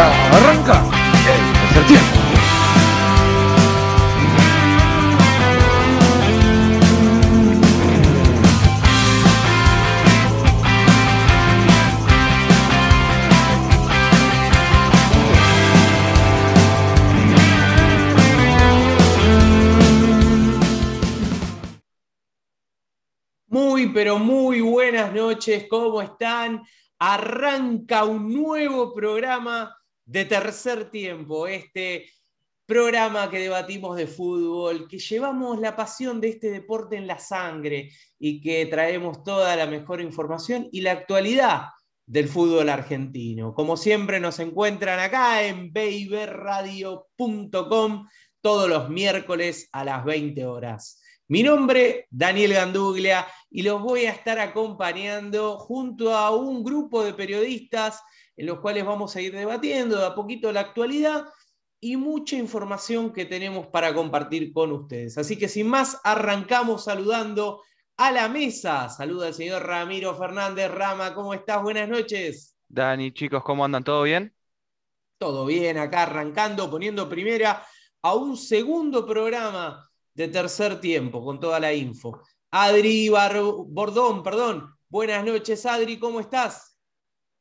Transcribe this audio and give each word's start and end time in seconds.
Arranca 0.00 0.84
el. 1.26 2.18
Muy, 23.48 23.88
pero 23.88 24.18
muy 24.20 24.60
buenas 24.60 25.12
noches, 25.12 25.66
¿cómo 25.68 26.00
están? 26.00 26.62
Arranca 27.00 28.04
un 28.04 28.32
nuevo 28.32 28.94
programa 28.94 29.77
de 30.08 30.24
tercer 30.24 30.90
tiempo, 30.90 31.46
este 31.46 32.10
programa 32.64 33.30
que 33.30 33.40
debatimos 33.40 33.94
de 33.96 34.06
fútbol, 34.06 34.88
que 34.88 34.98
llevamos 34.98 35.60
la 35.60 35.76
pasión 35.76 36.18
de 36.20 36.30
este 36.30 36.50
deporte 36.50 36.96
en 36.96 37.06
la 37.06 37.18
sangre 37.18 37.90
y 38.18 38.40
que 38.40 38.64
traemos 38.66 39.22
toda 39.22 39.54
la 39.54 39.66
mejor 39.66 40.00
información 40.00 40.66
y 40.72 40.80
la 40.80 40.92
actualidad 40.92 41.64
del 42.06 42.26
fútbol 42.26 42.70
argentino. 42.70 43.52
Como 43.52 43.76
siempre 43.76 44.18
nos 44.18 44.38
encuentran 44.38 44.98
acá 44.98 45.44
en 45.44 45.70
babyradio.com 45.72 48.08
todos 48.40 48.68
los 48.68 48.88
miércoles 48.88 49.68
a 49.72 49.84
las 49.84 50.06
20 50.06 50.46
horas. 50.46 51.02
Mi 51.26 51.42
nombre, 51.42 52.06
Daniel 52.08 52.54
Ganduglia, 52.54 53.26
y 53.50 53.60
los 53.60 53.82
voy 53.82 54.06
a 54.06 54.12
estar 54.12 54.38
acompañando 54.38 55.58
junto 55.58 56.16
a 56.16 56.34
un 56.34 56.64
grupo 56.64 57.04
de 57.04 57.12
periodistas 57.12 58.00
en 58.38 58.46
los 58.46 58.60
cuales 58.60 58.86
vamos 58.86 59.14
a 59.16 59.20
ir 59.20 59.34
debatiendo 59.34 59.98
de 59.98 60.06
a 60.06 60.14
poquito 60.14 60.52
la 60.52 60.60
actualidad 60.60 61.26
y 61.80 61.96
mucha 61.96 62.36
información 62.36 63.12
que 63.12 63.24
tenemos 63.24 63.66
para 63.66 63.92
compartir 63.92 64.52
con 64.52 64.70
ustedes. 64.72 65.18
Así 65.18 65.36
que 65.36 65.48
sin 65.48 65.68
más, 65.68 66.00
arrancamos 66.04 66.84
saludando 66.84 67.62
a 67.96 68.12
la 68.12 68.28
mesa. 68.28 68.88
Saluda 68.90 69.26
al 69.26 69.34
señor 69.34 69.66
Ramiro 69.66 70.14
Fernández 70.14 70.70
Rama, 70.70 71.14
¿cómo 71.14 71.34
estás? 71.34 71.60
Buenas 71.62 71.88
noches. 71.88 72.56
Dani, 72.68 73.12
chicos, 73.12 73.42
¿cómo 73.42 73.64
andan? 73.64 73.82
¿Todo 73.82 74.04
bien? 74.04 74.32
Todo 75.18 75.44
bien, 75.44 75.78
acá 75.78 76.04
arrancando, 76.04 76.70
poniendo 76.70 77.08
primera 77.08 77.66
a 78.02 78.14
un 78.14 78.36
segundo 78.36 79.04
programa 79.04 79.90
de 80.14 80.28
tercer 80.28 80.80
tiempo 80.80 81.24
con 81.24 81.40
toda 81.40 81.58
la 81.58 81.74
info. 81.74 82.22
Adri 82.52 83.08
Bar 83.08 83.40
Bordón, 83.66 84.22
perdón. 84.22 84.72
Buenas 84.88 85.24
noches, 85.24 85.66
Adri, 85.66 85.98
¿cómo 85.98 86.20
estás? 86.20 86.67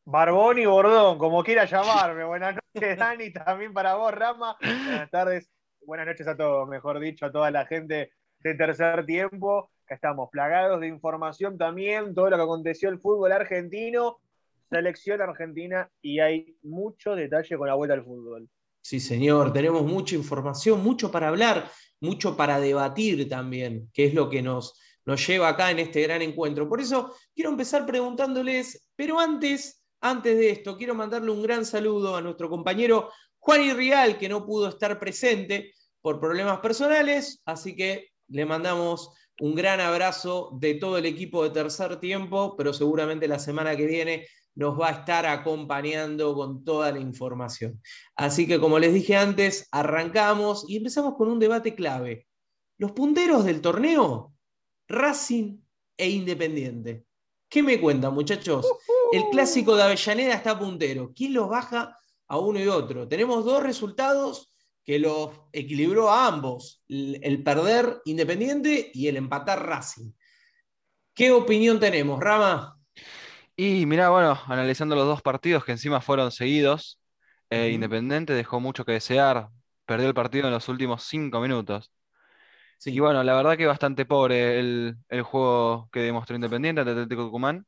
Barbón 0.09 0.58
y 0.58 0.66
Bordón, 0.66 1.17
como 1.17 1.44
quiera 1.44 1.66
llamarme. 1.66 2.23
Buenas 2.23 2.55
noches, 2.55 2.97
Dani, 2.97 3.33
también 3.33 3.73
para 3.73 3.95
vos, 3.95 4.14
Rama. 4.14 4.55
Buenas 4.61 5.11
tardes, 5.11 5.49
buenas 5.81 6.08
noches 6.08 6.25
a 6.30 6.38
todos, 6.38 6.66
mejor 6.66 7.02
dicho, 7.02 7.25
a 7.25 7.31
toda 7.33 7.52
la 7.52 7.66
gente 7.66 8.11
de 8.39 8.53
tercer 8.55 9.05
tiempo. 9.05 9.69
Que 9.86 9.95
estamos 9.95 10.30
plagados 10.31 10.80
de 10.80 10.88
información 10.88 11.58
también, 11.58 12.16
todo 12.16 12.30
lo 12.30 12.38
que 12.38 12.44
aconteció 12.44 12.88
el 12.88 12.99
fútbol 12.99 13.33
argentino, 13.33 14.19
selección 14.69 15.22
argentina, 15.22 15.91
y 16.02 16.19
hay 16.19 16.55
mucho 16.64 17.14
detalle 17.14 17.58
con 17.58 17.67
la 17.67 17.73
vuelta 17.73 17.95
al 17.95 18.05
fútbol. 18.05 18.47
Sí, 18.80 19.02
señor, 19.02 19.52
tenemos 19.52 19.83
mucha 19.83 20.16
información, 20.16 20.81
mucho 20.81 21.11
para 21.11 21.27
hablar, 21.27 21.69
mucho 21.99 22.38
para 22.38 22.61
debatir 22.61 23.27
también, 23.27 23.89
que 23.94 24.05
es 24.05 24.14
lo 24.14 24.30
que 24.30 24.42
nos, 24.42 24.80
nos 25.03 25.27
lleva 25.27 25.49
acá 25.49 25.69
en 25.69 25.80
este 25.80 26.02
gran 26.03 26.21
encuentro. 26.21 26.69
Por 26.69 26.80
eso 26.80 27.14
quiero 27.36 27.49
empezar 27.49 27.86
preguntándoles, 27.86 28.88
pero 28.95 29.19
antes, 29.19 29.77
antes 30.01 30.37
de 30.37 30.49
esto, 30.49 30.77
quiero 30.77 30.95
mandarle 30.95 31.31
un 31.31 31.41
gran 31.41 31.65
saludo 31.65 32.15
a 32.15 32.21
nuestro 32.21 32.49
compañero 32.49 33.09
Juan 33.39 33.63
Irrial, 33.63 34.17
que 34.17 34.29
no 34.29 34.45
pudo 34.45 34.69
estar 34.69 34.99
presente 34.99 35.73
por 36.01 36.19
problemas 36.19 36.59
personales, 36.59 37.41
así 37.45 37.75
que 37.75 38.09
le 38.27 38.45
mandamos 38.45 39.11
un 39.39 39.55
gran 39.55 39.80
abrazo 39.80 40.52
de 40.59 40.75
todo 40.75 40.97
el 40.97 41.05
equipo 41.05 41.43
de 41.43 41.52
tercer 41.52 41.99
tiempo, 41.99 42.55
pero 42.57 42.73
seguramente 42.73 43.27
la 43.27 43.39
semana 43.39 43.75
que 43.75 43.86
viene 43.86 44.27
nos 44.55 44.80
va 44.80 44.89
a 44.89 44.91
estar 44.91 45.25
acompañando 45.27 46.33
con 46.33 46.63
toda 46.63 46.91
la 46.91 46.99
información. 46.99 47.80
Así 48.15 48.47
que 48.47 48.59
como 48.59 48.80
les 48.80 48.93
dije 48.93 49.15
antes, 49.15 49.67
arrancamos 49.71 50.65
y 50.67 50.77
empezamos 50.77 51.15
con 51.15 51.30
un 51.30 51.39
debate 51.39 51.75
clave. 51.75 52.27
Los 52.80 52.91
punteros 52.91 53.45
del 53.45 53.61
torneo, 53.61 54.33
Racing 54.87 55.59
e 55.95 56.09
Independiente. 56.09 57.05
¿Qué 57.49 57.61
me 57.61 57.80
cuentan, 57.80 58.13
muchachos? 58.13 58.65
El 59.11 59.23
clásico 59.31 59.75
de 59.75 59.83
Avellaneda 59.83 60.33
está 60.33 60.57
puntero. 60.57 61.13
¿Quién 61.15 61.33
los 61.33 61.49
baja 61.49 61.97
a 62.27 62.37
uno 62.37 62.59
y 62.59 62.67
otro? 62.67 63.07
Tenemos 63.07 63.45
dos 63.45 63.63
resultados 63.63 64.53
que 64.83 64.99
los 64.99 65.31
equilibró 65.51 66.09
a 66.09 66.27
ambos, 66.27 66.83
el 66.87 67.43
perder 67.43 68.01
Independiente 68.05 68.89
y 68.93 69.07
el 69.07 69.17
empatar 69.17 69.65
Racing. 69.65 70.11
¿Qué 71.13 71.31
opinión 71.31 71.79
tenemos, 71.79 72.19
Rama? 72.19 72.77
Y 73.55 73.85
mira, 73.85 74.09
bueno, 74.09 74.39
analizando 74.45 74.95
los 74.95 75.05
dos 75.07 75.21
partidos 75.21 75.65
que 75.65 75.71
encima 75.71 75.99
fueron 75.99 76.31
seguidos, 76.31 77.01
eh, 77.49 77.71
Independiente 77.71 78.33
dejó 78.33 78.59
mucho 78.59 78.85
que 78.85 78.91
desear, 78.93 79.49
perdió 79.85 80.07
el 80.07 80.13
partido 80.13 80.47
en 80.47 80.53
los 80.53 80.69
últimos 80.69 81.03
cinco 81.03 81.39
minutos. 81.39 81.91
Sí. 82.77 82.93
Y 82.93 82.99
bueno, 82.99 83.23
la 83.23 83.33
verdad 83.33 83.57
que 83.57 83.65
bastante 83.65 84.05
pobre 84.05 84.59
el, 84.59 84.97
el 85.09 85.21
juego 85.23 85.89
que 85.91 86.01
demostró 86.01 86.35
Independiente 86.35 86.81
ante 86.81 86.91
Atlético 86.91 87.23
Tucumán. 87.23 87.65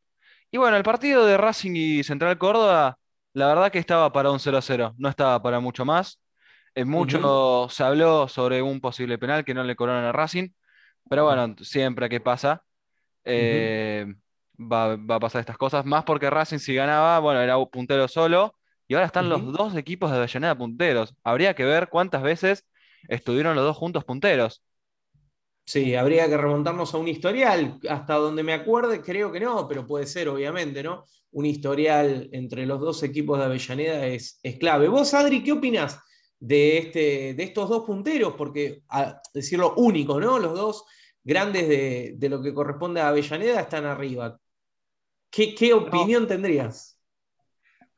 Y 0.52 0.58
bueno, 0.58 0.78
el 0.78 0.84
partido 0.84 1.26
de 1.26 1.38
Racing 1.38 1.74
y 1.76 2.04
Central 2.04 2.38
Córdoba, 2.38 2.98
la 3.34 3.48
verdad 3.48 3.72
que 3.72 3.80
estaba 3.80 4.12
para 4.12 4.32
un 4.32 4.40
0-0, 4.40 4.96
no 4.98 5.10
estaba 5.10 5.42
para 5.42 5.60
mucho 5.60 5.86
más. 5.86 6.20
En 6.76 6.88
mucho 6.90 7.68
se 7.70 7.84
habló 7.84 8.28
sobre 8.28 8.62
un 8.62 8.80
posible 8.80 9.18
penal 9.18 9.44
que 9.44 9.54
no 9.54 9.64
le 9.64 9.76
cobraron 9.76 10.06
a 10.06 10.12
Racing, 10.12 10.50
pero 11.10 11.26
bueno, 11.26 11.56
siempre 11.62 12.10
que 12.10 12.20
pasa, 12.20 12.64
eh, 13.26 14.06
va, 14.60 14.96
va, 14.96 15.16
a 15.16 15.20
pasar 15.20 15.42
estas 15.42 15.58
cosas. 15.58 15.86
Más 15.86 16.04
porque 16.04 16.30
Racing 16.30 16.60
si 16.60 16.74
ganaba, 16.76 17.20
bueno, 17.20 17.42
era 17.42 17.58
puntero 17.66 18.08
solo, 18.08 18.56
y 18.88 18.96
ahora 18.96 19.06
están 19.06 19.30
los 19.30 19.54
dos 19.54 19.76
equipos 19.76 20.10
de 20.10 20.18
Avellaneda 20.18 20.58
punteros. 20.58 21.16
Habría 21.24 21.54
que 21.54 21.64
ver 21.64 21.90
cuántas 21.90 22.24
veces 22.24 22.66
estuvieron 23.08 23.56
los 23.56 23.64
dos 23.64 23.78
juntos 23.78 24.04
punteros. 24.04 24.64
Sí, 25.69 25.94
habría 25.94 26.28
que 26.28 26.35
remontarnos 26.35 26.96
a 26.96 26.97
un 26.97 27.07
historial. 27.07 27.80
Hasta 27.88 28.16
donde 28.16 28.41
me 28.41 28.53
acuerde, 28.53 29.03
creo 29.03 29.31
que 29.31 29.40
no, 29.40 29.68
pero 29.68 29.85
puede 29.85 30.07
ser, 30.07 30.28
obviamente, 30.28 30.81
¿no? 30.81 31.06
Un 31.30 31.46
historial 31.46 32.28
entre 32.31 32.66
los 32.66 32.80
dos 32.80 33.03
equipos 33.03 33.38
de 33.38 33.46
Avellaneda 33.46 34.07
es, 34.07 34.40
es 34.41 34.57
clave. 34.57 34.88
Vos, 34.88 35.13
Adri, 35.13 35.44
¿qué 35.44 35.52
opinás 35.52 36.00
de, 36.40 36.80
este, 36.80 37.35
de 37.35 37.44
estos 37.44 37.69
dos 37.69 37.85
punteros? 37.85 38.34
Porque, 38.35 38.81
a 38.90 39.22
decirlo 39.31 39.75
único, 39.75 40.19
¿no? 40.19 40.40
Los 40.40 40.56
dos 40.56 40.85
grandes 41.24 41.69
de, 41.69 42.13
de, 42.18 42.30
lo 42.30 42.41
que 42.41 42.51
corresponde 42.51 43.01
a 43.01 43.09
Avellaneda 43.09 43.62
están 43.62 43.86
arriba. 43.86 44.40
¿Qué, 45.30 45.53
qué 45.53 45.72
opinión 45.75 46.24
no. 46.24 46.30
tendrías? 46.30 46.99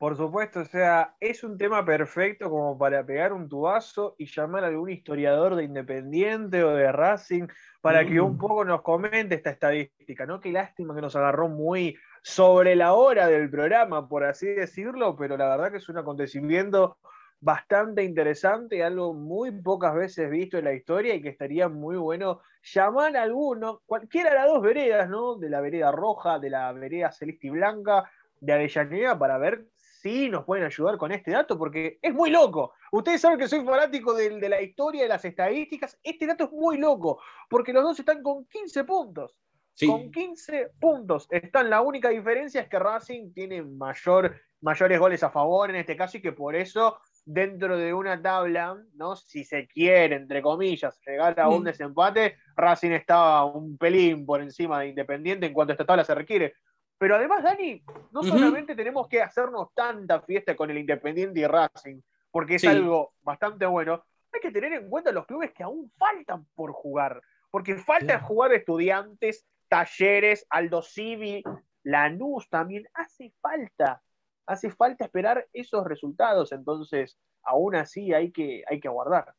Por 0.02 0.16
supuesto, 0.16 0.58
o 0.58 0.64
sea, 0.64 1.14
es 1.20 1.44
un 1.44 1.56
tema 1.56 1.84
perfecto 1.84 2.50
como 2.50 2.76
para 2.76 3.06
pegar 3.06 3.32
un 3.32 3.48
tubazo 3.48 4.16
y 4.18 4.26
llamar 4.26 4.64
a 4.64 4.66
algún 4.66 4.90
historiador 4.90 5.54
de 5.54 5.62
Independiente 5.62 6.64
o 6.64 6.70
de 6.70 6.90
Racing 6.90 7.46
para 7.80 8.02
mm. 8.02 8.06
que 8.08 8.20
un 8.20 8.36
poco 8.36 8.64
nos 8.64 8.82
comente 8.82 9.36
esta 9.36 9.50
estadística, 9.50 10.26
¿no? 10.26 10.40
Qué 10.40 10.50
lástima 10.50 10.92
que 10.92 11.02
nos 11.02 11.14
agarró 11.14 11.48
muy 11.48 11.96
sobre 12.20 12.74
la 12.74 12.94
hora 12.94 13.28
del 13.28 13.48
programa, 13.48 14.08
por 14.08 14.24
así 14.24 14.48
decirlo, 14.48 15.14
pero 15.14 15.36
la 15.36 15.46
verdad 15.46 15.70
que 15.70 15.76
es 15.76 15.88
un 15.88 15.98
acontecimiento 15.98 16.98
bastante 17.38 18.02
interesante, 18.02 18.82
algo 18.82 19.14
muy 19.14 19.52
pocas 19.52 19.94
veces 19.94 20.28
visto 20.28 20.58
en 20.58 20.64
la 20.64 20.74
historia 20.74 21.14
y 21.14 21.22
que 21.22 21.28
estaría 21.28 21.68
muy 21.68 21.94
bueno 21.94 22.40
llamar 22.74 23.16
a 23.16 23.22
alguno, 23.22 23.82
cualquiera 23.86 24.30
de 24.30 24.36
las 24.36 24.48
dos 24.48 24.62
veredas, 24.62 25.08
¿no? 25.08 25.36
De 25.36 25.48
la 25.48 25.60
vereda 25.60 25.92
roja, 25.92 26.40
de 26.40 26.50
la 26.50 26.72
vereda 26.72 27.12
celeste 27.12 27.46
y 27.46 27.50
blanca, 27.50 28.10
de 28.40 28.52
Avellaneda, 28.52 29.16
para 29.16 29.38
ver 29.38 29.66
sí 30.02 30.28
nos 30.28 30.44
pueden 30.44 30.64
ayudar 30.64 30.98
con 30.98 31.12
este 31.12 31.30
dato 31.30 31.56
porque 31.56 31.98
es 32.02 32.12
muy 32.12 32.30
loco. 32.30 32.74
Ustedes 32.90 33.20
saben 33.20 33.38
que 33.38 33.48
soy 33.48 33.64
fanático 33.64 34.12
de, 34.14 34.38
de, 34.38 34.48
la 34.48 34.60
historia, 34.60 35.02
de 35.02 35.08
las 35.08 35.24
estadísticas. 35.24 35.98
Este 36.02 36.26
dato 36.26 36.44
es 36.44 36.52
muy 36.52 36.78
loco 36.78 37.20
porque 37.48 37.72
los 37.72 37.84
dos 37.84 37.98
están 37.98 38.22
con 38.22 38.44
15 38.46 38.84
puntos. 38.84 39.36
Sí. 39.74 39.86
Con 39.86 40.10
15 40.10 40.72
puntos 40.80 41.26
están. 41.30 41.70
La 41.70 41.80
única 41.80 42.10
diferencia 42.10 42.60
es 42.60 42.68
que 42.68 42.78
Racing 42.78 43.32
tiene 43.32 43.62
mayor, 43.62 44.36
mayores 44.60 44.98
goles 44.98 45.22
a 45.22 45.30
favor 45.30 45.70
en 45.70 45.76
este 45.76 45.96
caso 45.96 46.18
y 46.18 46.22
que 46.22 46.32
por 46.32 46.54
eso 46.54 46.98
dentro 47.24 47.78
de 47.78 47.94
una 47.94 48.20
tabla, 48.20 48.76
¿no? 48.94 49.16
si 49.16 49.44
se 49.44 49.66
quiere, 49.68 50.16
entre 50.16 50.42
comillas, 50.42 50.98
llegar 51.06 51.38
a 51.38 51.48
un 51.48 51.64
desempate, 51.64 52.36
Racing 52.56 52.90
estaba 52.90 53.44
un 53.44 53.78
pelín 53.78 54.26
por 54.26 54.42
encima 54.42 54.80
de 54.80 54.88
Independiente 54.88 55.46
en 55.46 55.52
cuanto 55.52 55.72
a 55.72 55.74
esta 55.74 55.86
tabla 55.86 56.04
se 56.04 56.14
requiere. 56.14 56.54
Pero 57.02 57.16
además, 57.16 57.42
Dani, 57.42 57.82
no 58.12 58.20
uh 58.20 58.22
-huh. 58.22 58.28
solamente 58.28 58.76
tenemos 58.76 59.08
que 59.08 59.20
hacernos 59.20 59.74
tanta 59.74 60.20
fiesta 60.20 60.54
con 60.54 60.70
el 60.70 60.78
Independiente 60.78 61.40
y 61.40 61.46
Racing, 61.48 62.00
porque 62.30 62.54
es 62.54 62.60
sí. 62.60 62.68
algo 62.68 63.14
bastante 63.22 63.66
bueno, 63.66 64.04
hay 64.32 64.38
que 64.38 64.52
tener 64.52 64.72
en 64.72 64.88
cuenta 64.88 65.10
los 65.10 65.26
clubes 65.26 65.50
que 65.50 65.64
aún 65.64 65.90
faltan 65.98 66.46
por 66.54 66.70
jugar, 66.70 67.20
porque 67.50 67.74
falta 67.74 68.20
sí. 68.20 68.24
jugar 68.24 68.52
estudiantes, 68.52 69.44
talleres, 69.66 70.46
Aldo 70.48 70.80
Civi, 70.80 71.42
Lanús 71.82 72.48
también, 72.48 72.86
hace 72.94 73.34
falta 73.40 74.00
Hace 74.46 74.70
falta 74.70 75.04
esperar 75.04 75.48
esos 75.52 75.84
resultados, 75.84 76.52
entonces 76.52 77.18
aún 77.42 77.74
así 77.74 78.14
hay 78.14 78.30
que, 78.30 78.62
hay 78.68 78.78
que 78.78 78.86
aguardar. 78.86 79.34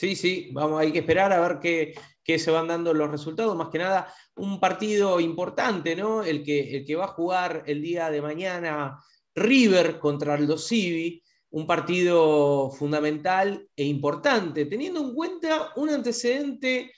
Sí, 0.00 0.16
sí, 0.16 0.48
vamos, 0.52 0.80
hay 0.80 0.92
que 0.92 1.00
esperar 1.00 1.30
a 1.30 1.46
ver 1.46 1.58
qué, 1.60 2.38
se 2.38 2.50
van 2.50 2.68
dando 2.68 2.94
los 2.94 3.10
resultados. 3.10 3.54
Más 3.54 3.68
que 3.68 3.76
nada, 3.76 4.10
un 4.36 4.58
partido 4.58 5.20
importante, 5.20 5.94
¿no? 5.94 6.24
El 6.24 6.42
que, 6.42 6.74
el 6.74 6.86
que 6.86 6.96
va 6.96 7.04
a 7.04 7.08
jugar 7.08 7.64
el 7.66 7.82
día 7.82 8.10
de 8.10 8.22
mañana 8.22 8.98
River 9.34 9.98
contra 9.98 10.32
Aldo 10.32 10.56
Civi, 10.56 11.22
un 11.50 11.66
partido 11.66 12.70
fundamental 12.70 13.68
e 13.76 13.84
importante, 13.84 14.64
teniendo 14.64 15.02
en 15.02 15.14
cuenta 15.14 15.72
un 15.76 15.90
antecedente 15.90 16.94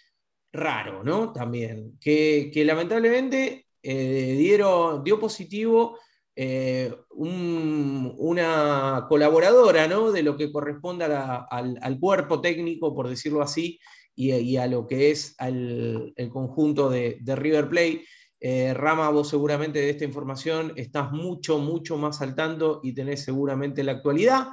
raro, 0.52 1.02
¿no? 1.02 1.32
También, 1.32 1.98
que, 2.00 2.52
lamentablemente 2.64 3.66
eh, 3.82 4.36
dieron, 4.38 5.02
dio 5.02 5.18
positivo 5.18 5.98
eh, 6.34 6.94
una 7.10 9.04
colaboradora 9.08 9.86
¿no? 9.86 10.12
de 10.12 10.22
lo 10.22 10.36
que 10.36 10.50
corresponde 10.50 11.04
al, 11.04 11.98
cuerpo 12.00 12.40
técnico, 12.40 12.94
por 12.94 13.08
decirlo 13.08 13.42
así, 13.42 13.78
y, 14.14 14.56
a 14.56 14.66
lo 14.66 14.86
que 14.86 15.10
es 15.10 15.36
el 15.38 16.30
conjunto 16.30 16.88
de, 16.90 17.18
River 17.24 17.68
Plate. 17.68 18.04
Eh, 18.44 18.74
Rama, 18.74 19.08
vos 19.10 19.28
seguramente 19.28 19.78
de 19.78 19.90
esta 19.90 20.04
información 20.04 20.72
estás 20.74 21.12
mucho, 21.12 21.58
mucho 21.58 21.96
más 21.96 22.20
al 22.22 22.34
tanto 22.34 22.80
y 22.82 22.92
tenés 22.92 23.22
seguramente 23.22 23.84
la 23.84 23.92
actualidad, 23.92 24.48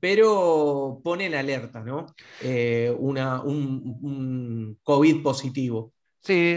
pero 0.00 1.00
pone 1.04 1.26
en 1.26 1.36
alerta, 1.36 1.80
¿no? 1.80 2.06
Eh, 2.42 2.92
una, 2.98 3.40
un, 3.40 4.80
COVID 4.82 5.22
positivo. 5.22 5.92
Sí, 6.22 6.56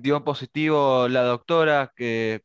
dio 0.00 0.24
positivo 0.24 1.08
la 1.08 1.24
doctora 1.24 1.92
que 1.94 2.42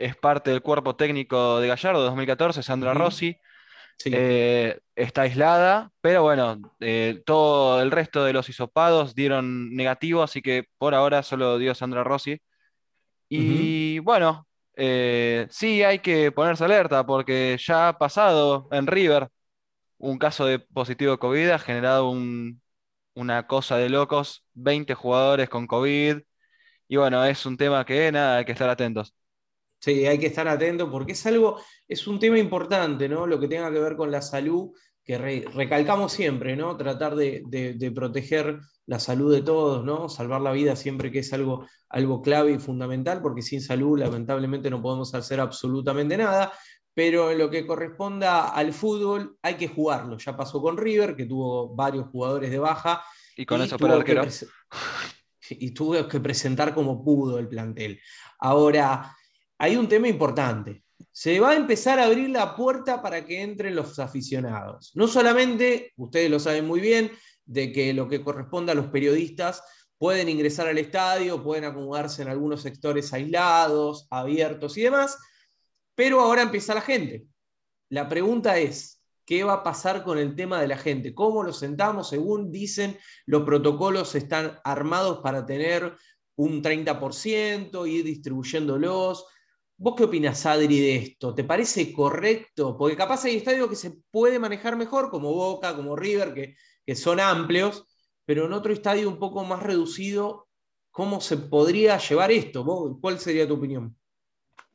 es 0.00 0.16
parte 0.16 0.50
del 0.50 0.62
cuerpo 0.62 0.96
técnico 0.96 1.60
de 1.60 1.68
Gallardo 1.68 2.02
2014, 2.02 2.62
Sandra 2.62 2.94
Rossi. 2.94 3.36
Eh, 4.06 4.80
está 4.96 5.22
aislada, 5.22 5.92
pero 6.00 6.22
bueno, 6.22 6.74
eh, 6.80 7.22
todo 7.26 7.82
el 7.82 7.90
resto 7.90 8.24
de 8.24 8.32
los 8.32 8.48
hisopados 8.48 9.14
dieron 9.14 9.74
negativo, 9.76 10.22
así 10.22 10.40
que 10.40 10.64
por 10.78 10.94
ahora 10.94 11.22
solo 11.22 11.58
dio 11.58 11.74
Sandra 11.74 12.02
Rossi. 12.02 12.40
Y 13.28 13.98
bueno, 14.00 14.46
eh, 14.74 15.46
sí 15.50 15.82
hay 15.82 16.00
que 16.00 16.32
ponerse 16.32 16.64
alerta 16.64 17.06
porque 17.06 17.56
ya 17.60 17.88
ha 17.88 17.98
pasado 17.98 18.68
en 18.72 18.86
River 18.86 19.28
un 19.98 20.18
caso 20.18 20.46
de 20.46 20.58
positivo 20.60 21.12
de 21.12 21.18
COVID, 21.18 21.50
ha 21.50 21.58
generado 21.58 22.10
una 23.14 23.46
cosa 23.46 23.76
de 23.76 23.88
locos, 23.90 24.44
20 24.54 24.94
jugadores 24.94 25.48
con 25.48 25.66
COVID. 25.66 26.22
Y 26.88 26.96
bueno, 26.96 27.24
es 27.24 27.46
un 27.46 27.56
tema 27.56 27.84
que 27.84 28.10
nada, 28.12 28.38
hay 28.38 28.44
que 28.44 28.52
estar 28.52 28.68
atentos. 28.70 29.14
Sí, 29.80 30.06
hay 30.06 30.18
que 30.18 30.26
estar 30.26 30.46
atento 30.46 30.90
porque 30.90 31.12
es 31.12 31.26
algo, 31.26 31.58
es 31.88 32.06
un 32.06 32.18
tema 32.18 32.38
importante, 32.38 33.08
¿no? 33.08 33.26
Lo 33.26 33.40
que 33.40 33.48
tenga 33.48 33.72
que 33.72 33.78
ver 33.78 33.96
con 33.96 34.10
la 34.10 34.20
salud, 34.20 34.72
que 35.02 35.16
recalcamos 35.18 36.12
siempre, 36.12 36.54
¿no? 36.54 36.76
Tratar 36.76 37.16
de, 37.16 37.92
proteger 37.94 38.60
la 38.84 39.00
salud 39.00 39.32
de 39.34 39.40
todos, 39.40 39.82
¿no? 39.82 40.10
Salvar 40.10 40.42
la 40.42 40.52
vida 40.52 40.76
siempre 40.76 41.10
que 41.10 41.20
es 41.20 41.32
algo, 41.32 41.66
algo 41.88 42.20
clave 42.20 42.52
y 42.52 42.58
fundamental, 42.58 43.22
porque 43.22 43.40
sin 43.40 43.62
salud 43.62 43.98
lamentablemente 43.98 44.68
no 44.68 44.82
podemos 44.82 45.14
hacer 45.14 45.40
absolutamente 45.40 46.18
nada. 46.18 46.52
Pero 46.92 47.30
en 47.30 47.38
lo 47.38 47.48
que 47.48 47.66
corresponda 47.66 48.48
al 48.48 48.74
fútbol, 48.74 49.38
hay 49.40 49.54
que 49.54 49.68
jugarlo. 49.68 50.18
Ya 50.18 50.36
pasó 50.36 50.60
con 50.60 50.76
River, 50.76 51.16
que 51.16 51.24
tuvo 51.24 51.74
varios 51.74 52.08
jugadores 52.08 52.50
de 52.50 52.58
baja. 52.58 53.02
Y 53.34 53.46
con 53.46 53.62
eso 53.62 53.78
para 53.78 53.94
arquero. 53.94 54.24
Y 55.52 55.72
tuvo 55.72 56.06
que 56.06 56.20
presentar 56.20 56.72
como 56.72 57.02
pudo 57.02 57.36
el 57.40 57.48
plantel. 57.48 58.00
Ahora, 58.38 59.16
hay 59.60 59.76
un 59.76 59.88
tema 59.88 60.08
importante. 60.08 60.82
Se 61.12 61.38
va 61.38 61.50
a 61.50 61.56
empezar 61.56 61.98
a 61.98 62.06
abrir 62.06 62.30
la 62.30 62.56
puerta 62.56 63.02
para 63.02 63.26
que 63.26 63.42
entren 63.42 63.76
los 63.76 63.98
aficionados. 63.98 64.90
No 64.94 65.06
solamente, 65.06 65.92
ustedes 65.96 66.30
lo 66.30 66.40
saben 66.40 66.66
muy 66.66 66.80
bien, 66.80 67.10
de 67.44 67.70
que 67.70 67.92
lo 67.92 68.08
que 68.08 68.24
corresponde 68.24 68.72
a 68.72 68.74
los 68.74 68.86
periodistas 68.86 69.62
pueden 69.98 70.30
ingresar 70.30 70.66
al 70.66 70.78
estadio, 70.78 71.42
pueden 71.44 71.64
acomodarse 71.64 72.22
en 72.22 72.28
algunos 72.28 72.62
sectores 72.62 73.12
aislados, 73.12 74.06
abiertos 74.10 74.78
y 74.78 74.82
demás, 74.82 75.18
pero 75.94 76.22
ahora 76.22 76.40
empieza 76.40 76.74
la 76.74 76.80
gente. 76.80 77.26
La 77.90 78.08
pregunta 78.08 78.56
es, 78.56 79.02
¿qué 79.26 79.44
va 79.44 79.54
a 79.54 79.62
pasar 79.62 80.04
con 80.04 80.16
el 80.16 80.34
tema 80.34 80.58
de 80.58 80.68
la 80.68 80.78
gente? 80.78 81.12
¿Cómo 81.12 81.42
lo 81.42 81.52
sentamos? 81.52 82.08
Según 82.08 82.50
dicen, 82.50 82.96
los 83.26 83.42
protocolos 83.42 84.14
están 84.14 84.58
armados 84.64 85.18
para 85.18 85.44
tener 85.44 85.94
un 86.36 86.62
30%, 86.62 87.86
ir 87.86 88.04
distribuyéndolos. 88.04 89.26
¿Vos 89.82 89.94
qué 89.96 90.04
opinas, 90.04 90.44
Adri, 90.44 90.78
de 90.78 90.96
esto? 90.96 91.34
¿Te 91.34 91.42
parece 91.42 91.90
correcto? 91.94 92.76
Porque 92.76 92.98
capaz 92.98 93.24
hay 93.24 93.36
estadios 93.36 93.66
que 93.66 93.76
se 93.76 93.92
puede 94.10 94.38
manejar 94.38 94.76
mejor, 94.76 95.08
como 95.08 95.32
Boca, 95.32 95.74
como 95.74 95.96
River, 95.96 96.34
que, 96.34 96.54
que 96.84 96.94
son 96.94 97.18
amplios, 97.18 97.86
pero 98.26 98.44
en 98.44 98.52
otro 98.52 98.74
estadio 98.74 99.08
un 99.08 99.18
poco 99.18 99.42
más 99.42 99.62
reducido, 99.62 100.48
¿cómo 100.90 101.22
se 101.22 101.38
podría 101.38 101.96
llevar 101.96 102.30
esto? 102.30 102.62
¿Cuál 103.00 103.18
sería 103.20 103.48
tu 103.48 103.54
opinión? 103.54 103.96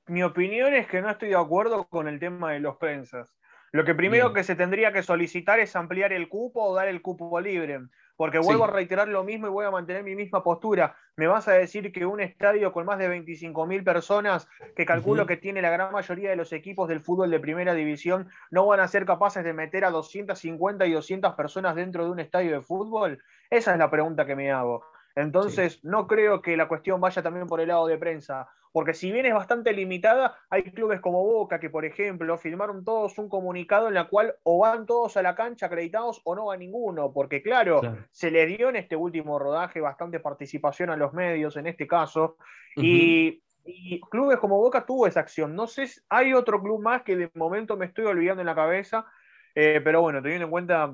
Mi 0.07 0.23
opinión 0.23 0.73
es 0.73 0.87
que 0.87 1.03
no 1.03 1.11
estoy 1.11 1.29
de 1.29 1.35
acuerdo 1.35 1.87
con 1.87 2.07
el 2.07 2.19
tema 2.19 2.53
de 2.53 2.61
los 2.61 2.77
prensas. 2.77 3.29
Lo 3.73 3.85
que 3.85 3.93
primero 3.93 4.33
que 4.33 4.43
se 4.43 4.55
tendría 4.55 4.91
que 4.91 5.03
solicitar 5.03 5.59
es 5.59 5.75
ampliar 5.75 6.13
el 6.13 6.29
cupo 6.29 6.63
o 6.63 6.73
dar 6.73 6.87
el 6.87 7.03
cupo 7.03 7.39
libre. 7.39 7.79
Porque 8.17 8.39
vuelvo 8.39 8.63
a 8.63 8.67
reiterar 8.67 9.07
lo 9.07 9.23
mismo 9.23 9.47
y 9.47 9.49
voy 9.49 9.65
a 9.65 9.71
mantener 9.71 10.03
mi 10.03 10.15
misma 10.15 10.43
postura. 10.43 10.95
Me 11.17 11.27
vas 11.27 11.47
a 11.47 11.53
decir 11.53 11.91
que 11.91 12.05
un 12.05 12.21
estadio 12.21 12.71
con 12.71 12.85
más 12.85 12.97
de 12.97 13.09
25.000 13.09 13.83
personas, 13.83 14.47
que 14.75 14.85
calculo 14.85 15.25
que 15.25 15.37
tiene 15.37 15.61
la 15.61 15.69
gran 15.69 15.91
mayoría 15.91 16.29
de 16.29 16.35
los 16.35 16.53
equipos 16.53 16.87
del 16.87 17.01
fútbol 17.01 17.29
de 17.29 17.39
primera 17.39 17.73
división, 17.73 18.29
no 18.51 18.65
van 18.65 18.79
a 18.79 18.87
ser 18.87 19.05
capaces 19.05 19.43
de 19.43 19.53
meter 19.53 19.83
a 19.83 19.91
250 19.91 20.85
y 20.85 20.91
200 20.93 21.33
personas 21.35 21.75
dentro 21.75 22.05
de 22.05 22.11
un 22.11 22.19
estadio 22.19 22.51
de 22.53 22.61
fútbol? 22.61 23.21
Esa 23.49 23.73
es 23.73 23.77
la 23.77 23.89
pregunta 23.89 24.25
que 24.25 24.35
me 24.35 24.51
hago. 24.51 24.83
Entonces, 25.15 25.83
no 25.83 26.07
creo 26.07 26.41
que 26.41 26.57
la 26.57 26.67
cuestión 26.67 26.99
vaya 26.99 27.23
también 27.23 27.47
por 27.47 27.61
el 27.61 27.69
lado 27.69 27.87
de 27.87 27.97
prensa, 27.97 28.49
porque 28.73 28.93
si 28.93 29.09
bien 29.09 29.25
es 29.25 29.33
bastante 29.33 29.71
limitada, 29.71 30.37
hay 30.49 30.63
clubes 30.63 30.99
como 30.99 31.23
Boca 31.23 31.61
que, 31.61 31.69
por 31.69 31.85
ejemplo, 31.85 32.37
firmaron 32.37 32.83
todos 32.83 33.17
un 33.17 33.29
comunicado 33.29 33.87
en 33.87 33.93
la 33.93 34.09
cual 34.09 34.35
o 34.43 34.59
van 34.59 34.85
todos 34.85 35.15
a 35.15 35.21
la 35.21 35.33
cancha 35.33 35.67
acreditados 35.67 36.19
o 36.25 36.35
no 36.35 36.47
va 36.47 36.57
ninguno, 36.57 37.13
porque 37.13 37.41
claro, 37.41 37.79
se 38.11 38.29
le 38.31 38.45
dio 38.45 38.67
en 38.67 38.75
este 38.75 38.97
último 38.97 39.39
rodaje 39.39 39.79
bastante 39.79 40.19
participación 40.19 40.89
a 40.89 40.97
los 40.97 41.13
medios 41.13 41.55
en 41.55 41.67
este 41.67 41.87
caso, 41.87 42.35
y, 42.75 43.41
clubes 44.11 44.37
como 44.39 44.59
Boca 44.59 44.85
tuvo 44.85 45.07
esa 45.07 45.21
acción. 45.21 45.55
No 45.55 45.67
sé, 45.67 45.87
hay 46.09 46.33
otro 46.33 46.61
club 46.61 46.81
más 46.81 47.03
que 47.03 47.15
de 47.15 47.31
momento 47.33 47.77
me 47.77 47.85
estoy 47.85 48.05
olvidando 48.05 48.41
en 48.41 48.47
la 48.47 48.55
cabeza, 48.55 49.05
eh, 49.55 49.79
pero 49.81 50.01
bueno, 50.01 50.21
teniendo 50.21 50.45
en 50.47 50.51
cuenta 50.51 50.93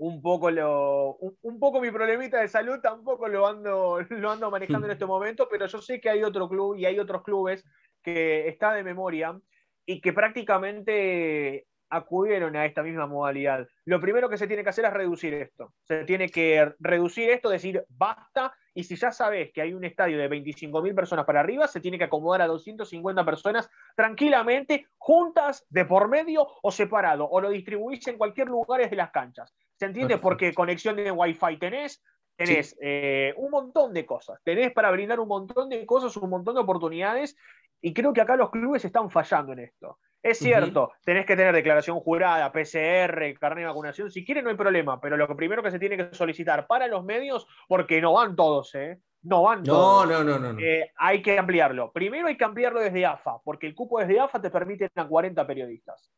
un 0.00 0.22
poco 0.22 0.50
lo, 0.50 1.16
un, 1.42 1.60
poco 1.60 1.78
mi 1.78 1.90
problemita 1.90 2.40
de 2.40 2.48
salud 2.48 2.80
tampoco 2.80 3.28
lo 3.28 3.46
ando, 3.46 4.00
lo 4.08 4.30
ando 4.30 4.50
manejando 4.50 4.86
en 4.86 4.92
este 4.92 5.04
momento, 5.04 5.46
pero 5.50 5.66
yo 5.66 5.82
sé 5.82 6.00
que 6.00 6.08
hay 6.08 6.22
otro 6.22 6.48
club 6.48 6.76
y 6.76 6.86
hay 6.86 6.98
otros 6.98 7.22
clubes 7.22 7.64
que 8.02 8.48
está 8.48 8.72
de 8.72 8.82
memoria 8.82 9.38
y 9.84 10.00
que 10.00 10.14
prácticamente 10.14 11.66
acudieron 11.90 12.56
a 12.56 12.64
esta 12.64 12.82
misma 12.82 13.06
modalidad. 13.06 13.66
Lo 13.84 14.00
primero 14.00 14.30
que 14.30 14.38
se 14.38 14.46
tiene 14.46 14.62
que 14.62 14.70
hacer 14.70 14.86
es 14.86 14.92
reducir 14.92 15.34
esto. 15.34 15.74
Se 15.82 16.04
tiene 16.04 16.30
que 16.30 16.72
reducir 16.78 17.28
esto, 17.28 17.50
decir 17.50 17.84
basta, 17.88 18.54
y 18.72 18.84
si 18.84 18.96
ya 18.96 19.10
sabes 19.10 19.52
que 19.52 19.60
hay 19.60 19.74
un 19.74 19.84
estadio 19.84 20.16
de 20.16 20.30
25.000 20.30 20.94
personas 20.94 21.26
para 21.26 21.40
arriba, 21.40 21.68
se 21.68 21.80
tiene 21.80 21.98
que 21.98 22.04
acomodar 22.04 22.40
a 22.40 22.46
250 22.46 23.22
personas 23.26 23.68
tranquilamente, 23.96 24.86
juntas, 24.96 25.66
de 25.68 25.84
por 25.84 26.08
medio 26.08 26.46
o 26.62 26.70
separado, 26.70 27.28
o 27.28 27.40
lo 27.40 27.50
distribuís 27.50 28.06
en 28.08 28.16
cualquier 28.16 28.48
lugar 28.48 28.88
de 28.88 28.96
las 28.96 29.10
canchas. 29.10 29.52
¿Se 29.80 29.86
entiende? 29.86 30.18
Porque 30.18 30.52
conexión 30.52 30.94
de 30.94 31.10
Wi-Fi 31.10 31.56
tenés, 31.56 32.04
tenés 32.36 32.76
eh, 32.82 33.32
un 33.38 33.50
montón 33.50 33.94
de 33.94 34.04
cosas, 34.04 34.38
tenés 34.44 34.74
para 34.74 34.90
brindar 34.90 35.18
un 35.20 35.28
montón 35.28 35.70
de 35.70 35.86
cosas, 35.86 36.14
un 36.18 36.28
montón 36.28 36.54
de 36.54 36.60
oportunidades, 36.60 37.34
y 37.80 37.94
creo 37.94 38.12
que 38.12 38.20
acá 38.20 38.36
los 38.36 38.50
clubes 38.50 38.84
están 38.84 39.08
fallando 39.08 39.54
en 39.54 39.60
esto. 39.60 39.98
Es 40.22 40.38
cierto, 40.38 40.92
tenés 41.02 41.24
que 41.24 41.34
tener 41.34 41.54
declaración 41.54 41.98
jurada, 41.98 42.52
PCR, 42.52 43.38
carnet 43.40 43.62
de 43.62 43.68
vacunación, 43.68 44.10
si 44.10 44.22
quieren 44.22 44.44
no 44.44 44.50
hay 44.50 44.56
problema, 44.56 45.00
pero 45.00 45.16
lo 45.16 45.34
primero 45.34 45.62
que 45.62 45.70
se 45.70 45.78
tiene 45.78 45.96
que 45.96 46.14
solicitar 46.14 46.66
para 46.66 46.86
los 46.86 47.02
medios, 47.02 47.46
porque 47.66 48.02
no 48.02 48.12
van 48.12 48.36
todos, 48.36 48.74
¿eh? 48.74 48.98
No 49.22 49.44
van 49.44 49.62
todos. 49.62 50.06
No, 50.06 50.22
no, 50.22 50.38
no, 50.38 50.52
no. 50.52 50.60
Eh, 50.60 50.92
hay 50.98 51.22
que 51.22 51.38
ampliarlo. 51.38 51.90
Primero 51.90 52.28
hay 52.28 52.36
que 52.36 52.44
ampliarlo 52.44 52.80
desde 52.80 53.06
AFA, 53.06 53.38
porque 53.42 53.66
el 53.66 53.74
cupo 53.74 53.98
desde 53.98 54.20
AFA 54.20 54.42
te 54.42 54.50
permite 54.50 54.90
a 54.94 55.08
40 55.08 55.46
periodistas. 55.46 56.12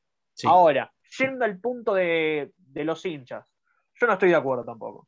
Ahora, 0.47 0.93
yendo 1.17 1.45
al 1.45 1.61
punto 1.61 1.95
de 1.95 2.51
los 2.75 3.07
hinchas, 3.07 3.52
yo 4.03 4.09
no 4.09 4.15
estoy 4.15 4.31
de 4.31 4.35
acuerdo 4.35 4.65
tampoco. 4.65 5.07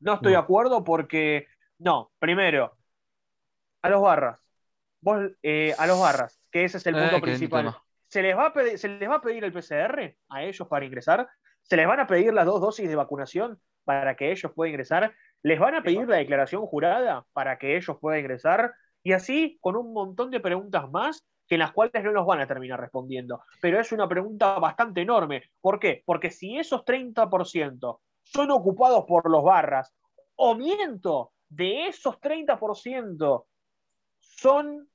No 0.00 0.14
estoy 0.14 0.32
de 0.32 0.38
acuerdo 0.38 0.82
porque, 0.82 1.46
no, 1.78 2.10
primero, 2.18 2.74
a 3.82 3.88
los 3.90 4.00
barras, 4.00 4.40
vos, 5.02 5.30
eh, 5.42 5.74
a 5.76 5.86
los 5.86 6.00
barras, 6.00 6.40
que 6.50 6.64
ese 6.64 6.78
es 6.78 6.86
el 6.86 6.94
punto 6.94 7.20
principal. 7.20 7.76
¿Se 8.08 8.22
les, 8.22 8.34
va 8.34 8.46
a 8.46 8.52
pedir, 8.54 8.78
¿Se 8.78 8.88
les 8.88 9.10
va 9.10 9.16
a 9.16 9.20
pedir 9.20 9.44
el 9.44 9.52
PCR 9.52 10.16
a 10.30 10.42
ellos 10.42 10.66
para 10.68 10.86
ingresar? 10.86 11.28
¿Se 11.62 11.76
les 11.76 11.86
van 11.86 12.00
a 12.00 12.06
pedir 12.06 12.32
las 12.32 12.46
dos 12.46 12.62
dosis 12.62 12.88
de 12.88 12.96
vacunación 12.96 13.60
para 13.84 14.16
que 14.16 14.32
ellos 14.32 14.52
puedan 14.54 14.70
ingresar? 14.70 15.14
¿Les 15.42 15.60
van 15.60 15.74
a 15.74 15.82
pedir 15.82 16.08
la 16.08 16.16
declaración 16.16 16.64
jurada 16.64 17.26
para 17.34 17.58
que 17.58 17.76
ellos 17.76 17.98
puedan 18.00 18.20
ingresar? 18.20 18.72
Y 19.02 19.12
así 19.12 19.58
con 19.60 19.76
un 19.76 19.92
montón 19.92 20.30
de 20.30 20.40
preguntas 20.40 20.90
más 20.90 21.26
que 21.46 21.56
en 21.56 21.58
las 21.58 21.72
cuales 21.72 22.02
no 22.02 22.12
nos 22.12 22.26
van 22.26 22.40
a 22.40 22.46
terminar 22.46 22.80
respondiendo. 22.80 23.42
Pero 23.60 23.78
es 23.78 23.92
una 23.92 24.08
pregunta 24.08 24.58
bastante 24.58 25.02
enorme. 25.02 25.42
¿Por 25.60 25.78
qué? 25.78 26.02
Porque 26.06 26.30
si 26.30 26.56
esos 26.56 26.86
30% 26.86 28.00
son 28.24 28.50
ocupados 28.50 29.04
por 29.06 29.30
los 29.30 29.44
barras, 29.44 29.94
o 30.36 30.54
miento, 30.54 31.32
de 31.48 31.86
esos 31.86 32.20
30% 32.20 33.44
son, 34.18 34.88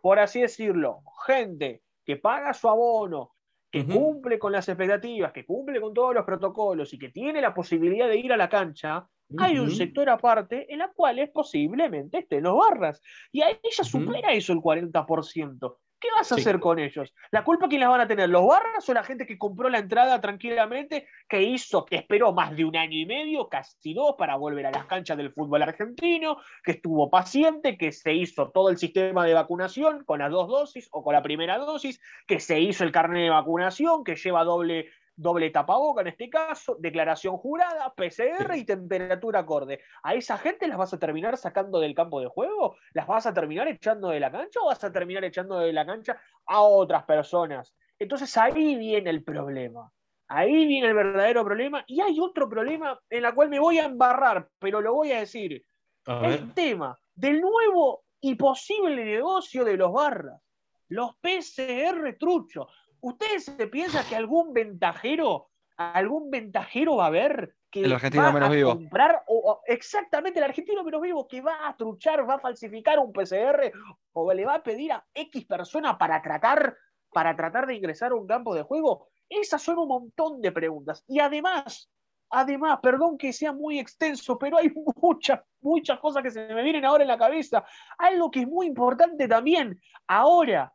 por 0.00 0.18
así 0.18 0.40
decirlo, 0.40 1.02
gente 1.26 1.82
que 2.04 2.16
paga 2.16 2.54
su 2.54 2.68
abono, 2.68 3.32
que 3.70 3.84
cumple 3.84 4.38
con 4.38 4.52
las 4.52 4.68
expectativas, 4.68 5.32
que 5.32 5.44
cumple 5.44 5.80
con 5.80 5.92
todos 5.92 6.14
los 6.14 6.24
protocolos 6.24 6.94
y 6.94 6.98
que 6.98 7.08
tiene 7.08 7.40
la 7.40 7.52
posibilidad 7.52 8.06
de 8.06 8.18
ir 8.18 8.32
a 8.32 8.36
la 8.36 8.48
cancha, 8.48 9.08
hay 9.36 9.58
un 9.58 9.70
sector 9.70 10.08
aparte 10.08 10.72
en 10.72 10.78
la 10.78 10.92
cual 10.92 11.18
es 11.18 11.30
posiblemente 11.30 12.18
estén 12.18 12.44
los 12.44 12.56
barras. 12.56 13.02
Y 13.32 13.42
ahí 13.42 13.58
ya 13.76 13.82
supera 13.82 14.32
eso 14.32 14.52
el 14.52 14.60
40%. 14.60 15.76
¿Qué 16.04 16.10
vas 16.14 16.30
a 16.32 16.34
hacer 16.34 16.60
con 16.60 16.78
ellos? 16.78 17.14
¿La 17.30 17.44
culpa 17.44 17.66
quién 17.66 17.80
las 17.80 17.88
van 17.88 18.02
a 18.02 18.06
tener? 18.06 18.28
¿Los 18.28 18.46
barras 18.46 18.86
o 18.86 18.92
la 18.92 19.02
gente 19.02 19.24
que 19.24 19.38
compró 19.38 19.70
la 19.70 19.78
entrada 19.78 20.20
tranquilamente, 20.20 21.08
que 21.26 21.42
hizo, 21.42 21.86
que 21.86 21.96
esperó 21.96 22.30
más 22.34 22.54
de 22.54 22.66
un 22.66 22.76
año 22.76 22.98
y 22.98 23.06
medio, 23.06 23.48
casi 23.48 23.94
dos, 23.94 24.14
para 24.18 24.36
volver 24.36 24.66
a 24.66 24.70
las 24.70 24.84
canchas 24.84 25.16
del 25.16 25.32
fútbol 25.32 25.62
argentino, 25.62 26.36
que 26.62 26.72
estuvo 26.72 27.08
paciente, 27.08 27.78
que 27.78 27.90
se 27.90 28.12
hizo 28.12 28.50
todo 28.50 28.68
el 28.68 28.76
sistema 28.76 29.24
de 29.24 29.32
vacunación 29.32 30.04
con 30.04 30.18
las 30.18 30.30
dos 30.30 30.46
dosis 30.46 30.90
o 30.92 31.02
con 31.02 31.14
la 31.14 31.22
primera 31.22 31.56
dosis, 31.56 31.98
que 32.26 32.38
se 32.38 32.60
hizo 32.60 32.84
el 32.84 32.92
carnet 32.92 33.22
de 33.22 33.30
vacunación, 33.30 34.04
que 34.04 34.16
lleva 34.16 34.44
doble 34.44 34.90
doble 35.16 35.50
tapaboca 35.50 36.00
en 36.00 36.08
este 36.08 36.28
caso, 36.28 36.76
declaración 36.78 37.36
jurada, 37.36 37.92
PCR 37.94 38.56
y 38.56 38.64
temperatura 38.64 39.40
acorde. 39.40 39.80
¿A 40.02 40.14
esa 40.14 40.38
gente 40.38 40.66
las 40.66 40.78
vas 40.78 40.92
a 40.94 40.98
terminar 40.98 41.36
sacando 41.36 41.80
del 41.80 41.94
campo 41.94 42.20
de 42.20 42.28
juego? 42.28 42.76
¿Las 42.92 43.06
vas 43.06 43.26
a 43.26 43.34
terminar 43.34 43.68
echando 43.68 44.08
de 44.08 44.20
la 44.20 44.30
cancha 44.30 44.60
o 44.60 44.66
vas 44.66 44.82
a 44.82 44.92
terminar 44.92 45.24
echando 45.24 45.58
de 45.58 45.72
la 45.72 45.86
cancha 45.86 46.20
a 46.46 46.62
otras 46.62 47.04
personas? 47.04 47.74
Entonces 47.98 48.36
ahí 48.36 48.76
viene 48.76 49.10
el 49.10 49.22
problema. 49.22 49.90
Ahí 50.28 50.66
viene 50.66 50.88
el 50.88 50.94
verdadero 50.94 51.44
problema. 51.44 51.84
Y 51.86 52.00
hay 52.00 52.18
otro 52.18 52.48
problema 52.48 52.98
en 53.10 53.24
el 53.24 53.34
cual 53.34 53.48
me 53.48 53.60
voy 53.60 53.78
a 53.78 53.84
embarrar, 53.84 54.48
pero 54.58 54.80
lo 54.80 54.94
voy 54.94 55.12
a 55.12 55.20
decir. 55.20 55.64
el 56.06 56.52
tema 56.52 56.98
del 57.14 57.40
nuevo 57.40 58.04
y 58.20 58.34
posible 58.34 59.04
negocio 59.04 59.64
de 59.64 59.76
los 59.76 59.92
barras. 59.92 60.40
Los 60.88 61.16
PCR 61.16 62.16
truchos. 62.18 62.66
¿Ustedes 63.04 63.44
se 63.44 63.66
piensan 63.66 64.02
que 64.08 64.16
algún 64.16 64.54
ventajero, 64.54 65.50
algún 65.76 66.30
ventajero 66.30 66.96
va 66.96 67.04
a 67.04 67.08
haber 67.08 67.54
que 67.70 67.82
el 67.82 67.92
argentino 67.92 68.32
menos 68.32 68.48
vivo. 68.48 68.70
comprar 68.70 69.22
o, 69.26 69.60
exactamente 69.66 70.38
el 70.38 70.44
argentino 70.46 70.82
menos 70.82 71.02
vivo 71.02 71.28
que 71.28 71.42
va 71.42 71.68
a 71.68 71.76
truchar, 71.76 72.26
va 72.26 72.36
a 72.36 72.38
falsificar 72.38 72.98
un 72.98 73.12
PCR 73.12 73.72
o 74.14 74.32
le 74.32 74.46
va 74.46 74.54
a 74.54 74.62
pedir 74.62 74.92
a 74.92 75.04
X 75.12 75.44
persona 75.44 75.98
para 75.98 76.22
tratar 76.22 76.78
para 77.12 77.36
tratar 77.36 77.66
de 77.66 77.74
ingresar 77.74 78.12
a 78.12 78.14
un 78.14 78.26
campo 78.26 78.54
de 78.54 78.62
juego? 78.62 79.08
Esas 79.28 79.60
son 79.60 79.80
un 79.80 79.88
montón 79.88 80.40
de 80.40 80.50
preguntas. 80.50 81.04
Y 81.06 81.20
además, 81.20 81.90
además, 82.30 82.78
perdón 82.82 83.18
que 83.18 83.34
sea 83.34 83.52
muy 83.52 83.78
extenso, 83.78 84.38
pero 84.38 84.56
hay 84.56 84.72
muchas, 84.96 85.40
muchas 85.60 86.00
cosas 86.00 86.22
que 86.22 86.30
se 86.30 86.54
me 86.54 86.62
vienen 86.62 86.86
ahora 86.86 87.04
en 87.04 87.08
la 87.08 87.18
cabeza. 87.18 87.66
Algo 87.98 88.30
que 88.30 88.40
es 88.40 88.48
muy 88.48 88.66
importante 88.66 89.28
también. 89.28 89.78
Ahora, 90.06 90.72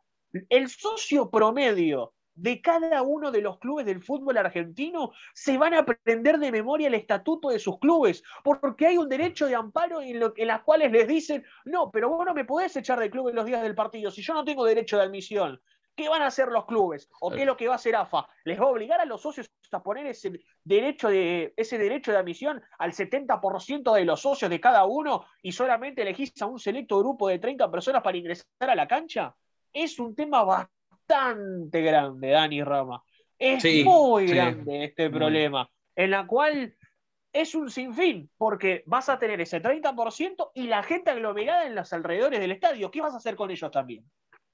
el 0.48 0.68
socio 0.68 1.28
promedio 1.28 2.14
de 2.40 2.62
cada 2.62 3.02
uno 3.02 3.30
de 3.30 3.42
los 3.42 3.58
clubes 3.58 3.84
del 3.84 4.02
fútbol 4.02 4.38
argentino 4.38 5.12
se 5.34 5.58
van 5.58 5.74
a 5.74 5.80
aprender 5.80 6.38
de 6.38 6.50
memoria 6.50 6.88
el 6.88 6.94
estatuto 6.94 7.50
de 7.50 7.58
sus 7.58 7.78
clubes, 7.78 8.22
porque 8.42 8.86
hay 8.86 8.96
un 8.96 9.08
derecho 9.08 9.46
de 9.46 9.54
amparo 9.54 10.00
en, 10.00 10.18
lo, 10.18 10.32
en 10.36 10.46
las 10.46 10.62
cuales 10.62 10.90
les 10.90 11.06
dicen, 11.06 11.44
no, 11.66 11.90
pero 11.90 12.08
vos 12.08 12.24
no 12.24 12.32
me 12.32 12.46
podés 12.46 12.74
echar 12.76 12.98
del 12.98 13.10
club 13.10 13.28
en 13.28 13.36
los 13.36 13.44
días 13.44 13.62
del 13.62 13.74
partido, 13.74 14.10
si 14.10 14.22
yo 14.22 14.32
no 14.32 14.44
tengo 14.44 14.64
derecho 14.64 14.96
de 14.96 15.02
admisión. 15.02 15.60
¿Qué 15.94 16.08
van 16.08 16.22
a 16.22 16.28
hacer 16.28 16.48
los 16.48 16.64
clubes? 16.64 17.10
¿O 17.20 17.30
qué 17.30 17.40
es 17.40 17.46
lo 17.46 17.58
que 17.58 17.66
va 17.66 17.74
a 17.74 17.76
hacer 17.76 17.94
AFA? 17.94 18.26
¿Les 18.44 18.58
va 18.58 18.64
a 18.64 18.68
obligar 18.68 19.00
a 19.00 19.04
los 19.04 19.20
socios 19.20 19.50
a 19.72 19.82
poner 19.82 20.06
ese 20.06 20.40
derecho 20.64 21.08
de, 21.08 21.52
ese 21.56 21.78
derecho 21.78 22.10
de 22.10 22.18
admisión 22.18 22.62
al 22.78 22.92
70% 22.92 23.94
de 23.94 24.04
los 24.04 24.20
socios 24.22 24.50
de 24.50 24.60
cada 24.60 24.84
uno 24.86 25.26
y 25.42 25.52
solamente 25.52 26.02
elegís 26.02 26.32
a 26.40 26.46
un 26.46 26.58
selecto 26.58 26.98
grupo 26.98 27.28
de 27.28 27.38
30 27.38 27.70
personas 27.70 28.02
para 28.02 28.16
ingresar 28.16 28.46
a 28.60 28.74
la 28.74 28.88
cancha? 28.88 29.36
Es 29.72 29.98
un 29.98 30.14
tema 30.14 30.42
bastante 30.42 30.79
bastante 31.10 31.82
grande, 31.82 32.30
Dani 32.30 32.62
Rama. 32.62 33.02
Es 33.38 33.64
muy 33.84 34.26
grande 34.26 34.84
este 34.84 35.10
problema, 35.10 35.68
en 35.96 36.10
la 36.10 36.26
cual 36.26 36.76
es 37.32 37.54
un 37.54 37.70
sinfín, 37.70 38.30
porque 38.36 38.82
vas 38.86 39.08
a 39.08 39.18
tener 39.18 39.40
ese 39.40 39.62
30% 39.62 40.50
y 40.54 40.64
la 40.64 40.82
gente 40.82 41.10
aglomerada 41.10 41.66
en 41.66 41.74
los 41.74 41.92
alrededores 41.92 42.40
del 42.40 42.52
estadio. 42.52 42.90
¿Qué 42.90 43.00
vas 43.00 43.14
a 43.14 43.18
hacer 43.18 43.36
con 43.36 43.50
ellos 43.50 43.70
también? 43.70 44.04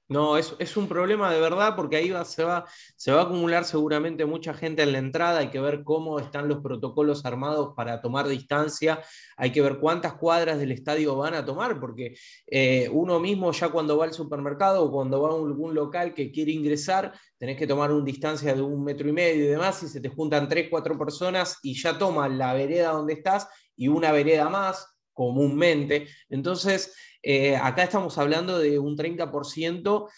No, 0.09 0.37
es, 0.37 0.77
un 0.77 0.87
problema 0.87 1.33
de 1.33 1.41
verdad 1.41 1.75
porque 1.75 1.97
ahí 1.97 2.11
va, 2.11 2.23
se, 2.23 2.41
va, 2.41 2.65
se 2.95 3.11
va 3.11 3.21
a 3.21 3.23
acumular 3.25 3.65
seguramente 3.65 4.25
mucha 4.25 4.53
gente 4.53 4.81
en 4.83 4.93
la 4.93 4.99
entrada, 4.99 5.39
hay 5.39 5.49
que 5.49 5.59
ver 5.59 5.83
cómo 5.83 6.17
están 6.19 6.47
los 6.47 6.59
protocolos 6.61 7.25
armados 7.25 7.73
para 7.75 7.99
tomar 7.99 8.25
distancia, 8.29 9.01
hay 9.35 9.51
que 9.51 9.61
ver 9.61 9.79
cuántas 9.79 10.13
cuadras 10.13 10.59
del 10.59 10.71
estadio 10.71 11.17
van 11.17 11.33
a 11.33 11.43
tomar, 11.43 11.77
porque 11.81 12.15
eh, 12.45 12.87
uno 12.89 13.19
mismo 13.19 13.51
ya 13.51 13.67
cuando 13.67 13.97
va 13.97 14.05
al 14.05 14.13
supermercado 14.13 14.85
o 14.85 14.91
cuando 14.93 15.21
va 15.21 15.29
a 15.29 15.35
algún 15.35 15.75
local 15.75 16.13
que 16.13 16.31
quiere 16.31 16.53
ingresar, 16.53 17.11
tenés 17.37 17.57
que 17.57 17.67
tomar 17.67 17.91
una 17.91 18.05
distancia 18.05 18.55
de 18.55 18.61
un 18.61 18.85
metro 18.85 19.09
y 19.09 19.11
medio 19.11 19.43
y 19.43 19.47
demás, 19.47 19.83
y 19.83 19.89
se 19.89 19.99
te 19.99 20.07
juntan 20.07 20.47
tres, 20.47 20.67
cuatro 20.69 20.97
personas 20.97 21.59
y 21.63 21.77
ya 21.81 21.97
toman 21.97 22.37
la 22.37 22.53
vereda 22.53 22.91
donde 22.91 23.11
estás 23.11 23.49
y 23.75 23.89
una 23.89 24.13
vereda 24.13 24.47
más 24.47 24.87
comúnmente. 25.17 26.07
Entonces, 26.29 26.93
eh, 27.21 27.55
acá 27.55 27.83
estamos 27.83 28.17
hablando 28.17 28.59
de 28.59 28.79
un 28.79 28.95
30% 28.95 30.09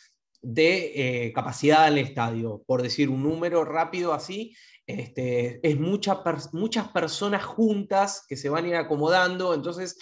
de 0.41 1.25
eh, 1.25 1.33
capacidad 1.33 1.85
del 1.85 1.97
estadio, 1.97 2.63
por 2.65 2.81
decir 2.81 3.09
un 3.09 3.23
número 3.23 3.65
rápido 3.65 4.13
así. 4.13 4.55
Este, 4.85 5.59
es 5.67 5.79
muchas 5.79 6.87
personas 6.89 7.43
juntas 7.43 8.25
que 8.27 8.35
se 8.35 8.49
van 8.49 8.65
a 8.65 8.67
ir 8.69 8.75
acomodando, 8.75 9.53
entonces 9.53 9.97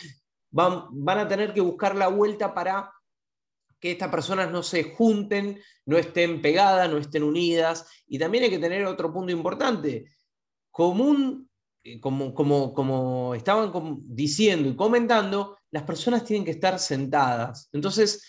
van, 0.50 0.86
van 0.92 1.20
a 1.20 1.27
tener 1.27 1.54
que 1.54 1.62
buscar 1.62 1.96
la 1.96 2.08
vuelta 2.08 2.54
para 2.54 2.92
que 3.80 3.92
estas 3.92 4.10
personas 4.10 4.51
no 4.51 4.63
se 4.63 4.96
junten, 4.96 5.60
no 5.86 5.98
estén 5.98 6.42
pegadas, 6.42 6.89
no 6.89 6.98
estén 6.98 7.24
unidas. 7.24 7.88
Y 8.08 8.18
también 8.18 8.46
hay 8.46 8.50
que 8.50 8.60
tener 8.60 8.86
otro 8.86 9.13
punto 9.13 9.32
importante. 9.32 10.06
Común, 10.72 11.50
eh, 11.84 12.00
como, 12.00 12.34
como, 12.34 12.74
como 12.74 13.36
estaban 13.36 13.72
diciendo 14.04 14.70
y 14.70 14.75
comentando, 14.75 15.57
las 15.71 15.83
personas 15.83 16.24
tienen 16.24 16.45
que 16.45 16.51
estar 16.51 16.79
sentadas. 16.79 17.69
Entonces, 17.74 18.25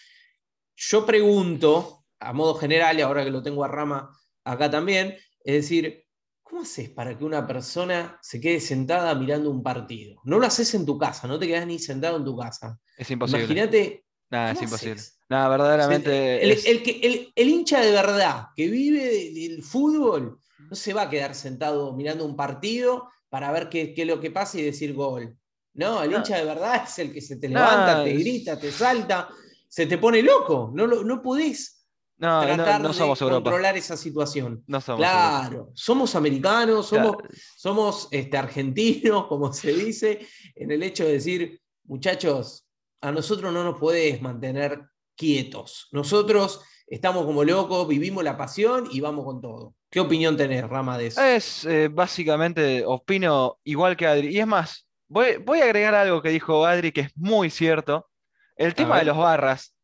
yo 0.77 1.05
pregunto, 1.05 2.05
a 2.21 2.33
modo 2.33 2.55
general, 2.55 2.99
y 2.99 3.03
ahora 3.03 3.25
que 3.25 3.31
lo 3.31 3.43
tengo 3.43 3.65
a 3.65 3.69
Rama 3.69 4.11
acá 4.45 4.71
también, 4.71 5.17
es 5.45 5.55
decir, 5.55 6.05
¿cómo 6.43 6.63
haces 6.63 6.91
para 6.91 7.17
que 7.17 7.25
una 7.25 7.47
persona 7.47 8.19
se 8.23 8.41
quede 8.41 8.61
sentada 8.61 9.15
mirando 9.15 9.51
un 9.51 9.63
partido? 9.63 10.21
No 10.25 10.39
lo 10.39 10.47
haces 10.47 10.75
en 10.75 10.87
tu 10.87 10.99
casa, 10.99 11.29
no 11.29 11.39
te 11.39 11.47
quedas 11.47 11.67
ni 11.67 11.79
sentado 11.79 12.17
en 12.17 12.25
tu 12.25 12.37
casa. 12.37 12.79
Es 12.97 13.11
imposible. 13.11 13.45
Imagínate. 13.45 14.05
Nada, 14.31 14.53
es 14.53 14.63
imposible. 14.63 15.03
Nada, 15.29 15.49
verdaderamente. 15.49 16.43
El, 16.43 17.33
el, 17.35 17.49
hincha 17.49 17.81
de 17.81 17.93
verdad 17.93 18.47
que 18.55 18.69
vive 18.69 19.31
del 19.33 19.63
fútbol 19.63 20.41
no 20.59 20.77
se 20.77 20.93
va 20.93 21.03
a 21.03 21.11
quedar 21.11 21.35
sentado 21.35 21.95
mirando 21.95 22.25
un 22.25 22.37
partido 22.37 23.09
para 23.29 23.53
ver 23.53 23.69
qué, 23.69 23.95
qué 23.95 24.03
es 24.03 24.09
lo 24.09 24.21
que 24.21 24.31
pasa 24.31 24.59
y 24.59 24.63
decir 24.63 24.95
gol. 24.95 25.37
No, 25.79 26.03
el 26.03 26.13
hincha 26.13 26.37
de 26.39 26.45
verdad 26.45 26.83
es 26.85 26.99
el 26.99 27.13
que 27.13 27.21
se 27.21 27.37
te 27.37 27.49
levanta, 27.49 28.03
te 28.03 28.13
grita, 28.13 28.59
te 28.59 28.73
salta, 28.73 29.29
se 29.69 29.87
te 29.87 29.97
pone 29.97 30.23
loco. 30.23 30.73
No, 30.75 30.89
no 30.89 31.23
podés 31.23 31.87
tratar 32.19 32.83
de 32.83 33.17
controlar 33.17 33.77
esa 33.77 33.97
situación. 33.97 34.65
claro, 34.97 35.71
somos 35.75 36.17
americanos, 36.17 36.89
somos, 36.89 37.19
somos 37.57 38.09
este, 38.11 38.37
argentinos, 38.37 39.27
como 39.29 39.53
se 39.53 39.73
dice, 39.73 40.27
en 40.57 40.73
el 40.73 40.83
hecho 40.83 41.05
de 41.05 41.13
decir, 41.13 41.61
muchachos, 41.85 42.67
a 43.01 43.13
nosotros 43.13 43.53
no 43.53 43.63
nos 43.63 43.79
podés 43.79 44.21
mantener 44.21 44.83
quietos. 45.15 45.87
Nosotros 45.93 46.61
estamos 46.89 47.25
como 47.25 47.45
locos, 47.45 47.87
vivimos 47.87 48.25
la 48.25 48.37
pasión 48.37 48.89
y 48.91 49.01
vamos 49.01 49.25
con 49.25 49.41
todo. 49.41 49.77
¿Qué 49.89 50.01
opinión 50.01 50.37
tenés, 50.37 50.69
Rama, 50.69 50.99
de 50.99 51.07
eso? 51.07 51.23
Es 51.23 51.65
eh, 51.67 51.87
básicamente, 51.87 52.85
opino 52.85 53.61
igual 53.63 53.97
que 53.97 54.09
Adri. 54.09 54.35
Y 54.35 54.41
es 54.41 54.47
más, 54.47 54.88
Voy, 55.09 55.61
a 55.61 55.65
agregar 55.65 55.95
algo 55.95 56.23
que 56.23 56.29
dijo 56.29 56.67
Adri 56.67 56.93
que 56.93 57.03
es 57.03 57.17
muy 57.17 57.51
cierto. 57.51 58.09
El 58.57 58.75
tema 58.75 58.99
de 58.99 59.05
los 59.05 59.17
barras. 59.17 59.75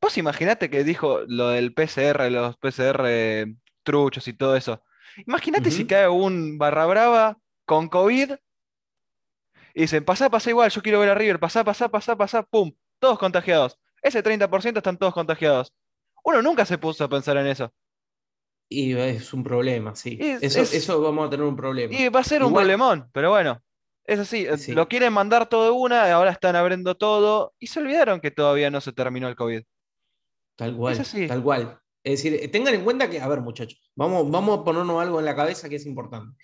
Vos 0.00 0.18
imaginate 0.18 0.70
que 0.70 0.84
dijo 0.84 1.20
lo 1.28 1.50
del 1.50 1.74
PCR, 1.74 2.30
los 2.30 2.56
PCR 2.56 3.06
truchos 3.82 4.26
y 4.26 4.32
todo 4.32 4.56
eso. 4.56 4.82
Imagínate 5.26 5.70
si 5.70 5.86
cae 5.86 6.08
un 6.08 6.58
barra 6.58 6.86
brava 6.86 7.38
con 7.64 7.88
COVID 7.88 8.32
y 9.74 9.80
dicen, 9.82 10.04
pasá, 10.04 10.30
pasá 10.30 10.50
igual, 10.50 10.70
yo 10.70 10.82
quiero 10.82 11.00
ver 11.00 11.10
a 11.10 11.14
River, 11.14 11.38
pasá, 11.38 11.64
pasá, 11.64 11.88
pasá, 11.88 12.16
pasá, 12.16 12.42
pum, 12.42 12.72
todos 12.98 13.18
contagiados. 13.18 13.78
Ese 14.02 14.22
30% 14.22 14.76
están 14.78 14.98
todos 14.98 15.14
contagiados. 15.14 15.72
Uno 16.24 16.42
nunca 16.42 16.66
se 16.66 16.78
puso 16.78 17.04
a 17.04 17.08
pensar 17.08 17.36
en 17.36 17.46
eso. 17.46 17.72
Y 18.68 18.94
es 18.94 19.32
un 19.32 19.44
problema, 19.44 19.94
sí. 19.94 20.18
eso, 20.20 21.00
vamos 21.02 21.26
a 21.26 21.30
tener 21.30 21.44
un 21.46 21.56
problema. 21.56 21.94
Y 21.94 22.08
va 22.08 22.20
a 22.20 22.24
ser 22.24 22.42
un 22.42 22.52
problemón, 22.52 23.10
pero 23.12 23.30
bueno. 23.30 23.62
Es 24.04 24.18
así, 24.18 24.46
lo 24.72 24.88
quieren 24.88 25.12
mandar 25.12 25.48
todo 25.48 25.64
de 25.64 25.70
una, 25.70 26.12
ahora 26.12 26.32
están 26.32 26.56
abriendo 26.56 26.96
todo 26.96 27.54
y 27.58 27.68
se 27.68 27.78
olvidaron 27.78 28.20
que 28.20 28.32
todavía 28.32 28.70
no 28.70 28.80
se 28.80 28.92
terminó 28.92 29.28
el 29.28 29.36
COVID. 29.36 29.62
Tal 30.56 30.76
cual, 30.76 31.06
tal 31.28 31.42
cual. 31.42 31.80
Es 32.04 32.22
decir, 32.22 32.50
tengan 32.50 32.74
en 32.74 32.84
cuenta 32.84 33.08
que, 33.08 33.20
a 33.20 33.28
ver 33.28 33.40
muchachos, 33.40 33.80
vamos, 33.94 34.28
vamos 34.30 34.58
a 34.58 34.64
ponernos 34.64 35.00
algo 35.00 35.20
en 35.20 35.24
la 35.24 35.36
cabeza 35.36 35.68
que 35.68 35.76
es 35.76 35.86
importante. 35.86 36.36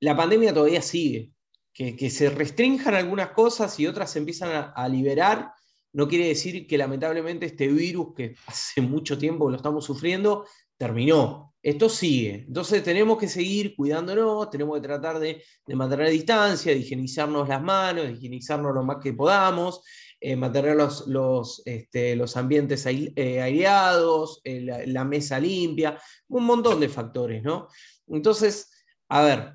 La 0.00 0.16
pandemia 0.16 0.54
todavía 0.54 0.82
sigue. 0.82 1.32
Que, 1.72 2.08
se 2.08 2.30
restrinjan 2.30 2.94
algunas 2.94 3.32
cosas 3.32 3.78
y 3.78 3.86
otras 3.86 4.10
se 4.10 4.18
empiezan 4.18 4.72
a, 4.74 4.88
liberar, 4.88 5.52
no 5.92 6.08
quiere 6.08 6.28
decir 6.28 6.66
que 6.66 6.78
lamentablemente 6.78 7.44
este 7.44 7.68
virus, 7.68 8.14
que 8.14 8.34
hace 8.46 8.80
mucho 8.80 9.18
tiempo 9.18 9.50
lo 9.50 9.56
estamos 9.56 9.84
sufriendo, 9.84 10.46
terminó. 10.78 11.54
Esto 11.66 11.88
sigue. 11.88 12.44
Entonces 12.46 12.80
tenemos 12.84 13.18
que 13.18 13.26
seguir 13.26 13.74
cuidándonos, 13.74 14.48
tenemos 14.50 14.76
que 14.76 14.86
tratar 14.86 15.18
de, 15.18 15.42
mantener 15.74 16.10
distancia, 16.10 16.70
de 16.70 16.78
higienizarnos 16.78 17.48
las 17.48 17.60
manos, 17.60 18.04
de 18.04 18.12
higienizarnos 18.12 18.72
lo 18.72 18.84
más 18.84 18.98
que 19.02 19.12
podamos, 19.14 19.82
eh, 20.20 20.36
mantener 20.36 20.76
los, 20.76 21.08
los, 21.08 21.62
este, 21.64 22.14
los 22.14 22.36
ambientes 22.36 22.86
eh, 22.86 23.42
aireados, 23.42 24.40
eh, 24.44 24.84
la, 24.86 25.04
mesa 25.04 25.40
limpia, 25.40 26.00
un 26.28 26.44
montón 26.44 26.78
de 26.78 26.88
factores, 26.88 27.42
¿no? 27.42 27.66
Entonces, 28.06 28.70
a 29.08 29.22
ver, 29.22 29.54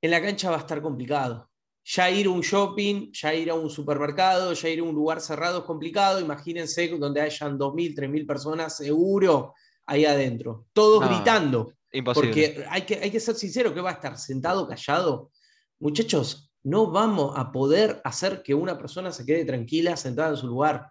en 0.00 0.10
la 0.12 0.22
cancha 0.22 0.50
va 0.50 0.58
a 0.58 0.60
estar 0.60 0.80
complicado. 0.80 1.50
Ya 1.82 2.08
ir 2.08 2.28
a 2.28 2.30
un 2.30 2.42
shopping, 2.42 3.10
ya 3.10 3.34
ir 3.34 3.50
a 3.50 3.54
un 3.54 3.68
supermercado, 3.68 4.52
ya 4.52 4.68
ir 4.68 4.78
a 4.78 4.84
un 4.84 4.94
lugar 4.94 5.20
cerrado 5.20 5.58
es 5.58 5.64
complicado. 5.64 6.20
Imagínense 6.20 6.86
donde 6.86 7.20
hayan 7.20 7.58
2.000, 7.58 7.96
3.000 7.96 8.26
personas 8.28 8.76
seguro 8.76 9.54
ahí 9.86 10.04
adentro, 10.04 10.66
todos 10.72 11.08
gritando. 11.08 11.72
Imposible. 11.92 12.28
Porque 12.28 12.66
hay 12.68 12.82
que, 12.82 12.94
hay 12.96 13.10
que 13.10 13.20
ser 13.20 13.34
sincero, 13.34 13.74
que 13.74 13.80
va 13.80 13.90
a 13.90 13.94
estar 13.94 14.16
sentado, 14.16 14.68
callado. 14.68 15.30
Muchachos, 15.78 16.50
no 16.62 16.90
vamos 16.90 17.34
a 17.36 17.50
poder 17.50 18.00
hacer 18.04 18.42
que 18.42 18.54
una 18.54 18.76
persona 18.76 19.12
se 19.12 19.24
quede 19.24 19.44
tranquila 19.44 19.96
sentada 19.96 20.30
en 20.30 20.36
su 20.36 20.46
lugar. 20.46 20.90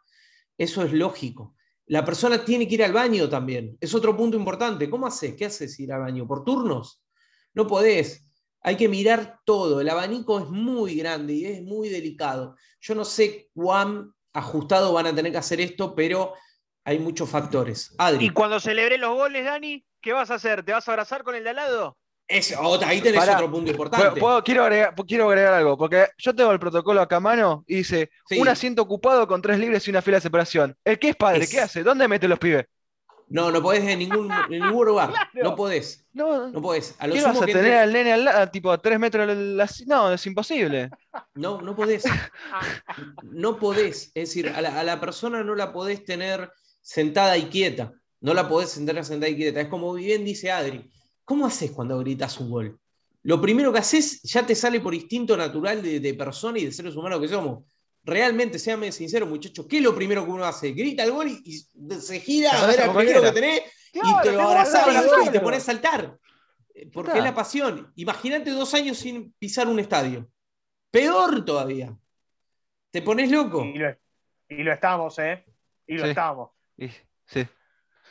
Eso 0.58 0.84
es 0.84 0.92
lógico. 0.92 1.56
La 1.86 2.04
persona 2.04 2.44
tiene 2.44 2.68
que 2.68 2.76
ir 2.76 2.84
al 2.84 2.94
baño 2.94 3.30
también. 3.30 3.78
Es 3.80 3.94
otro 3.94 4.16
punto 4.16 4.38
importante. 4.38 4.90
¿Cómo 4.90 5.08
haces? 5.08 5.36
¿Qué 5.36 5.46
haces 5.46 5.80
ir 5.80 5.92
al 5.92 6.02
baño? 6.02 6.28
¿Por 6.28 6.44
turnos? 6.44 7.04
No 7.54 7.66
podés. 7.66 8.28
Hay 8.62 8.76
que 8.76 8.90
mirar 8.90 9.40
todo. 9.46 9.80
El 9.82 9.90
abanico 9.90 10.40
es 10.40 10.50
muy 10.50 10.96
grande 10.96 11.34
y 11.34 11.46
es 11.46 11.64
muy 11.64 11.90
delicado. 11.90 12.56
Yo 12.82 12.94
no 12.94 13.06
sé 13.06 13.50
cuán 13.54 14.14
ajustado 14.34 14.94
van 14.94 15.08
a 15.08 15.16
tener 15.16 15.32
que 15.32 15.38
hacer 15.38 15.62
esto, 15.62 15.96
pero 15.96 16.34
hay 16.84 17.00
muchos 17.00 17.30
factores. 17.30 17.94
Adri. 17.98 18.26
Y 18.26 18.30
cuando 18.30 18.60
celebre 18.60 18.98
los 18.98 19.14
goles, 19.14 19.46
Dani, 19.46 19.86
¿qué 20.02 20.14
vas 20.14 20.32
a 20.32 20.36
hacer? 20.36 20.64
¿Te 20.64 20.72
vas 20.72 20.88
a 20.88 20.92
abrazar 20.92 21.24
con 21.24 21.36
el 21.36 21.44
de 21.44 21.52
al 21.52 21.56
lado? 21.58 21.98
ahí 22.86 23.02
tenés 23.02 23.28
otro 23.28 23.50
punto 23.50 23.72
importante. 23.72 24.22
quiero, 24.44 24.64
agregar, 25.28 25.54
algo, 25.54 25.78
porque 25.78 26.08
yo 26.18 26.36
tengo 26.36 26.52
el 26.52 26.60
protocolo 26.60 27.02
acá 27.02 27.18
a 27.18 27.20
mano 27.20 27.64
y 27.68 27.78
dice: 27.78 28.12
un 28.38 28.48
asiento 28.48 28.82
ocupado 28.82 29.28
con 29.28 29.42
tres 29.42 29.60
libres 29.60 29.88
y 29.88 29.92
una 29.92 30.02
fila 30.02 30.18
de 30.18 30.22
separación. 30.22 30.76
¿El 30.84 31.00
qué 31.00 31.10
es 31.10 31.16
padre? 31.16 31.48
¿Qué 31.48 31.60
hace? 31.60 31.84
¿Dónde 31.84 32.08
mete 32.08 32.28
los 32.28 32.40
pibes? 32.40 32.66
No, 33.30 33.52
no 33.52 33.62
podés 33.62 33.84
en 33.84 34.00
ningún, 34.00 34.28
ningún 34.50 34.86
lugar. 34.86 35.14
No 35.34 35.56
podés. 35.56 36.06
No, 36.14 36.48
no 36.48 36.62
podés. 36.62 36.96
A 37.00 37.08
¿Qué 37.08 37.22
vas 37.22 37.42
a 37.42 37.46
tener 37.46 37.76
al 37.76 37.94
nene 37.94 38.14
al 38.14 38.26
lado, 38.26 38.50
tipo 38.50 38.72
a 38.72 38.78
tres 38.80 39.00
metros? 39.00 39.28
No, 39.86 40.12
es 40.14 40.26
imposible. 40.26 40.90
No, 41.36 41.62
no 41.62 41.76
podés. 41.76 42.04
No 43.24 43.58
podés. 43.58 44.12
Es 44.14 44.30
decir, 44.30 44.50
a 44.50 44.62
la, 44.62 44.80
a 44.80 44.84
la 44.84 45.00
persona 45.00 45.44
no 45.44 45.56
la 45.56 45.72
podés 45.72 46.04
tener 46.04 46.52
sentada 46.82 47.38
y 47.38 47.46
quieta. 47.46 47.94
No 48.22 48.34
la 48.34 48.48
podés 48.48 48.74
tener 48.74 49.06
sentada 49.06 49.30
y 49.30 49.36
quieta. 49.36 49.62
Es 49.62 49.68
como 49.68 49.94
bien 49.94 50.26
dice 50.26 50.52
Adri. 50.52 50.90
¿Cómo 51.24 51.46
haces 51.46 51.72
cuando 51.72 51.98
gritas 52.00 52.40
un 52.40 52.50
gol? 52.50 52.80
Lo 53.24 53.40
primero 53.40 53.72
que 53.72 53.80
haces 53.80 54.22
ya 54.24 54.46
te 54.46 54.56
sale 54.56 54.80
por 54.80 54.96
instinto 54.96 55.36
natural 55.36 55.82
de, 55.82 56.14
persona 56.14 56.58
y 56.58 56.66
de 56.66 56.72
seres 56.72 56.96
humanos 56.96 57.20
que 57.20 57.28
somos. 57.28 57.64
Realmente, 58.04 58.58
séame 58.58 58.92
sincero, 58.92 59.28
muchachos, 59.28 59.68
¿qué 59.68 59.78
es 59.78 59.84
lo 59.84 59.94
primero 59.94 60.26
que 60.26 60.32
uno 60.32 60.46
hace? 60.46 60.72
Grita 60.72 61.04
el 61.04 61.12
gol 61.12 61.28
y, 61.28 61.66
se 62.00 62.20
gira 62.22 62.52
a 62.52 62.66
ver 62.66 62.82
al 62.82 62.96
primero 62.96 63.22
que 63.22 63.32
tenés 63.32 63.62
y 63.94 64.22
te 64.24 64.32
lo 64.32 64.42
abrazás 64.42 64.88
y, 65.28 65.30
te 65.30 65.40
pones 65.42 65.64
a 65.64 65.66
saltar. 65.66 66.18
Porque 66.94 67.18
es 67.18 67.24
la 67.24 67.36
pasión. 67.36 67.92
Imagínate 67.96 68.52
dos 68.52 68.74
años 68.74 68.98
sin 68.98 69.34
pisar 69.34 69.68
un 69.68 69.80
estadio. 69.80 70.30
Peor 70.90 71.44
todavía. 71.44 71.96
¿Te 72.92 73.02
pones 73.02 73.30
loco? 73.30 73.64
Y 73.66 74.64
lo, 74.64 74.74
estamos, 74.74 75.20
¿eh? 75.20 75.46
Y 75.86 75.98
lo 75.98 76.06
estamos. 76.06 76.50
Sí. 77.26 77.48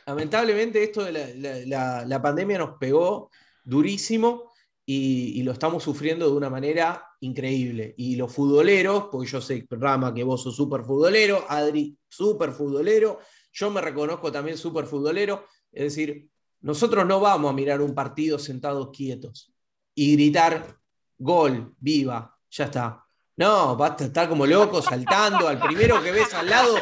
Lamentablemente 0.06 0.82
esto 0.82 1.04
de 1.04 1.66
la, 1.66 2.22
pandemia 2.22 2.58
nos 2.58 2.78
pegó 2.78 3.30
durísimo 3.62 4.52
y, 4.84 5.42
lo 5.42 5.52
estamos 5.52 5.82
sufriendo 5.82 6.30
de 6.30 6.36
una 6.36 6.48
manera 6.48 7.04
increíble. 7.20 7.94
Y 7.98 8.16
los 8.16 8.32
futboleros, 8.32 9.08
porque 9.10 9.28
yo 9.28 9.40
sé, 9.40 9.66
Rama, 9.70 10.14
que 10.14 10.24
vos 10.24 10.42
sos 10.42 10.56
súper 10.56 10.82
futbolero, 10.82 11.44
Adri, 11.48 11.96
súper 12.08 12.52
futbolero, 12.52 13.18
yo 13.52 13.70
me 13.70 13.80
reconozco 13.80 14.32
también 14.32 14.56
súper 14.56 14.86
futbolero, 14.86 15.46
es 15.72 15.84
decir, 15.84 16.28
nosotros 16.60 17.06
no 17.06 17.20
vamos 17.20 17.50
a 17.50 17.54
mirar 17.54 17.80
un 17.80 17.94
partido 17.94 18.38
sentados 18.38 18.90
quietos 18.90 19.52
y 19.94 20.14
gritar 20.14 20.78
gol, 21.18 21.74
viva, 21.78 22.36
ya 22.50 22.64
está. 22.64 23.04
No, 23.36 23.76
vas 23.76 24.00
a 24.00 24.04
estar 24.06 24.28
como 24.28 24.46
loco 24.46 24.80
saltando, 24.80 25.48
al 25.48 25.60
primero 25.60 26.02
que 26.02 26.12
ves 26.12 26.32
al 26.34 26.48
lado 26.48 26.76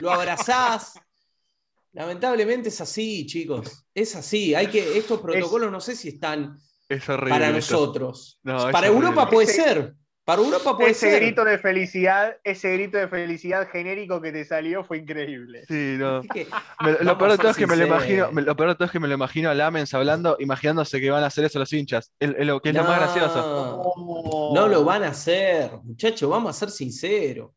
lo 0.00 0.10
abrazás, 0.10 0.94
Lamentablemente 1.92 2.68
es 2.68 2.80
así, 2.80 3.26
chicos. 3.26 3.86
Es 3.94 4.14
así. 4.14 4.54
Hay 4.54 4.68
que, 4.68 4.96
estos 4.96 5.20
protocolos 5.20 5.72
no 5.72 5.80
sé 5.80 5.96
si 5.96 6.08
están 6.08 6.58
para 7.06 7.50
nosotros. 7.50 8.40
para 8.44 8.86
Europa 8.86 9.28
puede 9.28 9.46
ser. 9.46 9.94
Para 10.24 10.42
Europa 10.42 10.76
puede 10.76 10.90
ese 10.90 11.18
grito 11.18 11.44
de 11.44 11.58
felicidad, 11.58 12.36
ese 12.44 12.72
grito 12.74 12.98
de 12.98 13.08
felicidad 13.08 13.68
genérico 13.68 14.20
que 14.20 14.30
te 14.30 14.44
salió 14.44 14.84
fue 14.84 14.98
increíble. 14.98 15.64
Sí, 15.66 15.96
no. 15.98 16.22
lo, 17.00 17.18
peor 17.18 17.32
de 17.32 17.38
todo 17.38 17.50
es 17.50 17.56
que 17.56 17.66
me 17.66 17.74
lo 17.74 17.86
imagino, 17.86 18.30
lo 18.30 18.54
peor 18.54 18.68
de 18.68 18.74
todo 18.76 18.84
es 18.84 18.92
que 18.92 19.00
me 19.00 19.08
lo 19.08 19.14
imagino 19.14 19.50
a 19.50 19.54
Lamens 19.54 19.92
hablando, 19.92 20.36
imaginándose 20.38 21.00
que 21.00 21.10
van 21.10 21.24
a 21.24 21.26
hacer 21.26 21.46
eso 21.46 21.58
los 21.58 21.72
hinchas. 21.72 22.12
lo 22.20 22.60
que 22.60 22.68
es 22.68 22.74
lo 22.76 22.84
más 22.84 23.00
gracioso. 23.00 24.52
No 24.54 24.68
lo 24.68 24.84
van 24.84 25.02
a 25.02 25.08
hacer, 25.08 25.72
muchachos, 25.82 26.30
vamos 26.30 26.54
a 26.54 26.58
ser 26.60 26.70
sinceros. 26.70 27.50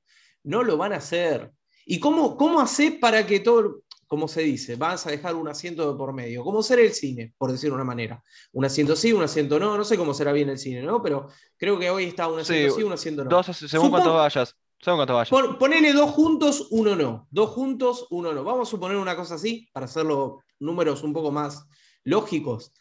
No 0.44 0.64
lo 0.64 0.76
van 0.76 0.94
a 0.94 0.98
hacer. 0.98 1.52
¿Y 1.86 2.00
cómo, 2.00 2.38
cómo 2.38 2.62
hacer 2.62 3.00
para 3.00 3.28
que 3.28 3.42
todo, 3.42 3.83
como 4.14 4.28
se 4.28 4.44
dice, 4.44 4.76
vas 4.76 5.08
a 5.08 5.10
dejar 5.10 5.34
un 5.34 5.48
asiento 5.48 5.92
de 5.92 5.98
por 5.98 6.14
medio, 6.14 6.44
como 6.44 6.62
será 6.62 6.84
el 6.84 6.94
cine, 6.94 7.34
por 7.36 7.52
decir 7.52 7.74
una 7.74 7.84
manera. 7.84 8.24
Un 8.52 8.64
asiento 8.64 8.96
sí, 8.96 9.12
un 9.12 9.24
asiento 9.24 9.60
no, 9.60 9.76
no 9.76 9.84
sé 9.84 9.98
cómo 9.98 10.14
será 10.14 10.32
bien 10.32 10.50
el 10.50 10.60
cine, 10.60 10.84
¿no? 10.84 11.02
Pero 11.02 11.30
creo 11.58 11.80
que 11.80 11.90
hoy 11.90 12.04
está 12.04 12.28
un 12.28 12.40
asiento 12.40 12.76
sí, 12.76 12.84
un 12.84 12.94
asiento 12.94 13.24
no. 13.24 13.32
Dos, 13.32 13.58
según 13.58 13.90
cuánto 13.90 14.14
vayas. 14.14 14.56
Según 14.80 15.00
cuánto 15.00 15.16
vayas. 15.16 15.58
ponele 15.58 15.94
dos 15.94 16.12
juntos, 16.12 16.68
uno 16.70 16.96
no. 16.96 17.28
Dos 17.32 17.50
juntos, 17.50 18.06
uno 18.12 18.32
no. 18.34 18.44
Vamos 18.44 18.68
a 18.68 18.70
suponer 18.70 18.98
una 18.98 19.16
cosa 19.16 19.34
así, 19.34 19.68
para 19.74 19.88
hacerlo 19.88 20.44
números 20.60 21.02
un 21.02 21.12
poco 21.12 21.32
más 21.32 21.66
lógicos. 22.04 22.72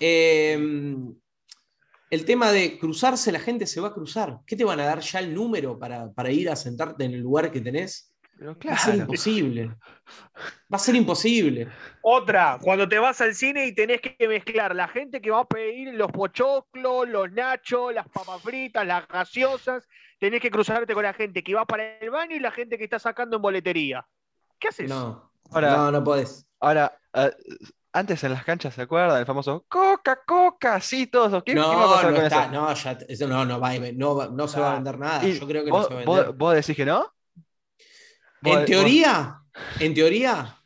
Em, 0.00 1.14
el 2.08 2.24
tema 2.24 2.50
de 2.50 2.78
cruzarse, 2.78 3.30
la 3.30 3.40
gente 3.40 3.66
se 3.66 3.82
va 3.82 3.88
a 3.88 3.94
cruzar. 3.94 4.38
¿Qué 4.46 4.56
te 4.56 4.64
van 4.64 4.80
a 4.80 4.86
dar 4.86 5.00
ya 5.00 5.18
el 5.18 5.34
número 5.34 5.78
para, 5.78 6.10
para 6.14 6.30
ir 6.30 6.48
a 6.48 6.56
sentarte 6.56 7.04
en 7.04 7.12
el 7.12 7.20
lugar 7.20 7.52
que 7.52 7.60
tenés? 7.60 8.14
Va 8.40 8.72
a 8.72 8.78
ser 8.78 8.94
imposible. 8.94 9.66
Va 10.72 10.76
a 10.76 10.78
ser 10.78 10.94
imposible. 10.94 11.68
Otra, 12.02 12.58
cuando 12.62 12.88
te 12.88 12.98
vas 12.98 13.20
al 13.20 13.34
cine 13.34 13.66
y 13.66 13.74
tenés 13.74 14.00
que 14.00 14.28
mezclar 14.28 14.74
la 14.74 14.86
gente 14.88 15.20
que 15.20 15.30
va 15.30 15.40
a 15.40 15.44
pedir 15.44 15.94
los 15.94 16.10
pochoclos, 16.12 17.08
los 17.08 17.32
nachos, 17.32 17.92
las 17.92 18.08
papas 18.08 18.40
fritas, 18.42 18.86
las 18.86 19.08
gaseosas, 19.08 19.88
tenés 20.20 20.40
que 20.40 20.50
cruzarte 20.50 20.94
con 20.94 21.02
la 21.02 21.14
gente 21.14 21.42
que 21.42 21.54
va 21.54 21.64
para 21.64 21.98
el 21.98 22.10
baño 22.10 22.36
y 22.36 22.40
la 22.40 22.52
gente 22.52 22.78
que 22.78 22.84
está 22.84 22.98
sacando 22.98 23.36
en 23.36 23.42
boletería. 23.42 24.06
¿Qué 24.58 24.68
haces? 24.68 24.88
No, 24.88 25.32
no, 25.52 25.90
no 25.90 26.04
podés. 26.04 26.46
Ahora, 26.60 26.96
eh, 27.14 27.30
antes 27.92 28.22
en 28.22 28.32
las 28.32 28.44
canchas, 28.44 28.74
¿se 28.74 28.82
acuerdan? 28.82 29.18
El 29.18 29.26
famoso 29.26 29.64
Coca, 29.68 30.20
Coca, 30.24 30.80
sí, 30.80 31.06
todos. 31.06 31.42
¿Qué, 31.42 31.54
no, 31.54 31.70
¿qué 31.70 31.76
va 31.76 31.84
a 31.84 31.94
pasar 31.94 32.10
no 32.10 32.16
con 32.16 32.26
está, 32.26 32.42
eso? 32.44 32.52
No, 32.52 32.74
ya, 32.74 32.98
eso 33.08 33.28
no, 33.28 33.44
no, 33.44 33.60
va, 33.60 33.72
no, 33.94 34.28
no 34.28 34.48
se 34.48 34.60
va 34.60 34.72
a 34.72 34.74
vender 34.74 34.98
nada. 34.98 35.22
Yo 35.22 35.46
creo 35.46 35.64
que 35.64 35.70
no 35.70 35.82
se 35.82 35.94
va 35.94 36.00
a 36.00 36.04
vender. 36.04 36.32
¿Vos 36.34 36.54
decís 36.54 36.76
que 36.76 36.84
no? 36.84 37.12
En 38.42 38.64
teoría, 38.64 39.42
en 39.80 39.94
teoría, 39.94 40.56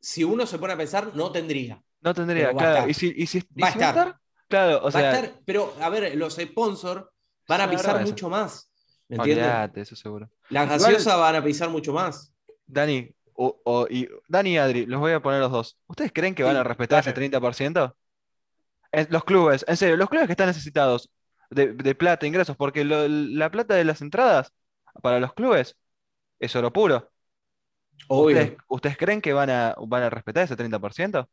si 0.00 0.24
uno 0.24 0.46
se 0.46 0.58
pone 0.58 0.72
a 0.72 0.76
pensar, 0.76 1.14
no 1.14 1.30
tendría. 1.30 1.82
No 2.00 2.12
tendría, 2.12 2.52
claro. 2.52 2.88
¿Y 2.88 2.94
si, 2.94 3.12
y 3.16 3.26
si, 3.26 3.40
va 3.60 3.68
a 3.68 3.70
estar? 3.70 4.18
Claro, 4.48 4.80
o 4.82 4.90
sea. 4.90 5.00
Va 5.02 5.08
a 5.08 5.14
estar, 5.14 5.40
pero 5.44 5.74
a 5.80 5.88
ver, 5.88 6.16
los 6.16 6.34
sponsors 6.34 7.04
van 7.48 7.60
a 7.60 7.70
pisar 7.70 8.04
mucho 8.04 8.28
más. 8.28 8.70
¿Me 9.08 9.16
entiendes? 9.16 9.76
eso 9.76 9.96
seguro. 9.96 10.30
Las 10.48 10.68
gaseosas 10.68 11.18
van 11.18 11.36
a 11.36 11.44
pisar 11.44 11.68
mucho 11.68 11.92
más. 11.92 12.32
Dani, 12.66 13.14
o, 13.34 13.86
y, 13.88 14.08
Dani 14.28 14.54
y 14.54 14.58
Adri, 14.58 14.86
los 14.86 15.00
voy 15.00 15.12
a 15.12 15.20
poner 15.20 15.40
los 15.40 15.52
dos. 15.52 15.78
¿Ustedes 15.86 16.12
creen 16.12 16.34
que 16.34 16.42
van 16.42 16.56
a 16.56 16.64
respetar 16.64 17.00
ese 17.00 17.14
30%? 17.14 17.94
los 19.08 19.24
clubes, 19.24 19.64
en 19.66 19.76
serio, 19.78 19.96
los 19.96 20.10
clubes 20.10 20.26
que 20.26 20.32
están 20.32 20.48
necesitados 20.48 21.10
de, 21.48 21.72
de 21.72 21.94
plata, 21.94 22.26
ingresos, 22.26 22.56
porque 22.56 22.84
la 22.84 23.50
plata 23.50 23.74
de 23.74 23.84
las 23.84 24.02
entradas 24.02 24.52
para 25.02 25.18
los 25.18 25.32
clubes 25.32 25.76
es 26.38 26.54
oro 26.56 26.72
puro. 26.72 27.11
¿Ustedes, 28.08 28.96
creen 28.96 29.20
que 29.20 29.32
van 29.32 29.50
a, 29.50 29.74
van 29.86 30.02
a 30.02 30.10
respetar 30.10 30.44
ese 30.44 30.56
30%? 30.56 31.28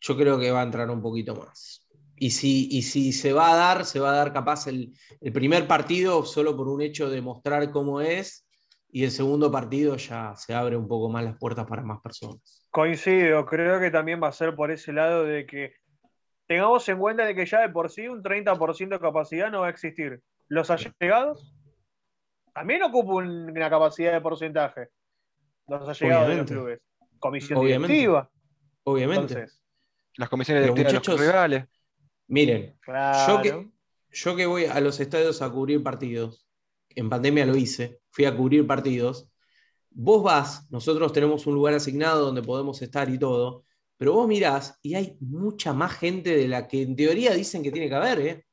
Yo 0.00 0.16
creo 0.16 0.38
que 0.38 0.50
va 0.50 0.60
a 0.60 0.64
entrar 0.64 0.90
un 0.90 1.02
poquito 1.02 1.34
más. 1.34 1.86
Y 2.16 2.30
si, 2.30 2.68
y 2.70 2.82
si 2.82 3.12
se 3.12 3.32
va 3.32 3.52
a 3.52 3.56
dar, 3.56 3.84
se 3.84 4.00
va 4.00 4.10
a 4.12 4.16
dar 4.16 4.32
capaz 4.32 4.66
el, 4.66 4.92
el 5.20 5.32
primer 5.32 5.66
partido 5.66 6.24
solo 6.24 6.56
por 6.56 6.68
un 6.68 6.82
hecho 6.82 7.08
de 7.08 7.22
mostrar 7.22 7.70
cómo 7.70 8.00
es, 8.00 8.46
y 8.92 9.04
el 9.04 9.10
segundo 9.10 9.50
partido 9.50 9.96
ya 9.96 10.34
se 10.36 10.54
abre 10.54 10.76
un 10.76 10.88
poco 10.88 11.08
más 11.08 11.24
las 11.24 11.38
puertas 11.38 11.66
para 11.66 11.82
más 11.82 12.00
personas. 12.00 12.66
Coincido, 12.70 13.46
creo 13.46 13.80
que 13.80 13.90
también 13.90 14.22
va 14.22 14.28
a 14.28 14.32
ser 14.32 14.54
por 14.54 14.70
ese 14.70 14.92
lado 14.92 15.24
de 15.24 15.46
que 15.46 15.74
tengamos 16.46 16.88
en 16.88 16.98
cuenta 16.98 17.24
de 17.24 17.34
que 17.34 17.46
ya 17.46 17.60
de 17.60 17.68
por 17.68 17.90
sí 17.90 18.08
un 18.08 18.22
30% 18.22 18.88
de 18.88 19.00
capacidad 19.00 19.50
no 19.50 19.60
va 19.60 19.68
a 19.68 19.70
existir. 19.70 20.20
Los 20.48 20.70
allegados 20.70 21.54
también 22.52 22.82
ocupan 22.82 23.50
una 23.50 23.70
capacidad 23.70 24.12
de 24.12 24.20
porcentaje. 24.20 24.88
Los 25.78 25.88
allegados 25.88 26.28
de 26.28 26.36
los 26.36 26.46
clubes. 26.46 26.80
Comisión 27.18 27.58
Obviamente. 27.58 27.92
directiva. 27.92 28.30
Obviamente. 28.84 29.34
Entonces, 29.34 29.62
Las 30.16 30.28
comisiones 30.28 30.64
directivas 30.64 31.02
de 31.02 31.12
los 31.12 31.20
rivales. 31.20 31.64
Miren, 32.26 32.76
claro. 32.80 33.42
yo, 33.42 33.42
que, 33.42 33.70
yo 34.10 34.36
que 34.36 34.46
voy 34.46 34.64
a 34.64 34.80
los 34.80 35.00
estadios 35.00 35.42
a 35.42 35.50
cubrir 35.50 35.82
partidos, 35.82 36.46
en 36.90 37.08
pandemia 37.08 37.46
lo 37.46 37.56
hice, 37.56 38.00
fui 38.10 38.24
a 38.24 38.36
cubrir 38.36 38.66
partidos, 38.66 39.28
vos 39.90 40.22
vas, 40.22 40.70
nosotros 40.70 41.12
tenemos 41.12 41.46
un 41.46 41.54
lugar 41.54 41.74
asignado 41.74 42.26
donde 42.26 42.42
podemos 42.42 42.80
estar 42.82 43.08
y 43.10 43.18
todo, 43.18 43.64
pero 43.96 44.14
vos 44.14 44.28
mirás 44.28 44.78
y 44.82 44.94
hay 44.94 45.16
mucha 45.20 45.72
más 45.72 45.92
gente 45.92 46.36
de 46.36 46.48
la 46.48 46.66
que 46.68 46.82
en 46.82 46.96
teoría 46.96 47.34
dicen 47.34 47.62
que 47.62 47.72
tiene 47.72 47.88
que 47.88 47.94
haber, 47.94 48.20
¿eh? 48.20 48.46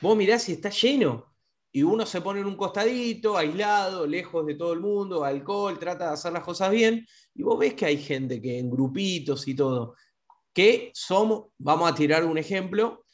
Vos 0.00 0.16
mirás 0.16 0.48
y 0.48 0.52
está 0.52 0.70
lleno. 0.70 1.29
Y 1.72 1.82
uno 1.82 2.04
se 2.04 2.20
pone 2.20 2.40
en 2.40 2.46
un 2.46 2.56
costadito, 2.56 3.36
aislado, 3.36 4.06
lejos 4.06 4.44
de 4.46 4.54
todo 4.54 4.72
el 4.72 4.80
mundo, 4.80 5.24
alcohol, 5.24 5.78
trata 5.78 6.08
de 6.08 6.14
hacer 6.14 6.32
las 6.32 6.42
cosas 6.42 6.70
bien, 6.70 7.06
y 7.34 7.42
vos 7.42 7.58
ves 7.58 7.74
que 7.74 7.86
hay 7.86 7.98
gente 7.98 8.40
que 8.40 8.58
en 8.58 8.70
grupitos 8.70 9.46
y 9.46 9.54
todo, 9.54 9.94
que 10.52 10.90
somos, 10.94 11.48
vamos 11.58 11.90
a 11.90 11.94
tirar 11.94 12.24
un 12.24 12.38
ejemplo, 12.38 13.04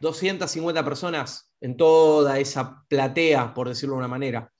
250 0.00 0.82
personas 0.84 1.52
en 1.60 1.76
toda 1.76 2.38
esa 2.38 2.82
platea, 2.88 3.52
por 3.52 3.68
decirlo 3.68 3.94
de 3.94 3.98
una 3.98 4.08
manera. 4.08 4.50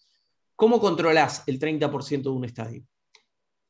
¿Cómo 0.55 0.79
controlás 0.79 1.43
el 1.47 1.59
30% 1.59 2.23
de 2.23 2.29
un 2.29 2.45
estadio? 2.45 2.85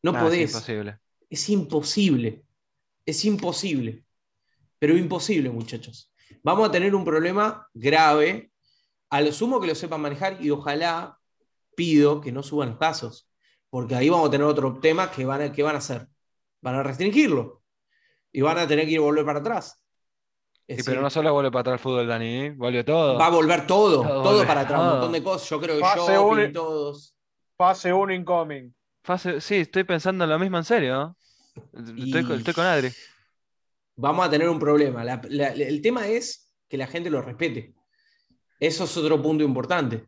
No 0.03 0.13
Nah, 0.13 0.23
podés. 0.23 0.51
Es 0.51 0.57
imposible. 0.57 0.99
Es 1.29 1.49
imposible. 1.49 2.45
Es 3.07 3.25
imposible. 3.25 4.05
Pero 4.79 4.97
imposible, 4.97 5.51
muchachos. 5.51 6.13
Vamos 6.43 6.69
a 6.69 6.73
tener 6.73 6.95
un 6.95 7.05
problema 7.05 7.69
grave. 7.73 8.50
A 9.11 9.21
lo 9.21 9.33
sumo 9.33 9.61
que 9.61 9.67
lo 9.67 9.75
sepan 9.75 10.01
manejar 10.01 10.37
y 10.41 10.51
ojalá 10.51 11.19
pido 11.75 12.21
que 12.21 12.33
no 12.33 12.43
suban 12.43 12.71
los 12.71 12.79
casos. 12.79 13.29
Porque 13.69 13.95
ahí 13.95 14.09
vamos 14.09 14.29
a 14.29 14.31
tener 14.31 14.47
otro 14.47 14.79
tema 14.81 15.11
que 15.11 15.25
van 15.25 15.43
a, 15.43 15.53
que 15.53 15.63
van 15.63 15.75
a 15.75 15.79
hacer. 15.79 16.07
Van 16.61 16.75
a 16.75 16.83
restringirlo. 16.83 17.63
Y 18.33 18.41
van 18.43 18.59
a 18.59 18.67
tener 18.67 18.85
que 18.87 18.93
ir 18.93 18.99
a 18.99 19.03
volver 19.03 19.25
para 19.25 19.41
atrás. 19.41 19.83
Es 20.67 20.77
Sí, 20.77 20.77
decir, 20.77 20.85
pero 20.93 21.03
no 21.03 21.11
solo 21.11 21.33
vuelve 21.33 21.51
para 21.51 21.61
atrás 21.63 21.75
el 21.75 21.79
fútbol, 21.81 22.07
Dani, 22.07 22.27
¿eh? 22.47 22.51
vuelve 22.57 22.85
todo. 22.85 23.19
va 23.19 23.27
a 23.27 23.31
volver 23.31 23.67
todo, 23.67 24.03
Todo 24.23 24.47
para 24.47 24.61
atrás, 24.61 24.79
un 24.81 24.87
todo. 24.87 24.95
montón 24.95 25.13
de 25.13 25.23
cosas. 25.25 25.49
Yo 25.51 25.61
creo 25.61 25.75
que 25.77 25.81
Fase 25.81 26.13
shopping, 26.13 26.39
uno- 26.45 26.53
todos. 26.53 27.17
Fase 27.57 27.93
1 27.93 28.13
incoming. 28.15 28.73
Fase- 29.03 29.41
sí, 29.41 29.57
estoy 29.57 29.83
pensando 29.85 30.23
en 30.25 30.31
lo 30.31 30.39
mismo 30.39 30.59
en 30.59 30.65
serio. 30.65 31.17
Estoy, 31.75 32.23
con- 32.25 32.35
Y- 32.37 32.39
estoy 32.39 32.55
con 32.55 32.67
Adri. 32.67 32.91
vamos 33.97 34.25
a 34.27 34.31
tener 34.31 34.49
un 34.49 34.59
problema. 34.61 35.03
La- 35.03 35.21
la- 35.29 35.49
el 35.49 35.83
tema 35.83 36.07
es 36.07 36.53
que 36.69 36.77
la 36.77 36.87
gente 36.87 37.11
lo 37.11 37.21
respete. 37.21 37.75
Eso 38.61 38.85
es 38.85 38.97
otro 38.99 39.21
punto 39.23 39.43
importante. 39.43 40.07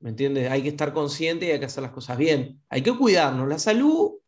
¿Me 0.00 0.10
entiendes? 0.10 0.50
Hay 0.50 0.62
que 0.62 0.68
estar 0.68 0.92
consciente 0.92 1.46
y 1.46 1.52
hay 1.52 1.60
que 1.60 1.66
hacer 1.66 1.82
las 1.82 1.92
cosas 1.92 2.18
bien. 2.18 2.60
Hay 2.68 2.82
que 2.82 2.94
cuidarnos. 2.96 3.48
La 3.48 3.58
salud 3.58 4.18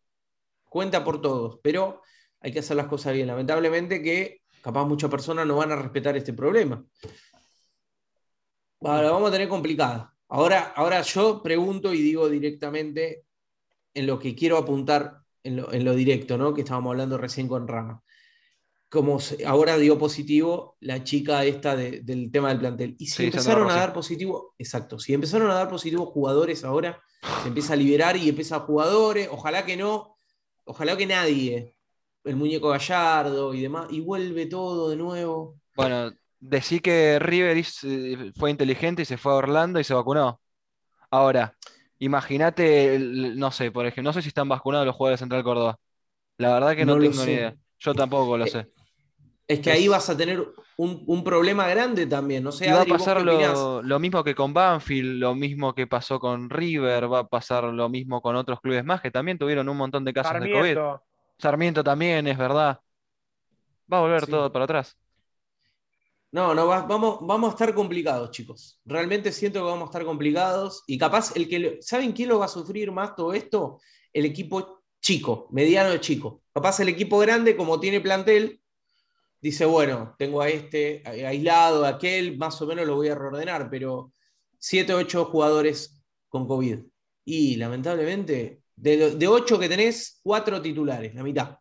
cuenta 0.64 1.04
por 1.04 1.20
todos, 1.20 1.58
pero 1.62 2.00
hay 2.40 2.52
que 2.52 2.60
hacer 2.60 2.76
las 2.76 2.86
cosas 2.86 3.12
bien. 3.12 3.26
Lamentablemente 3.26 4.00
que 4.02 4.40
capaz 4.62 4.86
muchas 4.86 5.10
personas 5.10 5.46
no 5.46 5.56
van 5.56 5.72
a 5.72 5.76
respetar 5.76 6.16
este 6.16 6.32
problema. 6.32 6.82
Ahora 8.80 9.10
vamos 9.10 9.28
a 9.28 9.32
tener 9.32 9.48
complicada. 9.48 10.14
Ahora, 10.28 10.72
ahora 10.76 11.02
yo 11.02 11.42
pregunto 11.42 11.92
y 11.92 12.00
digo 12.00 12.28
directamente 12.28 13.24
en 13.94 14.06
lo 14.06 14.18
que 14.18 14.34
quiero 14.34 14.58
apuntar 14.58 15.22
en 15.42 15.56
lo, 15.56 15.72
en 15.72 15.84
lo 15.84 15.94
directo, 15.94 16.38
¿no? 16.38 16.54
Que 16.54 16.60
estábamos 16.62 16.92
hablando 16.92 17.18
recién 17.18 17.48
con 17.48 17.66
Rama 17.66 18.02
como 18.88 19.18
ahora 19.46 19.76
dio 19.78 19.98
positivo 19.98 20.76
la 20.80 21.02
chica 21.04 21.44
esta 21.44 21.76
de- 21.76 22.00
del 22.02 22.30
tema 22.30 22.48
del 22.50 22.58
plantel. 22.58 22.96
Y 22.98 23.06
si 23.06 23.16
Sí, 23.16 23.24
empezaron 23.24 23.68
a 23.70 23.74
dar 23.74 23.92
positivo, 23.92 24.54
exacto, 24.58 24.98
si 24.98 25.12
empezaron 25.14 25.50
a 25.50 25.54
dar 25.54 25.68
positivo 25.68 26.06
jugadores 26.06 26.64
ahora, 26.64 27.00
se 27.42 27.48
empieza 27.48 27.72
a 27.74 27.76
liberar 27.76 28.16
y 28.16 28.28
empieza 28.28 28.56
a 28.56 28.60
jugadores, 28.60 29.28
ojalá 29.30 29.66
que 29.66 29.76
no, 29.76 30.16
ojalá 30.64 30.96
que 30.96 31.06
nadie, 31.06 31.76
el 32.24 32.36
muñeco 32.36 32.68
Gallardo 32.68 33.54
y 33.54 33.60
demás, 33.62 33.88
y 33.90 34.00
vuelve 34.00 34.46
todo 34.46 34.88
de 34.90 34.96
nuevo. 34.96 35.56
Bueno, 35.74 36.12
decí 36.40 36.80
que 36.80 37.18
River 37.18 37.56
hizo- 37.58 37.86
fue 38.36 38.50
inteligente 38.50 39.02
y 39.02 39.04
se 39.04 39.18
fue 39.18 39.32
a 39.32 39.36
Orlando 39.36 39.80
y 39.80 39.84
se 39.84 39.94
vacunó. 39.94 40.40
Ahora, 41.10 41.54
imagínate, 41.98 42.98
no 43.00 43.50
sé, 43.52 43.70
por 43.70 43.86
ejemplo, 43.86 44.10
no 44.10 44.12
sé 44.12 44.22
si 44.22 44.28
están 44.28 44.48
vacunados 44.48 44.86
los 44.86 44.96
jugadores 44.96 45.20
de 45.20 45.24
Central 45.24 45.44
Córdoba. 45.44 45.78
La 46.38 46.54
verdad 46.54 46.76
que 46.76 46.86
no, 46.86 46.98
tengo 46.98 47.24
ni 47.26 47.32
idea. 47.32 47.54
Yo 47.78 47.94
tampoco 47.94 48.36
lo 48.38 48.44
Eh, 48.44 48.48
sé. 48.50 48.66
Es 49.48 49.60
que 49.60 49.70
Es- 49.70 49.76
ahí 49.76 49.88
vas 49.88 50.08
a 50.10 50.16
tener 50.16 50.44
un, 50.76 51.04
un 51.06 51.24
problema 51.24 51.68
grande 51.68 52.06
también, 52.06 52.42
no 52.42 52.52
sé, 52.52 52.66
Y 52.66 52.70
va 52.70 52.78
a 52.78 52.80
Adri, 52.80 52.90
¿vos 52.92 52.98
pasar 52.98 53.22
lo, 53.22 53.82
lo 53.82 53.98
mismo 54.00 54.24
que 54.24 54.34
con 54.34 54.52
Banfield, 54.52 55.20
lo 55.20 55.34
mismo 55.34 55.74
que 55.74 55.86
pasó 55.86 56.18
con 56.18 56.50
River, 56.50 57.10
va 57.12 57.20
a 57.20 57.28
pasar 57.28 57.64
lo 57.64 57.88
mismo 57.88 58.20
con 58.20 58.36
otros 58.36 58.60
clubes 58.60 58.84
más 58.84 59.00
que 59.00 59.10
también 59.10 59.38
tuvieron 59.38 59.68
un 59.68 59.76
montón 59.76 60.04
de 60.04 60.12
casos 60.12 60.40
de 60.40 60.50
COVID. 60.50 60.74
Sarmiento. 60.74 61.02
Sarmiento 61.38 61.84
también, 61.84 62.26
es 62.26 62.38
verdad. 62.38 62.80
Va 63.92 63.98
a 63.98 64.00
volver 64.02 64.24
Sí. 64.24 64.30
todo 64.30 64.52
para 64.52 64.64
atrás. 64.64 64.96
No, 66.32 66.54
no, 66.54 66.66
va- 66.66 66.82
vamos, 66.82 67.18
vamos 67.22 67.50
a 67.50 67.52
estar 67.52 67.74
complicados, 67.74 68.30
chicos. 68.30 68.80
Realmente 68.84 69.32
siento 69.32 69.60
que 69.60 69.64
vamos 69.66 69.82
a 69.84 69.86
estar 69.86 70.04
complicados. 70.04 70.82
Y 70.86 70.98
capaz, 70.98 71.34
el 71.36 71.48
que 71.48 71.58
lo- 71.58 71.70
¿saben 71.82 72.12
quién 72.12 72.28
lo 72.28 72.38
va 72.38 72.46
a 72.46 72.48
sufrir 72.48 72.92
más 72.92 73.14
todo 73.16 73.32
esto? 73.32 73.80
El 74.12 74.24
equipo 74.26 74.82
chico, 75.00 75.48
mediano 75.52 75.96
chico. 75.98 76.42
Capaz 76.52 76.80
el 76.80 76.88
equipo 76.88 77.18
grande, 77.18 77.56
como 77.56 77.80
tiene 77.80 78.00
plantel, 78.00 78.60
dice, 79.40 79.64
bueno, 79.64 80.14
tengo 80.18 80.40
a 80.42 80.48
este 80.48 81.02
aislado, 81.06 81.84
a 81.84 81.88
aquel, 81.90 82.36
más 82.36 82.60
o 82.62 82.66
menos 82.66 82.86
lo 82.86 82.96
voy 82.96 83.08
a 83.08 83.14
reordenar, 83.14 83.68
pero 83.70 84.12
7 84.58 84.94
o 84.94 84.98
8 84.98 85.24
jugadores 85.26 86.02
con 86.28 86.46
COVID. 86.46 86.80
Y 87.24 87.56
lamentablemente, 87.56 88.60
de, 88.74 88.96
lo- 88.96 89.10
de 89.10 89.28
8 89.28 89.58
que 89.58 89.68
tenés, 89.68 90.20
4 90.22 90.60
titulares, 90.62 91.14
la 91.14 91.22
mitad 91.22 91.58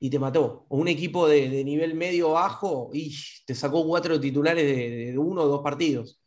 y 0.00 0.10
te 0.10 0.18
mató. 0.18 0.64
O 0.68 0.76
un 0.76 0.86
equipo 0.88 1.26
de, 1.28 1.48
de 1.48 1.64
nivel 1.64 1.94
medio 1.94 2.30
bajo 2.32 2.90
y 2.92 3.12
te 3.46 3.54
sacó 3.54 3.84
cuatro 3.86 4.20
titulares 4.20 4.64
de, 4.64 5.10
de 5.12 5.18
uno 5.18 5.42
o 5.42 5.48
dos 5.48 5.60
partidos. 5.62 6.22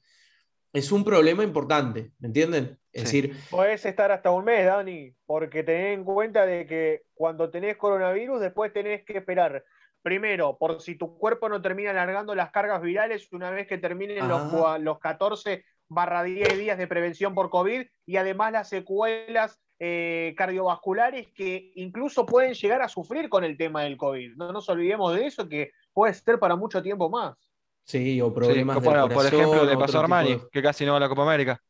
Es 0.74 0.92
un 0.92 1.04
problema 1.06 1.44
importante, 1.44 2.12
¿me 2.20 2.28
entienden? 2.28 2.78
Es 2.92 3.10
Sí. 3.10 3.22
decir, 3.22 3.38
Podés 3.50 3.86
estar 3.86 4.12
hasta 4.12 4.32
un 4.32 4.44
mes, 4.44 4.66
Dani, 4.66 5.14
porque 5.26 5.64
tenés 5.64 5.98
en 5.98 6.04
cuenta 6.04 6.46
de 6.46 6.66
que 6.66 7.04
cuando 7.14 7.50
tenés 7.50 7.78
coronavirus, 7.78 8.42
después 8.42 8.74
tenés 8.74 9.06
que 9.06 9.18
esperar. 9.18 9.64
Primero, 10.02 10.58
por 10.58 10.82
si 10.82 10.96
tu 10.96 11.18
cuerpo 11.18 11.48
no 11.48 11.62
termina 11.62 11.92
alargando 11.92 12.34
las 12.34 12.52
cargas 12.52 12.82
virales 12.82 13.32
una 13.32 13.52
vez 13.52 13.68
que 13.68 13.78
terminen 13.78 14.28
los, 14.28 14.42
los 14.82 15.00
14 15.00 15.64
barra 15.88 16.24
10 16.24 16.58
días 16.58 16.78
de 16.78 16.88
prevención 16.88 17.34
por 17.36 17.50
COVID 17.50 17.84
y 18.06 18.18
además 18.18 18.52
las 18.52 18.70
secuelas 18.70 19.60
eh, 19.78 20.34
cardiovasculares 20.38 21.28
que 21.34 21.72
incluso 21.76 22.26
pueden 22.26 22.54
llegar 22.54 22.82
a 22.82 22.88
sufrir 22.90 23.30
con 23.30 23.44
el 23.44 23.58
tema 23.58 23.84
del 23.84 23.98
COVID. 23.98 24.36
No 24.38 24.52
nos 24.52 24.70
olvidemos 24.70 25.14
de 25.16 25.26
eso, 25.28 25.48
que 25.48 25.72
puede 25.94 26.14
ser 26.14 26.40
para 26.40 26.56
mucho 26.56 26.82
tiempo 26.82 27.10
más. 27.10 27.36
sí, 27.84 28.20
o 28.22 28.28
Sí, 28.30 28.34
problemas 28.36 28.76
del 28.78 28.86
bueno, 28.86 29.10
por 29.10 29.26
ejemplo, 29.26 29.66
le 29.66 29.78
pasó 29.78 29.98
a 30.00 30.02
Armani, 30.02 30.36
de- 30.36 30.42
que 30.52 30.62
casi 30.62 30.86
no 30.86 30.92
va 30.94 30.98
a 30.98 31.02
la 31.02 31.10
Copa 31.10 31.24
América. 31.24 31.62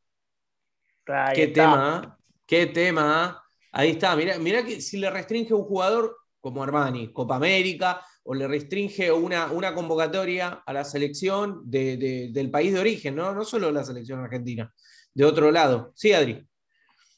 Ahí 1.07 1.35
Qué 1.35 1.43
está. 1.43 1.61
tema, 1.63 2.01
¿eh? 2.19 2.23
qué 2.45 2.65
tema. 2.67 3.41
¿eh? 3.43 3.67
Ahí 3.73 3.89
está, 3.91 4.15
mirá, 4.15 4.37
mirá 4.37 4.63
que 4.63 4.81
si 4.81 4.97
le 4.97 5.09
restringe 5.09 5.53
a 5.53 5.55
un 5.55 5.63
jugador 5.63 6.17
como 6.41 6.63
Armani, 6.63 7.13
Copa 7.13 7.35
América, 7.37 8.01
o 8.23 8.33
le 8.33 8.47
restringe 8.47 9.11
una, 9.11 9.51
una 9.51 9.73
convocatoria 9.73 10.63
a 10.65 10.73
la 10.73 10.83
selección 10.83 11.61
de- 11.63 11.97
de- 11.97 12.29
del 12.31 12.51
país 12.51 12.73
de 12.73 12.79
origen, 12.79 13.15
¿no? 13.15 13.33
No 13.33 13.45
solo 13.45 13.71
la 13.71 13.83
selección 13.83 14.19
argentina, 14.19 14.71
de 15.13 15.23
otro 15.25 15.51
lado. 15.51 15.91
Sí, 15.95 16.11
Adri. 16.13 16.45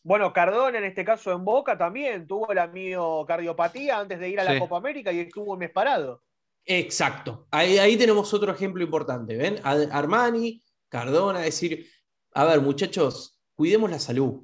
Bueno, 0.04 0.34
Cardona 0.34 0.78
en 0.78 0.84
este 0.84 1.06
caso 1.06 1.32
en 1.32 1.46
Boca 1.46 1.78
también 1.78 2.28
tuvo 2.28 2.54
la 2.54 2.68
miocardiopatía 2.68 4.00
antes 4.00 4.20
de 4.20 4.30
ir 4.30 4.40
a 4.40 4.44
la 4.44 4.54
Sí. 4.54 4.60
Copa 4.60 4.78
América 4.78 5.12
y 5.14 5.20
estuvo 5.20 5.54
un 5.54 5.60
mes 5.60 5.72
parado. 5.72 6.22
Exacto. 6.66 7.48
Ahí, 7.52 7.78
ahí 7.78 7.98
tenemos 7.98 8.34
otro 8.34 8.52
ejemplo 8.52 8.84
importante. 8.84 9.36
¿Ven? 9.38 9.60
Armani, 9.64 10.62
Cardona, 10.90 11.40
es 11.40 11.46
decir, 11.46 11.88
a 12.34 12.46
ver, 12.46 12.62
muchachos, 12.62 13.40
cuidemos 13.56 13.90
la 13.92 14.00
salud. 14.00 14.44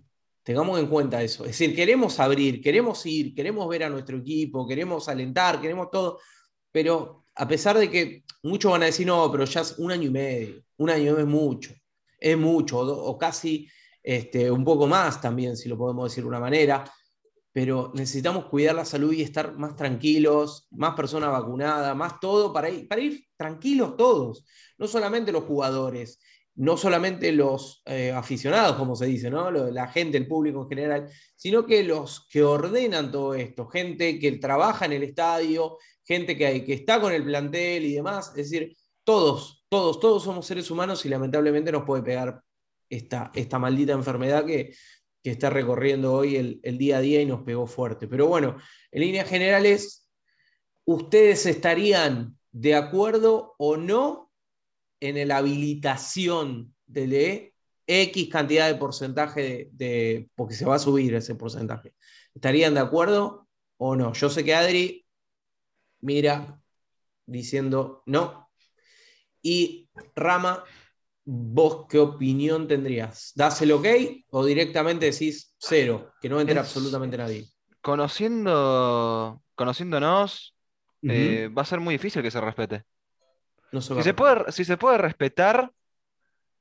Tengamos 0.50 0.80
en 0.80 0.88
cuenta 0.88 1.22
eso. 1.22 1.44
Es 1.46 1.52
decir, 1.52 1.76
queremos 1.76 2.20
abrir, 2.20 2.60
queremos 2.60 3.06
ir, 3.06 3.36
queremos 3.36 3.70
ver 3.70 3.84
a 3.84 3.90
nuestro 3.92 4.18
equipo, 4.18 4.68
queremos 4.68 5.08
alentar, 5.08 5.62
queremos 5.62 5.92
todo. 5.92 6.18
Pero 6.72 7.26
a 7.36 7.48
pesar 7.48 7.78
de 7.78 7.88
que 7.88 8.24
muchos 8.42 8.72
van 8.72 8.82
a 8.82 8.88
decir, 8.88 9.06
no, 9.06 9.32
pero 9.32 9.46
ya 9.46 9.62
es 9.62 9.78
un 9.78 9.92
año 9.92 10.08
y 10.08 10.10
medio, 10.10 10.64
un 10.78 10.90
año 10.90 11.20
es 11.20 11.26
mucho, 11.28 11.72
es 12.18 12.36
mucho, 12.36 12.80
o, 12.80 13.16
casi 13.16 13.70
este, 14.02 14.50
un 14.50 14.64
poco 14.64 14.88
más 14.88 15.22
también, 15.22 15.56
si 15.56 15.70
lo 15.70 15.78
podemos 15.78 16.10
decir 16.10 16.24
de 16.24 16.30
una 16.30 16.40
manera. 16.40 16.84
pero 17.52 17.92
necesitamos 17.94 18.46
cuidar 18.46 18.74
la 18.74 18.86
salud 18.86 19.14
y 19.14 19.22
estar 19.22 19.56
más 19.56 19.76
tranquilos, 19.76 20.68
más 20.72 20.96
personas 20.96 21.32
vacunadas, 21.32 21.96
más 21.96 22.20
todo, 22.20 22.52
para 22.52 22.72
ir, 22.72 22.88
para 22.88 23.02
ir 23.02 23.24
tranquilos 23.38 23.96
todos, 23.98 24.44
no 24.80 24.88
solamente 24.88 25.32
los 25.32 25.44
jugadores, 25.44 26.20
no 26.60 26.76
solamente 26.76 27.32
los 27.32 27.82
eh, 27.86 28.12
aficionados, 28.12 28.76
como 28.76 28.94
se 28.94 29.06
dice, 29.06 29.30
¿no? 29.30 29.50
la 29.50 29.88
gente, 29.88 30.18
el 30.18 30.28
público 30.28 30.64
en 30.64 30.68
general, 30.68 31.10
sino 31.34 31.66
que 31.66 31.84
los 31.84 32.28
que 32.28 32.44
ordenan 32.44 33.12
todo 33.12 33.34
esto, 33.34 33.66
gente 33.68 34.20
que 34.20 34.34
trabaja 34.34 34.86
en 34.86 34.92
el 34.92 35.04
estadio, 35.04 35.78
gente 36.04 36.38
que, 36.38 36.66
que 36.66 36.74
está 36.74 37.00
con 37.00 37.14
el 37.14 37.24
plantel 37.24 37.86
y 37.86 37.94
demás, 37.94 38.30
es 38.36 38.50
decir, 38.50 38.76
todos, 39.06 39.64
todos, 39.70 40.02
todos 40.02 40.22
somos 40.22 40.46
seres 40.46 40.70
humanos 40.70 41.06
y 41.06 41.10
lamentablemente 41.10 41.72
nos 41.72 41.86
puede 41.86 42.04
pegar 42.04 42.44
esta, 42.90 43.32
esta 43.34 43.58
maldita 43.58 43.94
enfermedad 43.94 44.46
que, 44.46 44.74
está 45.24 45.52
recorriendo 45.52 46.14
hoy 46.14 46.38
el, 46.38 46.60
el, 46.64 46.80
día 46.80 46.98
a 46.98 47.02
día 47.02 47.22
y 47.22 47.26
nos 47.28 47.44
pegó 47.44 47.68
fuerte. 47.68 48.08
Pero 48.08 48.26
bueno, 48.26 48.58
en 48.90 49.02
líneas 49.02 49.30
generales, 49.30 50.10
¿ustedes 50.86 51.46
estarían 51.46 52.36
de 52.52 52.74
acuerdo 52.74 53.54
o 53.60 53.78
no 53.78 54.29
en 55.00 55.28
la 55.28 55.38
habilitación 55.38 56.74
del 56.86 57.14
E 57.14 57.54
X 57.88 58.30
cantidad 58.30 58.68
de 58.68 58.76
porcentaje 58.76 59.70
de, 59.72 60.30
porque 60.36 60.54
se 60.54 60.66
va 60.66 60.76
a 60.76 60.80
subir 60.80 61.16
ese 61.16 61.36
porcentaje. 61.36 61.96
¿Estarían 62.36 62.76
de 62.76 62.82
acuerdo 62.82 63.48
o 63.78 63.96
no? 63.96 64.14
Yo 64.14 64.30
sé 64.30 64.44
que 64.44 64.54
Adri 64.54 65.06
mira 66.02 66.62
diciendo 67.26 68.04
no. 68.06 68.50
Y 69.42 69.90
Rama, 70.16 70.64
¿vos 71.26 71.88
qué 71.90 71.98
opinión 71.98 72.68
tendrías? 72.68 73.32
¿Das 73.36 73.62
el 73.62 73.72
ok 73.72 73.88
o 74.30 74.46
directamente 74.46 75.10
decís 75.10 75.56
cero, 75.58 76.14
que 76.22 76.30
no 76.30 76.40
entra 76.40 76.62
absolutamente 76.62 77.18
nadie? 77.18 77.48
Conociendo, 77.82 79.42
conociéndonos, 79.56 80.56
eh, 81.02 81.50
va 81.58 81.62
a 81.62 81.66
ser 81.66 81.80
muy 81.80 81.96
difícil 81.96 82.22
que 82.22 82.30
se 82.32 82.42
respete. 82.42 82.84
Si, 83.72 84.04
se 84.04 84.14
puede, 84.14 84.52
si 84.52 84.66
se 84.66 84.78
puede 84.78 84.98
respetar, 84.98 85.72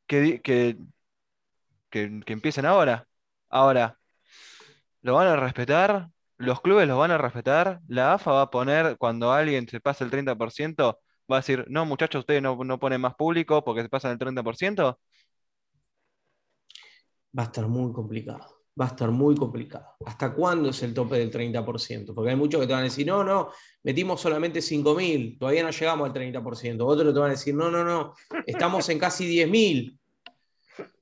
que, 0.06 0.40
que, 0.42 0.76
que, 1.90 2.22
empiecen 2.26 2.66
ahora. 2.66 3.06
Ahora, 3.48 3.98
¿lo 5.02 5.14
van 5.14 5.28
a 5.28 5.36
respetar? 5.36 6.08
¿Los 6.36 6.60
clubes 6.60 6.86
lo 6.88 6.98
van 6.98 7.10
a 7.10 7.18
respetar? 7.18 7.80
¿La 7.88 8.14
AFA 8.14 8.32
va 8.32 8.42
a 8.42 8.50
poner, 8.50 8.96
cuando 8.98 9.32
alguien 9.32 9.68
se 9.68 9.80
pasa 9.80 10.04
el 10.04 10.10
30%, 10.10 11.00
va 11.30 11.36
a 11.36 11.40
decir, 11.40 11.64
no, 11.68 11.84
muchachos, 11.86 12.20
ustedes 12.20 12.42
no, 12.42 12.56
no 12.64 12.78
ponen 12.78 13.00
más 13.00 13.14
público 13.14 13.64
porque 13.64 13.82
se 13.82 13.88
pasan 13.88 14.12
el 14.12 14.18
30%? 14.18 14.98
Va 17.38 17.42
a 17.42 17.46
estar 17.46 17.66
muy 17.68 17.92
complicado 17.92 18.57
va 18.78 18.84
a 18.84 18.88
estar 18.88 19.10
muy 19.10 19.34
complicado. 19.34 19.96
¿Hasta 20.04 20.32
cuándo 20.32 20.70
es 20.70 20.82
el 20.82 20.94
tope 20.94 21.16
del 21.16 21.30
30%? 21.30 22.14
Porque 22.14 22.30
hay 22.30 22.36
muchos 22.36 22.60
que 22.60 22.66
te 22.66 22.72
van 22.72 22.82
a 22.82 22.84
decir, 22.84 23.06
no, 23.06 23.24
no, 23.24 23.50
metimos 23.82 24.20
solamente 24.20 24.60
5.000, 24.60 25.38
todavía 25.38 25.62
no 25.62 25.70
llegamos 25.70 26.08
al 26.08 26.14
30%. 26.14 26.76
Otros 26.80 27.12
te 27.12 27.20
van 27.20 27.28
a 27.28 27.32
decir, 27.32 27.54
no, 27.54 27.70
no, 27.70 27.84
no, 27.84 28.14
estamos 28.46 28.88
en 28.88 28.98
casi 28.98 29.26
10.000. 29.26 29.98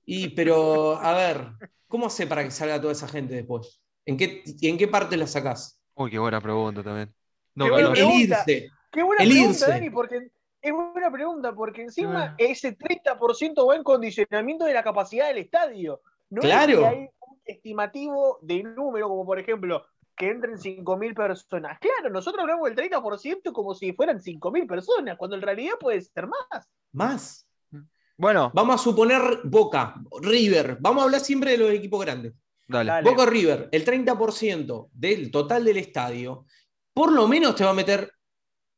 Y, 0.06 0.28
pero, 0.28 0.96
a 0.96 1.12
ver, 1.12 1.48
¿cómo 1.88 2.06
hace 2.06 2.26
para 2.26 2.44
que 2.44 2.50
salga 2.50 2.80
toda 2.80 2.92
esa 2.92 3.08
gente 3.08 3.34
después? 3.34 3.82
¿En 4.04 4.16
qué, 4.16 4.42
¿en 4.62 4.78
qué 4.78 4.88
parte 4.88 5.16
la 5.16 5.26
sacás? 5.26 5.80
Uy, 5.94 6.10
qué 6.10 6.18
buena 6.18 6.40
pregunta 6.40 6.82
también. 6.82 7.12
No, 7.54 7.64
qué 7.64 7.70
buena 7.70 7.92
pregunta. 7.92 8.44
Qué 8.46 9.02
buena 9.02 9.24
pregunta, 9.24 9.68
Dani, 9.68 9.90
porque 9.90 10.30
es 10.62 10.72
buena 10.72 11.10
pregunta, 11.10 11.54
porque 11.54 11.82
encima 11.82 12.34
ese 12.38 12.76
30% 12.76 13.68
va 13.68 13.76
en 13.76 13.82
condicionamiento 13.82 14.64
de 14.64 14.72
la 14.72 14.82
capacidad 14.82 15.26
del 15.28 15.38
estadio. 15.38 16.00
No 16.30 16.40
claro 16.40 17.10
estimativo 17.46 18.38
de 18.42 18.62
número, 18.62 19.08
como 19.08 19.24
por 19.24 19.38
ejemplo, 19.38 19.86
que 20.16 20.30
entren 20.30 20.56
5.000 20.56 21.14
personas. 21.14 21.78
Claro, 21.78 22.10
nosotros 22.10 22.42
hablamos 22.42 22.68
del 22.68 22.90
30% 22.90 23.52
como 23.52 23.74
si 23.74 23.92
fueran 23.92 24.20
5.000 24.20 24.66
personas, 24.66 25.16
cuando 25.16 25.36
en 25.36 25.42
realidad 25.42 25.74
puede 25.78 26.00
ser 26.00 26.26
más. 26.26 26.68
Más. 26.92 27.46
Bueno. 28.16 28.50
Vamos 28.54 28.76
a 28.76 28.78
suponer 28.78 29.40
Boca, 29.44 29.94
River. 30.22 30.78
Vamos 30.80 31.02
a 31.02 31.04
hablar 31.04 31.20
siempre 31.20 31.52
de 31.52 31.58
los 31.58 31.70
equipos 31.70 32.04
grandes. 32.04 32.32
Dale. 32.66 33.02
Boca 33.02 33.26
River, 33.26 33.68
el 33.70 33.84
30% 33.84 34.88
del 34.92 35.30
total 35.30 35.64
del 35.64 35.76
estadio, 35.76 36.46
por 36.92 37.12
lo 37.12 37.28
menos 37.28 37.54
te 37.54 37.64
va 37.64 37.70
a 37.70 37.74
meter 37.74 38.10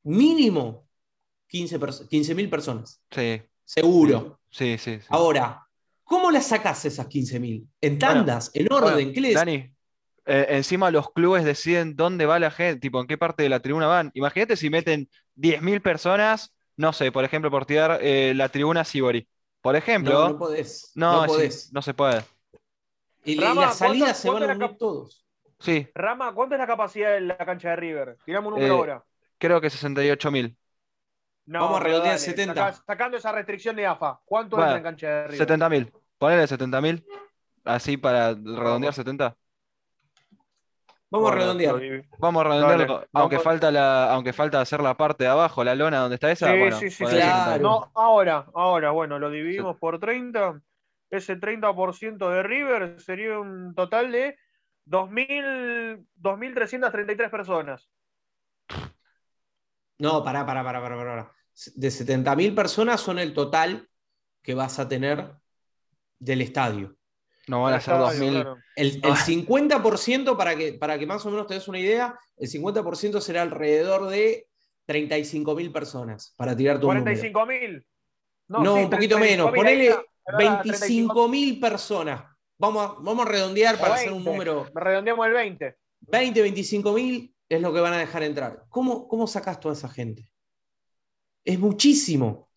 mínimo 0.03 0.89
15.000 1.51 2.51
personas. 2.51 3.01
Sí. 3.11 3.41
Seguro. 3.65 4.41
Sí, 4.51 4.77
sí, 4.79 4.99
sí. 4.99 5.07
Ahora, 5.11 5.68
¿Cómo 6.09 6.31
las 6.31 6.47
sacás 6.47 6.87
esas 6.87 7.07
15.000? 7.07 7.69
¿En 7.83 7.99
tandas? 7.99 8.51
¿En 8.55 8.73
orden? 8.73 9.13
¿Qué 9.13 9.35
Dani, 9.35 9.71
eh, 10.25 10.47
encima 10.49 10.91
los 10.91 11.13
clubes 11.13 11.45
deciden 11.45 11.97
dónde 11.97 12.25
va 12.25 12.39
la 12.39 12.51
gente, 12.51 12.81
tipo 12.81 12.99
en 12.99 13.07
qué 13.07 13.19
parte 13.19 13.43
de 13.43 13.51
la 13.51 13.61
tribuna 13.61 13.89
van. 13.89 14.11
Imagínate 14.15 14.57
si 14.57 14.71
meten 14.71 15.11
10.000 15.37 15.83
personas, 15.83 16.55
no 16.79 16.95
sé, 16.95 17.13
por 17.13 17.25
ejemplo, 17.25 17.51
por 17.51 17.67
tirar 17.67 17.99
eh, 18.01 18.33
la 18.35 18.49
tribuna 18.49 18.85
Sibori. 18.85 19.29
Por 19.61 19.77
ejemplo. 19.77 20.15
No, 20.15 20.29
no 20.31 20.39
podés. 20.39 20.93
No, 20.95 21.27
no, 21.27 21.83
se 21.83 21.93
puede. 21.93 22.25
Y 23.27 23.35
las 23.35 23.77
salidas 23.77 24.17
se 24.17 24.31
van 24.31 24.45
a 24.45 24.55
unir 24.55 24.79
todos. 24.79 25.27
Sí. 25.59 25.89
Rama, 25.95 26.33
¿cuánto 26.33 26.55
es 26.55 26.59
la 26.59 26.67
capacidad 26.67 27.13
de 27.13 27.21
la 27.21 27.37
cancha 27.37 27.69
de 27.69 27.77
River? 27.77 28.17
Tiramos 28.25 28.49
un 28.49 28.55
número 28.55 28.75
eh, 28.75 28.79
ahora. 28.79 29.05
Creo 29.37 29.61
que 29.61 29.69
68.000. 29.69 30.57
No, 31.49 31.61
Vamos 31.61 31.81
a 31.81 31.85
redondear 31.85 32.19
70. 32.19 32.73
sacando 32.75 33.17
esa 33.17 33.33
restricción 33.33 33.75
de 33.75 33.87
AFA, 33.87 34.21
¿cuánto 34.27 34.63
es 34.63 34.77
en 34.77 34.83
cancha 34.83 35.09
de 35.09 35.29
River? 35.29 35.49
70.000. 35.49 35.91
Ponele 36.19 36.45
70.000. 36.45 37.03
Así 37.65 37.97
para 37.97 38.35
redondear 38.35 38.93
70. 38.93 39.35
Vamos 41.09 41.33
a 41.33 41.35
redondear. 41.35 42.05
Vamos 42.19 42.45
a 42.45 42.49
redondear, 42.51 43.09
aunque, 43.15 43.39
falta 43.39 43.71
la, 43.71 44.13
aunque 44.13 44.35
falta 44.35 44.61
hacer 44.61 44.83
la 44.83 44.95
parte 44.95 45.25
de 45.25 45.31
abajo, 45.31 45.65
la 45.65 45.75
lona 45.75 46.01
donde 46.01 46.17
está 46.17 46.31
esa. 46.31 46.53
Sí, 46.53 46.59
bueno, 46.59 46.77
sí, 46.77 46.91
sí, 46.91 47.03
No, 47.63 47.91
ahora, 47.95 48.45
ahora, 48.53 48.91
bueno, 48.91 49.19
lo 49.19 49.31
dividimos 49.31 49.79
por 49.79 49.99
30. 49.99 50.61
Ese 51.09 51.41
30% 51.41 52.29
de 52.29 52.43
River 52.43 53.01
sería 53.01 53.39
un 53.39 53.75
total 53.75 54.13
de 54.13 54.37
2.333 54.85 57.31
personas. 57.31 57.89
No, 59.99 60.23
pará, 60.23 60.45
pará, 60.45 60.63
pará, 60.63 60.83
pará, 60.83 60.97
pará 60.99 61.38
de 61.75 61.89
70.000 61.89 62.55
personas 62.55 63.01
son 63.01 63.19
el 63.19 63.33
total 63.33 63.89
que 64.43 64.55
vas 64.55 64.79
a 64.79 64.89
tener 64.89 65.33
del 66.19 66.41
estadio. 66.41 66.97
No 67.49 67.63
van 67.63 67.75
a 67.75 67.81
ser 67.81 67.95
2.000. 67.95 68.63
El, 68.77 69.03
50%, 69.03 70.37
para 70.37 70.57
que, 70.57 70.75
para 70.75 70.99
que 70.99 71.07
más 71.07 71.25
o 71.25 71.31
menos 71.31 71.47
te 71.47 71.55
des 71.55 71.67
una 71.67 71.79
idea, 71.79 72.19
el 72.37 72.49
50% 72.49 73.21
será 73.21 73.43
alrededor 73.43 74.09
de 74.09 74.47
35.000 74.87 75.73
personas, 75.73 76.35
para 76.37 76.57
tirar 76.57 76.79
tu 76.79 76.89
¿45.000? 76.89 77.85
No, 78.49 78.63
no 78.63 78.75
un 78.75 78.91
poquito 78.91 79.19
menos. 79.19 79.51
Ponele 79.51 79.97
25.000 80.27 81.61
personas. 81.61 82.25
Vamos 82.59 82.85
a, 82.85 82.95
vamos 83.01 83.27
a 83.27 83.29
redondear 83.29 83.79
para 83.79 83.95
hacer 83.95 84.13
un 84.13 84.25
número. 84.25 84.67
Redondeamos 84.75 85.27
el 85.27 85.33
20. 85.33 85.77
20, 86.01 86.55
25.000 86.55 87.35
es 87.49 87.61
lo 87.61 87.73
que 87.73 87.81
van 87.81 87.95
a 87.95 87.99
dejar 87.99 88.23
entrar. 88.23 88.65
¿Cómo, 88.69 89.09
cómo 89.09 89.27
sacas 89.27 89.61
toda 89.61 89.75
esa 89.75 89.89
gente? 89.89 90.29
Es 91.45 91.59
muchísimo. 91.59 92.49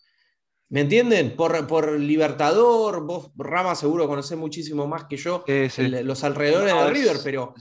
¿Me 0.70 0.82
entienden? 0.82 1.36
Por, 1.36 1.68
por, 1.68 2.00
Libertador, 2.00 3.06
vos, 3.06 3.32
Rama, 3.36 3.76
seguro 3.76 4.08
conocés 4.08 4.38
muchísimo 4.38 4.88
más 4.88 5.06
que 5.06 5.18
yo 5.18 5.44
los 5.48 6.24
alrededores 6.24 6.74
de 6.74 6.90
River, 6.90 7.18
pero 7.24 7.54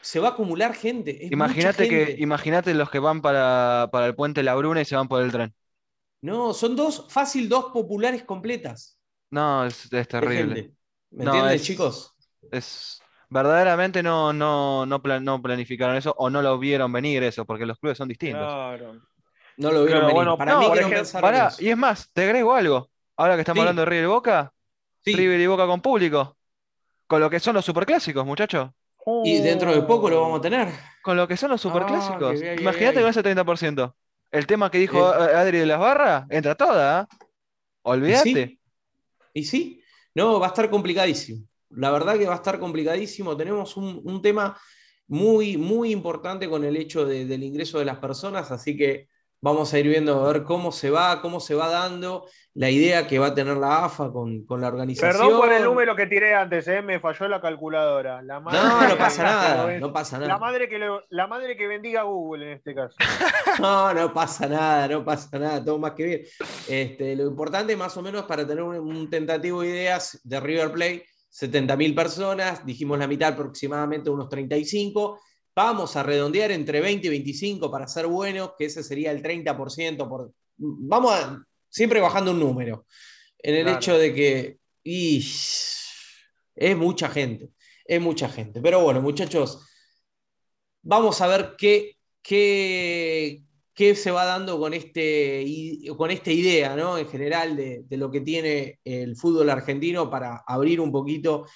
se 0.00 0.18
va 0.18 0.28
a 0.28 0.30
acumular 0.32 0.74
gente. 0.74 1.28
Imagínate 1.30 1.88
que, 1.88 2.16
imagínate 2.18 2.74
los 2.74 2.90
que 2.90 2.98
van 2.98 3.22
para, 3.22 3.88
el 3.92 4.14
puente 4.16 4.42
La 4.42 4.56
Bruna 4.56 4.80
y 4.80 4.84
se 4.84 4.96
van 4.96 5.06
por 5.06 5.22
el 5.22 5.30
tren. 5.30 5.54
No, 6.20 6.52
son 6.54 6.74
dos, 6.74 7.06
fácil, 7.08 7.48
dos 7.48 7.66
populares 7.66 8.24
completas. 8.24 8.98
No, 9.30 9.64
es, 9.64 9.88
terrible. 9.88 10.72
¿Me 11.10 11.24
entienden, 11.24 11.60
chicos? 11.60 12.16
Es 12.50 13.00
verdaderamente 13.30 14.02
no, 14.02 14.32
no, 14.32 14.86
no, 14.86 15.00
no 15.20 15.42
planificaron 15.42 15.96
eso 15.96 16.14
o 16.16 16.30
no 16.30 16.42
lo 16.42 16.58
vieron 16.58 16.92
venir 16.92 17.22
eso, 17.22 17.44
porque 17.44 17.66
los 17.66 17.78
clubes 17.78 17.98
son 17.98 18.08
distintos. 18.08 18.40
Claro. 18.40 19.00
No 19.58 19.72
lo 19.72 19.84
vieron 19.84 20.10
Bueno, 20.12 20.38
para 20.38 20.58
mí 20.58 20.66
que 20.72 21.02
Y 21.58 21.68
es 21.68 21.76
más, 21.76 22.08
te 22.12 22.22
agrego 22.22 22.54
algo. 22.54 22.88
Ahora 23.16 23.34
que 23.34 23.40
estamos 23.40 23.60
hablando 23.60 23.82
de 23.82 23.86
River 23.86 24.04
y 24.04 24.06
Boca, 24.06 24.52
River 25.04 25.40
y 25.40 25.46
Boca 25.46 25.66
con 25.66 25.82
público. 25.82 26.36
Con 27.08 27.20
lo 27.20 27.28
que 27.28 27.40
son 27.40 27.54
los 27.54 27.64
superclásicos, 27.64 28.24
muchachos. 28.24 28.70
Y 29.24 29.40
dentro 29.40 29.74
de 29.74 29.82
poco 29.82 30.08
lo 30.08 30.20
vamos 30.20 30.38
a 30.38 30.42
tener. 30.42 30.68
Con 31.02 31.16
lo 31.16 31.26
que 31.26 31.36
son 31.36 31.50
los 31.50 31.60
superclásicos. 31.60 32.40
Ah, 32.40 32.54
Imagínate 32.60 33.00
con 33.00 33.10
ese 33.10 33.22
30%. 33.22 33.94
El 34.30 34.46
tema 34.46 34.70
que 34.70 34.78
dijo 34.78 35.04
Adri 35.06 35.58
de 35.58 35.66
las 35.66 35.80
barras, 35.80 36.26
entra 36.30 36.54
toda. 36.54 37.02
¿eh? 37.02 37.16
Olvídate. 37.82 38.60
¿Y 39.32 39.44
sí? 39.44 39.82
No, 40.14 40.38
va 40.38 40.46
a 40.46 40.50
estar 40.50 40.70
complicadísimo. 40.70 41.44
La 41.70 41.90
verdad 41.90 42.16
que 42.16 42.26
va 42.26 42.34
a 42.34 42.36
estar 42.36 42.60
complicadísimo. 42.60 43.36
Tenemos 43.36 43.76
un, 43.76 44.22
tema 44.22 44.56
muy, 45.08 45.56
muy 45.56 45.90
importante 45.90 46.48
con 46.48 46.62
el 46.64 46.76
hecho 46.76 47.04
del 47.04 47.42
ingreso 47.42 47.80
de 47.80 47.86
las 47.86 47.98
personas, 47.98 48.52
así 48.52 48.76
que 48.76 49.08
Vamos 49.40 49.72
a 49.72 49.78
ir 49.78 49.86
viendo 49.86 50.24
a 50.24 50.32
ver 50.32 50.42
cómo 50.42 50.72
se 50.72 50.90
va, 50.90 51.20
cómo 51.22 51.38
se 51.38 51.54
va 51.54 51.68
dando 51.68 52.26
la 52.54 52.70
idea 52.70 53.06
que 53.06 53.20
va 53.20 53.28
a 53.28 53.34
tener 53.34 53.56
la 53.56 53.84
AFA 53.84 54.10
con, 54.10 54.44
la 54.48 54.66
organización. 54.66 55.12
Perdón 55.12 55.38
por 55.38 55.52
el 55.52 55.62
número 55.62 55.94
que 55.94 56.06
tiré 56.06 56.34
antes, 56.34 56.66
¿eh? 56.66 56.82
me 56.82 56.98
falló 56.98 57.28
la 57.28 57.40
calculadora. 57.40 58.20
no, 58.20 58.40
no 58.40 58.98
pasa 58.98 59.22
nada, 59.22 59.78
no 59.78 59.92
pasa 59.92 60.18
nada. 60.18 60.26
La 60.26 60.38
madre, 60.38 60.68
que 60.68 60.80
la 61.10 61.26
madre 61.28 61.56
que 61.56 61.68
bendiga 61.68 62.02
Google 62.02 62.46
en 62.46 62.52
este 62.54 62.74
caso. 62.74 62.96
No, 63.60 63.92
no 63.92 64.12
pasa 64.12 64.46
nada, 64.46 64.86
no 64.88 65.04
pasa 65.04 65.38
nada, 65.38 65.64
todo 65.64 65.78
más 65.78 65.92
que 65.92 66.04
bien. 66.04 66.22
Este, 66.68 67.16
lo 67.16 67.26
importante 67.26 67.76
más 67.76 67.96
o 67.96 68.02
menos 68.02 68.24
para 68.24 68.46
tener 68.46 68.62
un, 68.62 69.10
tentativo 69.10 69.62
de 69.62 69.68
ideas 69.68 70.20
de 70.22 70.40
River 70.40 70.72
Plate, 70.72 71.06
70.000 71.30 71.94
personas, 71.94 72.66
dijimos 72.66 72.98
la 72.98 73.06
mitad 73.06 73.32
aproximadamente 73.32 74.10
unos 74.10 74.28
35 74.28 75.20
Vamos 75.58 75.96
a 75.96 76.04
redondear 76.04 76.52
entre 76.52 76.80
20 76.80 77.08
y 77.08 77.10
25 77.10 77.68
para 77.68 77.88
ser 77.88 78.06
buenos, 78.06 78.52
que 78.56 78.66
ese 78.66 78.84
sería 78.84 79.10
el 79.10 79.20
30%. 79.20 80.08
Por, 80.08 80.32
vamos 80.56 81.12
a, 81.12 81.44
siempre 81.68 82.00
bajando 82.00 82.30
un 82.30 82.38
número. 82.38 82.86
En 83.40 83.56
el 83.56 83.66
hecho 83.66 83.98
de 83.98 84.14
que 84.14 84.58
es 86.54 86.76
mucha 86.76 87.08
gente, 87.08 87.50
es 87.84 88.00
mucha 88.00 88.28
gente. 88.28 88.60
Pero 88.60 88.84
bueno, 88.84 89.02
muchachos, 89.02 89.66
vamos 90.80 91.20
a 91.22 91.26
ver 91.26 91.56
qué, 91.58 91.96
qué, 92.22 93.42
qué 93.74 93.96
se 93.96 94.12
va 94.12 94.26
dando 94.26 94.60
con, 94.60 94.74
este, 94.74 95.44
con 95.96 96.12
esta 96.12 96.30
idea, 96.30 96.76
¿no? 96.76 96.98
En 96.98 97.08
general 97.08 97.56
de, 97.56 97.82
de 97.82 97.96
lo 97.96 98.12
que 98.12 98.20
tiene 98.20 98.78
el 98.84 99.16
fútbol 99.16 99.50
argentino 99.50 100.08
para 100.08 100.44
abrir 100.46 100.80
un 100.80 100.92
poquito 100.92 101.46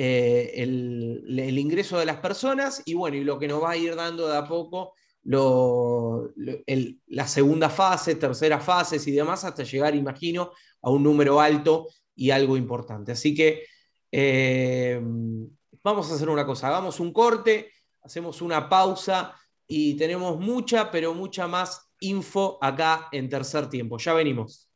eh, 0.00 0.62
el, 0.62 1.58
ingreso 1.58 1.98
de 1.98 2.06
las 2.06 2.18
personas 2.18 2.82
y 2.84 2.94
bueno, 2.94 3.16
y 3.16 3.24
lo 3.24 3.36
que 3.36 3.48
nos 3.48 3.60
va 3.60 3.72
a 3.72 3.76
ir 3.76 3.96
dando 3.96 4.28
de 4.28 4.36
a 4.36 4.46
poco 4.46 4.94
la 5.24 7.26
segunda 7.26 7.68
fase, 7.68 8.14
tercera 8.14 8.60
fase 8.60 8.96
y 9.04 9.10
demás, 9.10 9.42
hasta 9.42 9.64
llegar, 9.64 9.96
imagino, 9.96 10.52
a 10.82 10.90
un 10.90 11.02
número 11.02 11.40
alto 11.40 11.88
y 12.14 12.30
algo 12.30 12.56
importante. 12.56 13.10
Así 13.10 13.34
que 13.34 13.64
eh, 14.12 15.00
vamos 15.82 16.12
a 16.12 16.14
hacer 16.14 16.28
una 16.28 16.46
cosa, 16.46 16.68
hagamos 16.68 17.00
un 17.00 17.12
corte, 17.12 17.72
hacemos 18.00 18.40
una 18.40 18.68
pausa 18.68 19.34
y 19.66 19.94
tenemos 19.94 20.38
mucha, 20.38 20.92
pero 20.92 21.12
mucha 21.12 21.48
más 21.48 21.90
info 21.98 22.56
acá 22.60 23.08
en 23.10 23.28
tercer 23.28 23.68
tiempo. 23.68 23.98
Ya 23.98 24.14
venimos. 24.14 24.67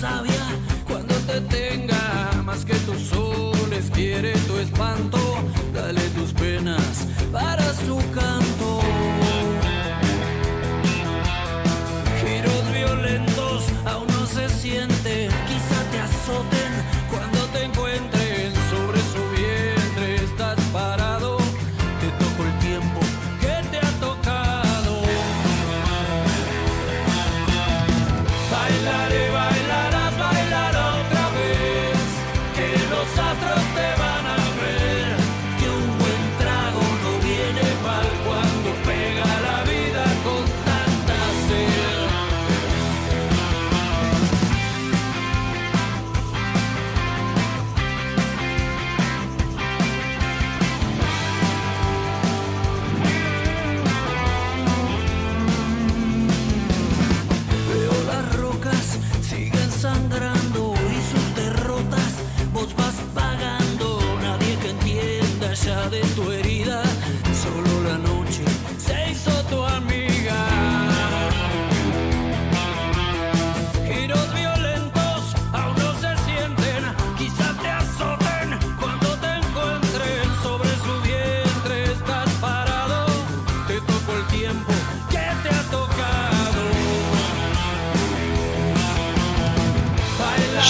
sabia 0.00 0.46
cuando 0.86 1.14
te 1.26 1.40
tenga 1.40 2.42
más 2.44 2.64
que 2.64 2.74
tus 2.74 3.00
soles 3.08 3.90
quiere 3.92 4.32
tu 4.46 4.56
espanto. 4.58 5.27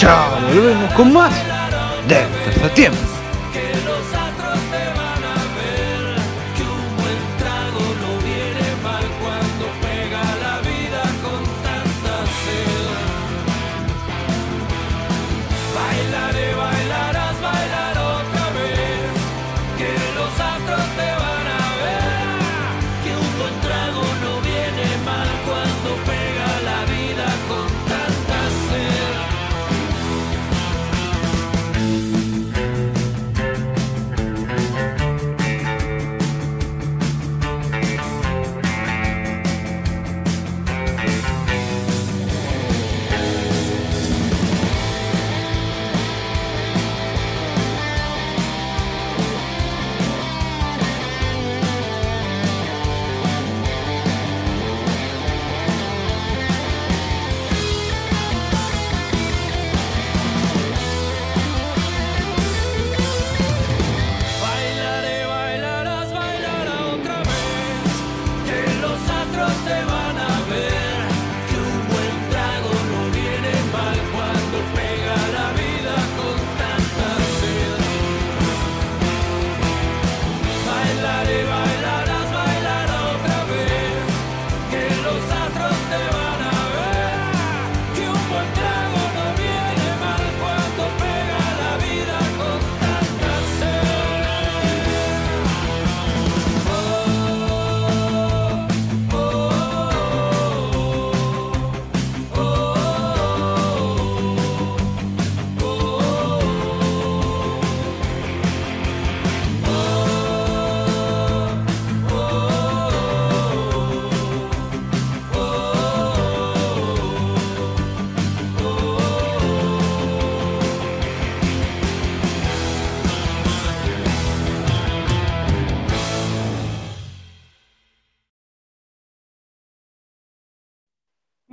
Ya 0.01 0.29
volvemos 0.53 0.93
con 0.93 1.13
más 1.13 1.35
de 2.07 2.25
tercer 2.45 2.71
tiempo. 2.75 3.08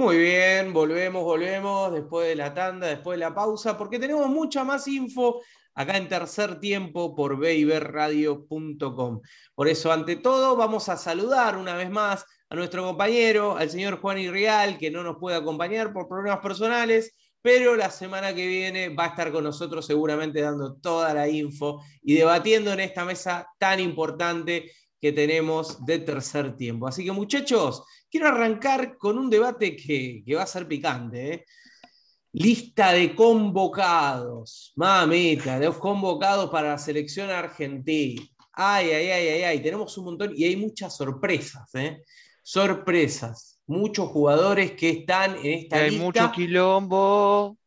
Muy 0.05 0.19
bien, 0.19 0.71
volvemos, 0.71 1.23
volvemos 1.23 1.91
después 1.91 2.27
de 2.27 2.35
la 2.35 2.53
tanda, 2.53 2.85
después 2.85 3.17
de 3.17 3.25
la 3.25 3.33
pausa, 3.33 3.75
porque 3.75 3.97
tenemos 3.97 4.27
mucha 4.29 4.63
más 4.63 4.87
info 4.87 5.41
acá 5.73 5.97
en 5.97 6.07
tercer 6.07 6.59
tiempo 6.59 7.15
por 7.15 7.39
beiberradio.com. 7.39 9.21
Por 9.55 9.67
eso, 9.67 9.91
ante 9.91 10.17
todo, 10.17 10.55
vamos 10.55 10.89
a 10.89 10.97
saludar 10.97 11.57
una 11.57 11.75
vez 11.75 11.89
más 11.89 12.23
a 12.49 12.55
nuestro 12.55 12.83
compañero, 12.83 13.57
al 13.57 13.71
señor 13.71 13.99
Juan 13.99 14.19
Irreal, 14.19 14.77
que 14.77 14.91
no 14.91 15.01
nos 15.01 15.17
puede 15.17 15.37
acompañar 15.37 15.91
por 15.91 16.07
problemas 16.07 16.39
personales, 16.39 17.15
pero 17.41 17.75
la 17.75 17.89
semana 17.89 18.35
que 18.35 18.45
viene 18.45 18.89
va 18.89 19.05
a 19.05 19.07
estar 19.07 19.31
con 19.31 19.43
nosotros 19.43 19.87
seguramente 19.87 20.39
dando 20.39 20.75
toda 20.75 21.15
la 21.15 21.27
info 21.27 21.81
y 22.03 22.13
debatiendo 22.13 22.71
en 22.71 22.81
esta 22.81 23.05
mesa 23.05 23.47
tan 23.57 23.79
importante 23.79 24.71
que 25.05 25.11
tenemos 25.11 25.85
de 25.85 25.99
tercer 25.99 26.57
tiempo. 26.57 26.87
Así 26.87 27.05
que 27.05 27.11
muchachos, 27.11 27.83
quiero 28.09 28.27
arrancar 28.27 28.97
con 28.97 29.19
un 29.19 29.29
debate 29.29 29.75
que, 29.75 30.23
va 30.35 30.41
a 30.41 30.47
ser 30.47 30.67
picante. 30.67 31.31
¿eh? 31.31 31.45
Lista 32.33 32.91
de 32.91 33.13
convocados, 33.13 34.73
mamita, 34.75 35.59
de 35.59 35.67
los 35.67 35.77
convocados 35.77 36.49
para 36.49 36.69
la 36.69 36.77
selección 36.79 37.29
argentina. 37.29 38.23
Ay, 38.51 38.89
ay, 38.89 39.11
ay, 39.11 39.27
ay, 39.27 39.43
ay, 39.43 39.59
tenemos 39.61 39.95
un 39.99 40.05
montón 40.05 40.33
y 40.35 40.43
hay 40.45 40.55
muchas 40.55 40.97
sorpresas, 40.97 41.69
¿eh? 41.75 42.01
Sorpresas. 42.41 43.59
Muchos 43.67 44.09
jugadores 44.09 44.71
que 44.71 44.89
están 44.89 45.35
en 45.35 45.59
esta 45.59 45.77
hay 45.77 45.91
lista. 45.91 46.01
Hay 46.01 46.03
mucho 46.03 46.31
quilombo. 46.31 47.57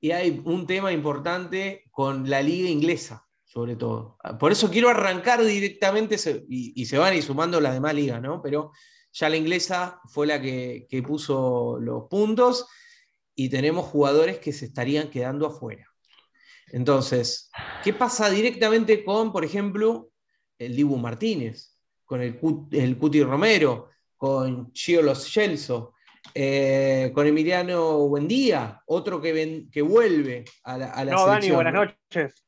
Y 0.00 0.12
hay 0.12 0.40
un 0.46 0.66
tema 0.66 0.92
importante 0.92 1.84
con 1.90 2.30
la 2.30 2.40
liga 2.40 2.70
inglesa 2.70 3.25
sobre 3.56 3.74
todo. 3.74 4.18
Por 4.38 4.52
eso 4.52 4.70
quiero 4.70 4.90
arrancar 4.90 5.42
directamente, 5.42 6.16
y, 6.46 6.84
se 6.84 6.98
van 6.98 7.16
y 7.16 7.22
sumando 7.22 7.58
las 7.58 7.72
demás 7.72 7.94
ligas, 7.94 8.20
¿no? 8.20 8.42
Pero 8.42 8.72
ya 9.10 9.30
la 9.30 9.38
inglesa 9.38 9.98
fue 10.10 10.26
la 10.26 10.42
que, 10.42 10.86
puso 11.06 11.78
los 11.80 12.04
puntos 12.10 12.66
y 13.34 13.48
tenemos 13.48 13.86
jugadores 13.86 14.40
que 14.40 14.52
se 14.52 14.66
estarían 14.66 15.08
quedando 15.08 15.46
afuera. 15.46 15.86
Entonces, 16.66 17.48
¿qué 17.82 17.94
pasa 17.94 18.28
directamente 18.28 19.02
con, 19.02 19.32
por 19.32 19.42
ejemplo, 19.42 20.10
el 20.58 20.76
Dibu 20.76 20.98
Martínez, 20.98 21.78
con 22.04 22.20
el, 22.20 22.38
el 22.72 22.98
Cuti 22.98 23.22
Romero, 23.22 23.88
con 24.18 24.70
Chio 24.74 25.00
Los 25.00 25.32
Gelso, 25.32 25.94
eh, 26.34 27.10
con 27.14 27.26
Emiliano 27.26 28.06
Buendía, 28.06 28.82
otro 28.84 29.18
que, 29.18 29.64
que 29.72 29.80
vuelve 29.80 30.44
a 30.64 30.76
la, 30.76 30.92
a 30.92 31.04
no, 31.06 31.26
Dani, 31.26 31.50
buenas 31.52 31.72
noches. 31.72 32.45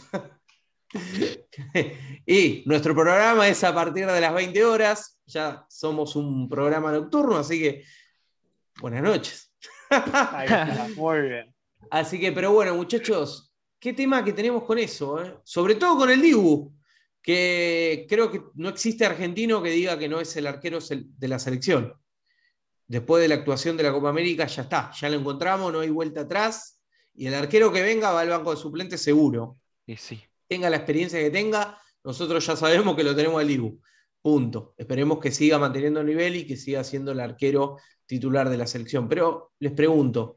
y 2.26 2.62
nuestro 2.66 2.94
programa 2.94 3.48
es 3.48 3.62
a 3.64 3.74
partir 3.74 4.06
de 4.06 4.20
las 4.20 4.34
20 4.34 4.64
horas. 4.64 5.20
Ya 5.26 5.64
somos 5.68 6.16
un 6.16 6.48
programa 6.48 6.92
nocturno, 6.92 7.36
así 7.36 7.60
que 7.60 7.84
buenas 8.80 9.02
noches. 9.02 9.52
muy 10.96 11.22
bien. 11.22 11.54
Así 11.90 12.18
que, 12.18 12.32
pero 12.32 12.52
bueno, 12.52 12.74
muchachos, 12.74 13.52
qué 13.78 13.92
tema 13.92 14.24
que 14.24 14.32
tenemos 14.32 14.62
con 14.62 14.78
eso, 14.78 15.22
eh? 15.22 15.36
sobre 15.44 15.74
todo 15.74 15.98
con 15.98 16.10
el 16.10 16.22
Dibu, 16.22 16.72
que 17.20 18.06
creo 18.08 18.30
que 18.30 18.40
no 18.54 18.70
existe 18.70 19.04
argentino 19.04 19.62
que 19.62 19.70
diga 19.70 19.98
que 19.98 20.08
no 20.08 20.20
es 20.20 20.34
el 20.36 20.46
arquero 20.46 20.78
de 20.80 21.28
la 21.28 21.38
selección. 21.38 21.92
Después 22.86 23.20
de 23.20 23.28
la 23.28 23.34
actuación 23.34 23.76
de 23.76 23.82
la 23.82 23.92
Copa 23.92 24.08
América, 24.08 24.46
ya 24.46 24.62
está, 24.62 24.90
ya 24.92 25.10
lo 25.10 25.16
encontramos, 25.16 25.72
no 25.72 25.80
hay 25.80 25.90
vuelta 25.90 26.22
atrás. 26.22 26.80
Y 27.14 27.26
el 27.26 27.34
arquero 27.34 27.72
que 27.72 27.82
venga 27.82 28.12
va 28.12 28.20
al 28.20 28.28
banco 28.28 28.52
de 28.52 28.56
suplentes 28.56 29.02
seguro. 29.02 29.58
Y 29.86 29.96
sí. 29.96 30.22
Tenga 30.46 30.70
la 30.70 30.76
experiencia 30.76 31.18
que 31.18 31.30
tenga, 31.30 31.78
nosotros 32.04 32.44
ya 32.46 32.56
sabemos 32.56 32.96
que 32.96 33.04
lo 33.04 33.14
tenemos 33.14 33.40
al 33.40 33.48
Dibu. 33.48 33.80
Punto. 34.20 34.74
Esperemos 34.76 35.18
que 35.18 35.30
siga 35.30 35.58
manteniendo 35.58 36.00
el 36.00 36.06
nivel 36.06 36.36
y 36.36 36.46
que 36.46 36.56
siga 36.56 36.84
siendo 36.84 37.12
el 37.12 37.20
arquero 37.20 37.78
titular 38.06 38.48
de 38.48 38.58
la 38.58 38.66
selección. 38.66 39.08
Pero 39.08 39.52
les 39.58 39.72
pregunto, 39.72 40.36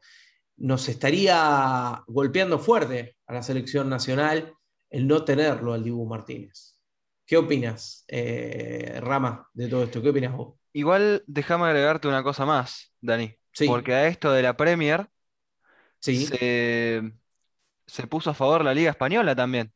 ¿nos 0.56 0.88
estaría 0.88 2.02
golpeando 2.06 2.58
fuerte 2.58 3.16
a 3.26 3.34
la 3.34 3.42
selección 3.42 3.88
nacional 3.88 4.54
el 4.90 5.06
no 5.06 5.24
tenerlo 5.24 5.72
al 5.72 5.84
Dibu 5.84 6.06
Martínez? 6.06 6.78
¿Qué 7.24 7.36
opinas, 7.36 8.04
eh, 8.08 9.00
Rama, 9.00 9.48
de 9.52 9.68
todo 9.68 9.84
esto? 9.84 10.00
¿Qué 10.00 10.10
opinas 10.10 10.36
vos? 10.36 10.54
Igual 10.72 11.24
déjame 11.26 11.64
agregarte 11.66 12.06
una 12.06 12.22
cosa 12.22 12.44
más, 12.44 12.92
Dani. 13.00 13.34
Porque 13.66 13.94
a 13.94 14.06
esto 14.06 14.32
de 14.32 14.42
la 14.42 14.56
Premier 14.56 15.08
sí. 15.98 16.26
se, 16.26 17.12
se 17.86 18.06
puso 18.06 18.30
a 18.30 18.34
favor 18.34 18.64
la 18.64 18.74
Liga 18.74 18.90
Española 18.90 19.34
también. 19.34 19.72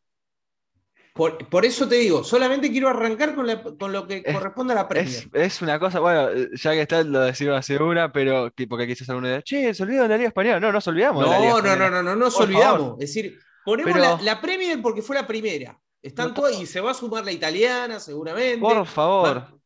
Por, 1.12 1.66
eso 1.66 1.86
te 1.86 1.96
digo, 1.96 2.24
solamente 2.24 2.70
quiero 2.70 2.88
arrancar 2.88 3.34
con, 3.34 3.46
lo 3.92 4.06
que 4.06 4.22
corresponde 4.22 4.72
a 4.72 4.76
la 4.76 4.88
Premier. 4.88 5.28
Es, 5.34 5.60
una 5.60 5.78
cosa, 5.78 6.00
bueno, 6.00 6.30
ya 6.54 6.72
que 6.72 6.82
está, 6.82 7.02
lo 7.02 7.20
decimos 7.20 7.58
hace 7.58 7.76
una, 7.76 8.10
pero 8.10 8.50
porque 8.68 8.86
quizás 8.86 9.10
alguno 9.10 9.28
diga, 9.28 9.42
che, 9.42 9.74
se 9.74 9.82
olvidó 9.82 10.04
de 10.04 10.08
la 10.08 10.16
Liga 10.16 10.28
Española. 10.28 10.60
No, 10.60 10.72
no 10.72 10.80
se 10.80 10.88
olvidamos. 10.88 11.26
No, 11.26 11.30
de 11.30 11.38
la 11.38 11.40
Liga 11.40 11.54
no, 11.54 11.76
no, 11.76 11.76
no, 11.76 11.90
no, 11.90 12.02
no, 12.02 12.16
nos 12.16 12.40
olvidamos. 12.40 12.92
Es 13.00 13.12
decir, 13.12 13.38
ponemos 13.64 14.22
la, 14.22 14.40
Premier 14.40 14.80
porque 14.80 15.02
fue 15.02 15.16
la 15.16 15.26
primera. 15.26 15.78
Están 16.00 16.32
todas, 16.32 16.58
y 16.58 16.64
se 16.64 16.80
va 16.80 16.92
a 16.92 16.94
sumar 16.94 17.24
la 17.24 17.32
italiana, 17.32 18.00
seguramente. 18.00 18.60
Por 18.60 18.86
favor. 18.86 19.60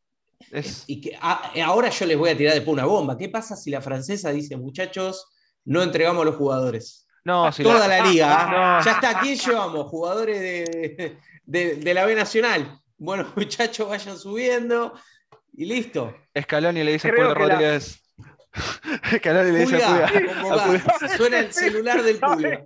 Y 0.87 1.01
que 1.01 1.17
ahora 1.21 1.91
yo 1.91 2.07
les 2.07 2.19
voy 2.19 2.31
a 2.31 2.37
tirar 2.37 2.55
después 2.55 2.73
una 2.73 2.87
bomba. 2.87 3.17
¿Qué 3.17 3.29
pasa 3.29 3.55
si 3.55 3.71
la 3.71 3.81
francesa 3.81 4.33
dice, 4.33 4.57
muchachos, 4.57 5.29
no 5.65 5.83
entregamos 5.83 6.23
a 6.23 6.25
los 6.25 6.37
jugadores? 6.37 7.04
No, 7.25 7.51
Toda 7.51 7.89
la, 7.89 8.05
liga. 8.05 8.29
¿ah? 8.79 8.83
Ya 8.85 8.93
está, 8.93 9.19
¿quién 9.21 9.37
llevamos? 9.37 9.87
Jugadores 9.87 10.41
de, 11.47 11.95
la 11.95 12.05
B 12.05 12.15
Nacional. 12.15 12.79
Bueno, 12.99 13.33
muchachos, 13.37 13.89
vayan 13.89 14.19
subiendo 14.19 14.93
y 15.55 15.65
listo. 15.65 16.15
Scaloni 16.39 16.85
le 16.85 16.93
dice 16.93 17.09
a 17.09 17.15
Pulga 17.15 17.35
Rodríguez. 17.35 18.03
Escaloni 19.11 19.53
le 19.53 19.59
dice 19.61 19.83
a 19.83 20.07
Pulga. 20.43 21.09
Suena 21.17 21.39
el 21.39 21.53
celular 21.53 22.03
del 22.03 22.19
Pulga. 22.19 22.63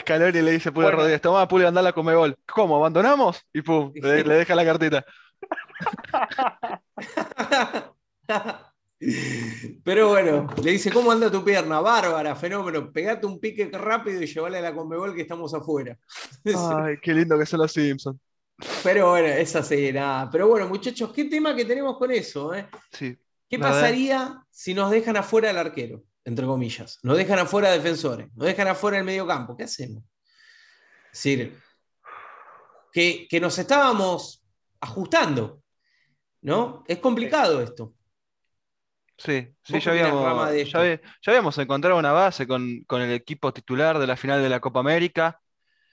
Scaloni 0.00 0.40
le 0.40 0.50
dice 0.52 0.70
a 0.70 0.72
Pulga 0.72 0.90
Rodríguez, 0.90 1.20
toma 1.20 1.46
Pulga, 1.46 1.68
andala 1.68 1.92
con 1.92 2.06
gol. 2.06 2.38
¿Cómo? 2.46 2.76
¿Abandonamos? 2.76 3.44
Y 3.52 3.60
pum, 3.60 3.92
le, 3.94 4.24
le 4.24 4.34
deja 4.34 4.54
la 4.54 4.64
cartita. 4.64 5.04
Pero 9.84 10.08
bueno, 10.08 10.48
le 10.62 10.72
dice, 10.72 10.90
¿cómo 10.90 11.12
anda 11.12 11.30
tu 11.30 11.44
pierna? 11.44 11.80
Bárbara, 11.80 12.34
fenómeno. 12.34 12.92
Pegate 12.92 13.26
un 13.26 13.38
pique 13.38 13.70
rápido 13.72 14.20
y 14.20 14.26
llevale 14.26 14.58
a 14.58 14.62
la 14.62 14.74
Conmebol 14.74 15.14
que 15.14 15.22
estamos 15.22 15.54
afuera. 15.54 15.96
Ay, 16.44 16.96
qué 17.00 17.14
lindo 17.14 17.38
que 17.38 17.46
son 17.46 17.60
los 17.60 17.72
Simpsons. 17.72 18.18
Pero 18.82 19.10
bueno, 19.10 19.28
esa 19.28 19.62
sí, 19.62 19.92
nada. 19.92 20.28
Pero 20.30 20.48
bueno, 20.48 20.66
muchachos, 20.68 21.12
¿qué 21.12 21.26
tema 21.26 21.54
que 21.54 21.64
tenemos 21.64 21.96
con 21.96 22.10
eso? 22.10 22.52
Eh? 22.54 22.68
Sí. 22.90 23.16
¿Qué 23.48 23.58
pasaría 23.58 24.42
si 24.50 24.74
nos 24.74 24.90
dejan 24.90 25.16
afuera 25.16 25.50
al 25.50 25.58
arquero? 25.58 26.02
Entre 26.24 26.44
comillas. 26.44 26.98
Nos 27.02 27.16
dejan 27.16 27.38
afuera 27.38 27.70
defensores. 27.70 28.28
Nos 28.34 28.46
dejan 28.46 28.68
afuera 28.68 28.98
el 28.98 29.04
medio 29.04 29.26
campo. 29.26 29.56
¿Qué 29.56 29.62
hacemos? 29.62 30.02
Es 31.12 31.22
decir, 31.22 31.58
que, 32.92 33.26
que 33.30 33.40
nos 33.40 33.58
estábamos 33.58 34.44
ajustando. 34.80 35.62
¿No? 36.42 36.84
Es 36.86 36.98
complicado 36.98 37.62
esto. 37.62 37.94
Sí, 39.18 39.48
sí, 39.64 39.80
ya 39.80 39.90
habíamos, 39.90 40.54
ya, 40.70 41.00
habíamos, 41.26 41.58
encontrado 41.58 41.98
una 41.98 42.12
base 42.12 42.46
con, 42.46 42.84
el 42.88 43.10
equipo 43.10 43.52
titular 43.52 43.98
de 43.98 44.06
la 44.06 44.16
final 44.16 44.40
de 44.40 44.48
la 44.48 44.60
Copa 44.60 44.80
América. 44.80 45.40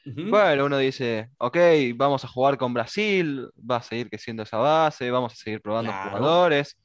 Bueno, 0.05 0.65
uno 0.65 0.77
dice, 0.77 1.31
ok, 1.39 1.57
vamos 1.95 2.23
a 2.23 2.27
jugar 2.27 2.57
con 2.57 2.75
Brasil, 2.75 3.49
va 3.59 3.77
a 3.77 3.81
seguir 3.81 4.07
siendo 4.19 4.43
esa 4.43 4.57
base, 4.57 5.09
vamos 5.09 5.33
a 5.33 5.35
seguir 5.35 5.59
probando 5.61 5.91
jugadores. 5.91 6.77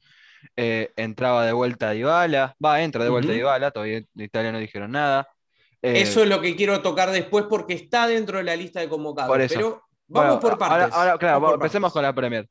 Eh, 0.55 0.91
entraba 0.95 1.45
de 1.45 1.51
vuelta 1.51 1.91
Dybala, 1.91 2.55
va, 2.63 2.81
entra 2.81 3.03
de 3.03 3.11
vuelta 3.11 3.31
Dybala, 3.31 3.69
todavía 3.69 4.01
de 4.11 4.23
Italia 4.23 4.51
no 4.51 4.57
dijeron 4.57 4.91
nada. 4.91 5.27
Eh, 5.83 6.01
eso 6.01 6.23
es 6.23 6.29
lo 6.29 6.41
que 6.41 6.55
quiero 6.55 6.81
tocar 6.81 7.11
después 7.11 7.45
porque 7.47 7.75
está 7.75 8.07
dentro 8.07 8.39
de 8.39 8.43
la 8.43 8.55
lista 8.55 8.79
de 8.79 8.89
convocados. 8.89 9.37
Pero 9.47 9.83
vamos 10.07 10.39
por 10.39 10.57
partes. 10.57 10.91
Ahora, 10.91 11.19
claro, 11.19 11.53
empecemos 11.53 11.93
con 11.93 12.01
la 12.01 12.15
Premier. 12.15 12.47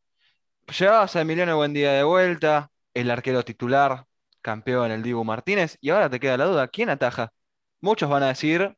Llevabas 0.79 1.17
a 1.17 1.21
Emiliano 1.21 1.57
Buendía 1.57 1.93
de 1.93 2.05
vuelta, 2.05 2.71
el 2.95 3.11
arquero 3.11 3.45
titular, 3.45 4.07
campeón, 4.43 4.91
el 4.91 5.03
Dibu 5.03 5.25
Martínez, 5.25 5.79
y 5.81 5.91
ahora 5.91 6.11
te 6.11 6.21
queda 6.21 6.37
la 6.37 6.47
duda, 6.47 6.69
¿quién 6.69 6.91
ataja? 6.91 7.33
Muchos 7.81 8.11
van 8.11 8.23
a 8.23 8.29
decir, 8.29 8.77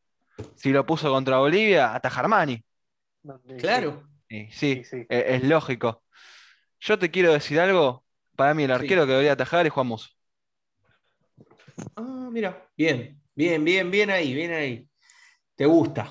si 0.55 0.71
lo 0.71 0.87
puso 0.87 1.11
contra 1.11 1.39
Bolivia, 1.39 1.95
ataja 1.95 2.21
Armani. 2.21 2.65
Claro. 3.59 4.03
Sí, 4.51 4.83
e, 4.93 5.07
Es, 5.09 5.45
lógico. 5.45 6.03
Yo 6.81 6.99
te 6.99 7.11
quiero 7.11 7.33
decir 7.33 7.61
algo, 7.61 8.05
para 8.37 8.55
mí 8.55 8.65
el 8.65 8.73
arquero 8.73 9.05
que 9.05 9.13
debería 9.13 9.33
atajar 9.33 9.67
es 9.67 9.73
Juan 9.73 9.87
Muso. 9.87 10.11
Ah, 11.97 12.29
mira, 12.31 12.67
bien, 12.77 13.21
bien, 13.35 13.65
bien, 13.65 13.91
bien 13.91 14.11
ahí, 14.11 14.35
bien 14.35 14.53
ahí. 14.53 14.89
¿Te 15.55 15.67
gusta? 15.67 16.11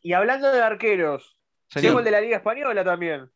Y, 0.00 0.12
hablando 0.12 0.52
de 0.52 0.62
arqueros, 0.62 1.36
tenemos 1.72 2.00
el 2.00 2.04
de 2.04 2.10
la 2.10 2.20
Liga 2.20 2.36
Española 2.36 2.84
también, 2.84 3.30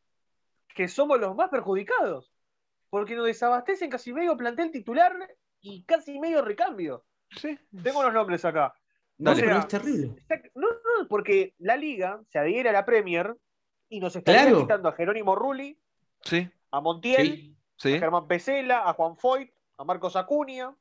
que 0.75 0.87
somos 0.87 1.19
los 1.19 1.35
más 1.35 1.49
perjudicados 1.49 2.31
porque 2.91 3.15
nos 3.15 3.27
desabastecen 3.27 3.89
casi 3.89 4.13
medio 4.13 4.37
plantel 4.37 4.71
titular 4.71 5.17
y 5.61 5.85
casi 5.85 6.19
medio 6.19 6.43
recambio. 6.43 7.05
Sí. 7.31 7.59
Tengo 7.83 8.03
los 8.03 8.13
nombres 8.13 8.45
acá. 8.45 8.75
No, 9.19 9.35
pero 9.35 9.59
es 9.59 9.69
terrible. 9.69 10.23
no, 10.55 10.69
no, 10.69 11.09
porque 11.09 11.55
la 11.59 11.77
liga 11.77 12.21
se 12.29 12.39
adhiere 12.39 12.71
a 12.71 12.73
la 12.73 12.85
Premier 12.85 13.37
y 13.89 14.01
nos 14.01 14.17
está 14.17 14.51
quitando 14.53 14.89
a 14.89 14.93
Jerónimo 14.93 15.35
Rulli, 15.37 15.79
sí. 16.23 16.49
a 16.71 16.81
Montiel, 16.81 17.57
a 17.85 17.89
Germán 17.89 18.27
Pesela, 18.27 18.89
a 18.89 18.95
Juan 18.95 19.17
Foyt, 19.17 19.53
a 19.77 19.85
Marcos 19.85 20.17
Acuña, 20.17 20.75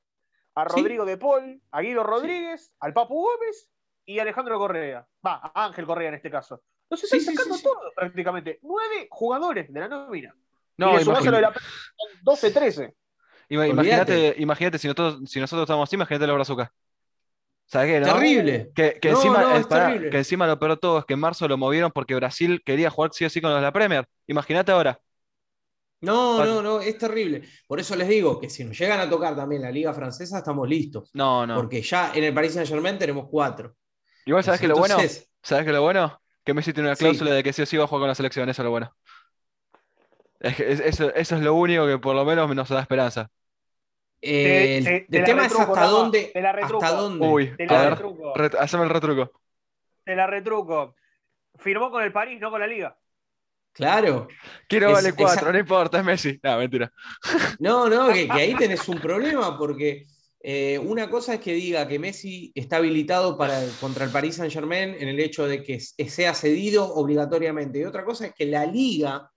a 0.55 0.63
Rodrigo 0.63 1.05
de 1.05 1.17
Paul, 1.17 1.61
a 1.71 1.81
Guido 1.81 2.03
Rodríguez, 2.03 2.73
al 2.79 2.93
Papu 2.93 3.15
Gómez 3.15 3.69
y 4.05 4.19
a 4.19 4.21
Alejandro 4.21 4.57
Correa. 4.57 5.07
Va, 5.25 5.41
a 5.43 5.65
Ángel 5.65 5.85
Correa 5.85 6.09
en 6.09 6.15
este 6.15 6.31
caso. 6.31 6.63
Entonces 6.83 7.11
están 7.13 7.35
sacando 7.35 7.57
todos 7.61 7.93
prácticamente. 7.93 8.59
Nueve 8.61 9.07
jugadores 9.11 9.71
de 9.71 9.79
la 9.79 9.87
nómina. 9.87 10.35
No, 10.79 10.99
y 10.99 11.03
de 11.03 11.41
la 11.41 11.53
12, 12.23 12.51
13. 12.51 12.93
Imagínate, 13.49 14.35
imagínate 14.37 14.77
si 14.77 14.87
nosotros, 14.87 15.19
si 15.29 15.39
nosotros 15.39 15.65
estamos 15.65 15.89
así, 15.89 15.95
imagínate 15.95 16.25
la 16.25 16.33
brazuca. 16.33 16.71
¿Sabes 17.65 17.91
qué? 17.91 17.99
No? 17.99 18.13
Terrible. 18.13 18.71
Que, 18.73 18.97
que 18.99 19.09
encima, 19.09 19.61
que 20.09 20.17
encima 20.17 20.47
lo 20.47 20.57
peor 20.57 20.77
todo 20.77 20.99
es 20.99 21.05
que 21.05 21.15
en 21.15 21.19
marzo 21.19 21.47
lo 21.47 21.57
movieron 21.57 21.91
porque 21.91 22.15
Brasil 22.15 22.61
quería 22.65 22.89
jugar 22.89 23.11
sí 23.13 23.25
o 23.25 23.29
sí 23.29 23.41
con 23.41 23.51
los 23.51 23.59
de 23.59 23.65
la 23.65 23.73
Premier. 23.73 24.07
Imagínate 24.25 24.71
ahora. 24.71 24.97
No, 26.01 26.45
no, 26.45 26.61
no, 26.61 26.79
es 26.79 26.97
terrible. 26.97 27.43
Por 27.67 27.81
eso 27.81 27.93
les 27.97 28.07
digo 28.07 28.39
que 28.39 28.49
si 28.49 28.63
nos 28.63 28.79
llegan 28.79 29.01
a 29.01 29.09
tocar 29.09 29.35
también 29.35 29.61
la 29.61 29.71
Liga 29.71 29.93
Francesa, 29.93 30.37
estamos 30.37 30.67
listos. 30.67 31.09
No, 31.13 31.45
no. 31.45 31.55
Porque 31.55 31.81
ya 31.81 32.13
en 32.15 32.23
el 32.23 32.33
Paris 32.33 32.53
Saint 32.53 32.69
Germain 32.69 32.97
tenemos 32.97 33.27
cuatro. 33.29 33.75
Igual, 34.25 34.43
¿sabes 34.45 34.61
que 34.61 34.67
lo 34.69 34.77
bueno? 34.77 34.97
¿Sabes 35.43 35.65
que 35.65 35.73
lo 35.73 35.81
bueno? 35.81 36.21
Que 36.45 36.53
Messi 36.53 36.71
tiene 36.71 36.87
una 36.87 36.95
cláusula 36.95 37.31
de 37.31 37.43
que 37.43 37.51
sí 37.51 37.61
o 37.61 37.65
sí 37.65 37.75
va 37.75 37.83
a 37.83 37.87
jugar 37.87 38.01
con 38.01 38.07
la 38.07 38.15
selección, 38.15 38.47
eso 38.47 38.61
es 38.61 38.63
lo 38.63 38.71
bueno. 38.71 38.95
Eso, 40.39 41.13
es 41.15 41.31
lo 41.31 41.53
único 41.55 41.85
que 41.85 41.97
por 41.97 42.15
lo 42.15 42.25
menos 42.25 42.53
nos 42.55 42.69
da 42.69 42.81
esperanza. 42.81 43.29
el, 44.21 45.05
tema 45.07 45.45
es 45.45 45.59
hasta 45.59 45.85
dónde. 45.85 46.31
hasta 46.35 46.91
dónde. 46.91 47.27
Uy, 47.27 47.55
a 47.67 47.95
ver, 48.35 48.51
haceme 48.59 48.83
el 48.83 48.89
retruco. 48.89 49.31
Te 50.03 50.15
la 50.15 50.27
retruco. 50.27 50.95
Firmó 51.57 51.91
con 51.91 52.03
el 52.03 52.11
París, 52.11 52.39
no 52.39 52.49
con 52.49 52.59
la 52.59 52.67
Liga. 52.67 52.97
Claro. 53.73 54.27
Quiero 54.67 54.91
vale 54.91 55.13
cuatro, 55.13 55.51
no 55.51 55.59
importa, 55.59 55.99
es 55.99 56.05
Messi. 56.05 56.39
No, 56.43 56.57
mentira. 56.57 56.91
No, 57.59 57.89
no, 57.89 58.11
que, 58.11 58.27
ahí 58.31 58.55
tenés 58.55 58.87
un 58.87 58.99
problema 58.99 59.57
porque 59.57 60.05
eh, 60.41 60.79
una 60.79 61.09
cosa 61.09 61.35
es 61.35 61.39
que 61.41 61.53
diga 61.53 61.87
que 61.87 61.99
Messi 61.99 62.51
está 62.55 62.77
habilitado 62.77 63.37
para, 63.37 63.61
contra 63.79 64.05
el 64.05 64.11
Paris 64.11 64.35
Saint 64.35 64.51
Germain 64.51 64.95
en 64.97 65.07
el 65.09 65.19
hecho 65.19 65.45
de 65.47 65.61
que 65.63 65.79
sea 65.79 66.33
cedido 66.33 66.93
obligatoriamente. 66.95 67.79
Y 67.79 67.85
otra 67.85 68.05
cosa 68.05 68.27
es 68.27 68.33
que 68.33 68.45
la 68.45 68.65
liga 68.65 69.29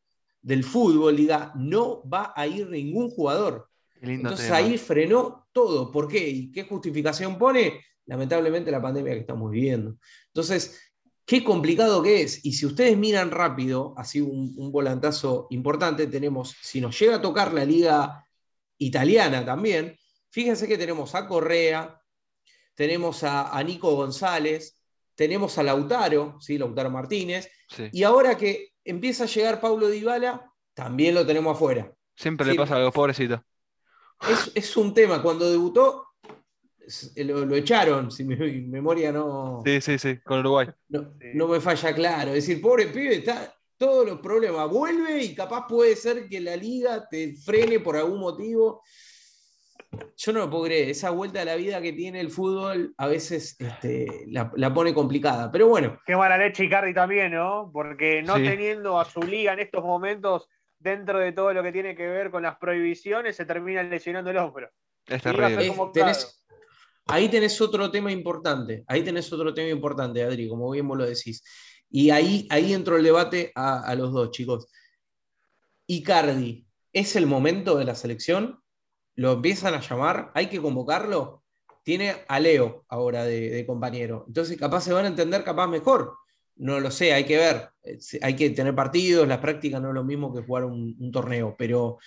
del 0.42 0.64
fútbol 0.64 1.16
diga 1.16 1.52
no 1.56 2.02
va 2.08 2.32
a 2.36 2.46
ir 2.46 2.68
ningún 2.68 3.08
jugador. 3.10 3.68
Entonces 4.00 4.50
ahí 4.50 4.76
frenó 4.76 5.46
todo. 5.52 5.92
¿Por 5.92 6.08
qué? 6.08 6.28
¿Y 6.28 6.50
qué 6.50 6.64
justificación 6.64 7.38
pone? 7.38 7.80
Lamentablemente 8.06 8.72
la 8.72 8.82
pandemia 8.82 9.14
que 9.14 9.20
estamos 9.20 9.50
viviendo. 9.50 9.96
Entonces, 10.26 10.80
qué 11.24 11.44
complicado 11.44 12.02
que 12.02 12.22
es. 12.22 12.44
Y 12.44 12.52
si 12.54 12.66
ustedes 12.66 12.96
miran 12.98 13.30
rápido, 13.30 13.94
así 13.96 14.20
un, 14.20 14.72
volantazo 14.72 15.46
importante, 15.50 16.08
tenemos, 16.08 16.56
si 16.60 16.80
nos 16.80 16.98
llega 16.98 17.16
a 17.16 17.22
tocar 17.22 17.54
la 17.54 17.64
liga 17.64 18.26
italiana 18.78 19.44
también, 19.44 19.96
fíjense 20.30 20.66
que 20.66 20.78
tenemos 20.78 21.14
a 21.14 21.28
Correa, 21.28 22.02
tenemos 22.74 23.22
a, 23.22 23.62
Nico 23.62 23.94
González, 23.94 24.78
tenemos 25.14 25.56
a 25.58 25.62
Lautaro, 25.62 26.38
¿sí? 26.40 26.58
Lautaro 26.58 26.90
Martínez, 26.90 27.48
y 27.92 28.02
ahora 28.02 28.36
que 28.36 28.71
empieza 28.84 29.24
a 29.24 29.28
llegar 29.28 29.60
Paulo 29.60 29.88
Dybala, 29.88 30.52
también 30.74 31.14
lo 31.14 31.26
tenemos 31.26 31.56
afuera. 31.56 31.92
Siempre 32.14 32.46
le 32.46 32.54
pasa 32.54 32.76
algo, 32.76 32.92
pobrecito. 32.92 33.42
Es, 34.28 34.52
es 34.54 34.76
un 34.76 34.94
tema, 34.94 35.22
cuando 35.22 35.50
debutó 35.50 36.12
lo, 37.16 37.54
echaron, 37.54 38.10
si 38.10 38.24
mi, 38.24 38.36
memoria 38.36 39.12
no. 39.12 39.62
Sí, 39.64 39.80
sí, 39.80 39.98
sí, 39.98 40.18
con 40.18 40.40
Uruguay. 40.40 40.68
No, 40.88 41.48
me 41.48 41.60
falla 41.60 41.94
claro. 41.94 42.30
Es 42.30 42.46
decir, 42.46 42.60
pobre 42.60 42.86
pibe, 42.86 43.16
está 43.16 43.54
todos 43.76 44.06
los 44.06 44.20
problemas. 44.20 44.68
Vuelve 44.68 45.22
y 45.22 45.34
capaz 45.34 45.66
puede 45.68 45.96
ser 45.96 46.28
que 46.28 46.40
la 46.40 46.56
liga 46.56 47.06
te 47.08 47.34
frene 47.36 47.80
por 47.80 47.96
algún 47.96 48.20
motivo. 48.20 48.82
Yo 50.16 50.32
no 50.32 50.40
lo 50.40 50.50
puedo 50.50 50.64
creer. 50.64 50.88
Esa 50.88 51.10
vuelta 51.10 51.42
a 51.42 51.44
la 51.44 51.56
vida 51.56 51.80
que 51.82 51.92
tiene 51.92 52.20
el 52.20 52.30
fútbol 52.30 52.94
a 52.96 53.06
veces 53.06 53.56
este, 53.58 54.24
la, 54.28 54.72
pone 54.72 54.94
complicada. 54.94 55.50
Pero 55.50 55.68
bueno. 55.68 55.98
Qué 56.06 56.16
mala 56.16 56.38
leche 56.38 56.64
Icardi 56.64 56.94
también, 56.94 57.32
¿no? 57.32 57.70
Porque 57.72 58.22
no 58.22 58.34
teniendo 58.34 58.98
a 58.98 59.04
su 59.04 59.22
liga 59.22 59.52
en 59.52 59.60
estos 59.60 59.84
momentos 59.84 60.48
dentro 60.78 61.18
de 61.18 61.32
todo 61.32 61.52
lo 61.52 61.62
que 61.62 61.72
tiene 61.72 61.94
que 61.94 62.06
ver 62.06 62.30
con 62.30 62.42
las 62.42 62.56
prohibiciones, 62.56 63.36
se 63.36 63.44
termina 63.44 63.82
lesionando 63.82 64.30
el 64.30 64.38
hombro. 64.38 64.70
Es 65.06 65.22
terrible. 65.22 65.72
Ahí 67.06 67.28
tenés 67.28 67.60
otro 67.60 67.90
tema 67.90 68.12
importante, 68.12 68.84
ahí 68.86 69.02
tenés 69.02 69.32
otro 69.32 69.52
tema 69.52 69.68
importante, 69.68 70.22
Adri, 70.22 70.48
como 70.48 70.70
bien 70.70 70.86
vos 70.86 70.98
lo 70.98 71.04
decís. 71.04 71.42
Y 71.90 72.10
ahí, 72.10 72.46
ahí 72.48 72.72
entró 72.72 72.96
el 72.96 73.02
debate 73.02 73.52
a, 73.54 73.94
los 73.96 74.12
dos, 74.12 74.30
chicos. 74.30 74.68
Icardi, 75.86 76.66
¿es 76.92 77.16
el 77.16 77.26
momento 77.26 77.76
de 77.76 77.84
la 77.84 77.94
selección? 77.94 78.61
¿Lo 79.14 79.32
empiezan 79.32 79.74
a 79.74 79.80
llamar? 79.80 80.30
¿Hay 80.34 80.46
que 80.46 80.60
convocarlo? 80.60 81.42
Tiene 81.82 82.14
a 82.28 82.40
Leo 82.40 82.84
ahora 82.88 83.24
de, 83.24 83.64
compañero. 83.66 84.24
Entonces, 84.28 84.58
capaz 84.58 84.82
se 84.82 84.92
van 84.92 85.04
a 85.04 85.08
entender 85.08 85.44
capaz 85.44 85.66
mejor. 85.66 86.16
No 86.56 86.80
lo 86.80 86.90
sé, 86.90 87.12
hay 87.12 87.24
que 87.24 87.36
ver. 87.36 87.70
Eh, 87.82 87.98
hay 88.22 88.36
que 88.36 88.50
tener 88.50 88.74
partidos, 88.74 89.26
la 89.26 89.40
práctica 89.40 89.80
no 89.80 89.88
es 89.88 89.94
lo 89.94 90.04
mismo 90.04 90.32
que 90.32 90.42
jugar 90.42 90.64
un 90.64 91.10
torneo, 91.12 91.54
pero 91.58 91.98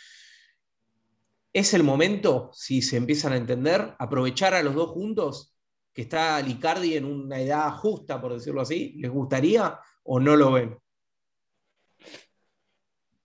¿Es 1.55 1.73
el 1.73 1.83
momento, 1.83 2.49
si 2.51 2.81
se 2.81 2.97
empiezan 2.97 3.31
a 3.31 3.37
entender, 3.37 3.95
aprovechar 3.97 4.53
a 4.53 4.61
los 4.61 4.75
dos 4.75 4.89
juntos, 4.89 5.55
que 5.93 6.01
está 6.01 6.41
Licardi 6.41 6.97
en 6.97 7.05
una 7.05 7.39
edad 7.39 7.71
justa, 7.77 8.19
por 8.19 8.33
decirlo 8.33 8.59
así? 8.59 8.95
¿Les 8.97 9.09
gustaría 9.09 9.79
o 10.03 10.19
no 10.19 10.35
lo 10.35 10.51
ven? 10.51 10.77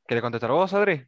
¿Quieres 0.06 0.22
contestar 0.22 0.52
vos, 0.52 0.72
Adri? 0.74 1.04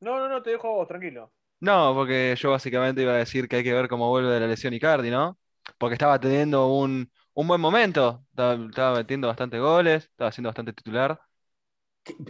No, 0.00 0.18
no, 0.18 0.28
no, 0.28 0.42
te 0.42 0.50
dejo 0.50 0.66
a 0.66 0.72
vos, 0.72 0.88
tranquilo. 0.88 1.32
No, 1.60 1.92
porque 1.94 2.34
yo 2.38 2.50
básicamente 2.50 3.02
iba 3.02 3.12
a 3.12 3.16
decir 3.16 3.46
que 3.46 3.56
hay 3.56 3.64
que 3.64 3.74
ver 3.74 3.88
cómo 3.88 4.08
vuelve 4.08 4.30
de 4.30 4.40
la 4.40 4.46
lesión 4.46 4.72
Icardi, 4.72 5.10
¿no? 5.10 5.38
Porque 5.76 5.94
estaba 5.94 6.18
teniendo 6.18 6.68
un, 6.68 7.10
buen 7.34 7.60
momento, 7.60 8.24
estaba 8.30 8.96
metiendo 8.96 9.28
bastante 9.28 9.58
goles, 9.58 10.04
estaba 10.04 10.32
siendo 10.32 10.48
bastante 10.48 10.72
titular. 10.72 11.20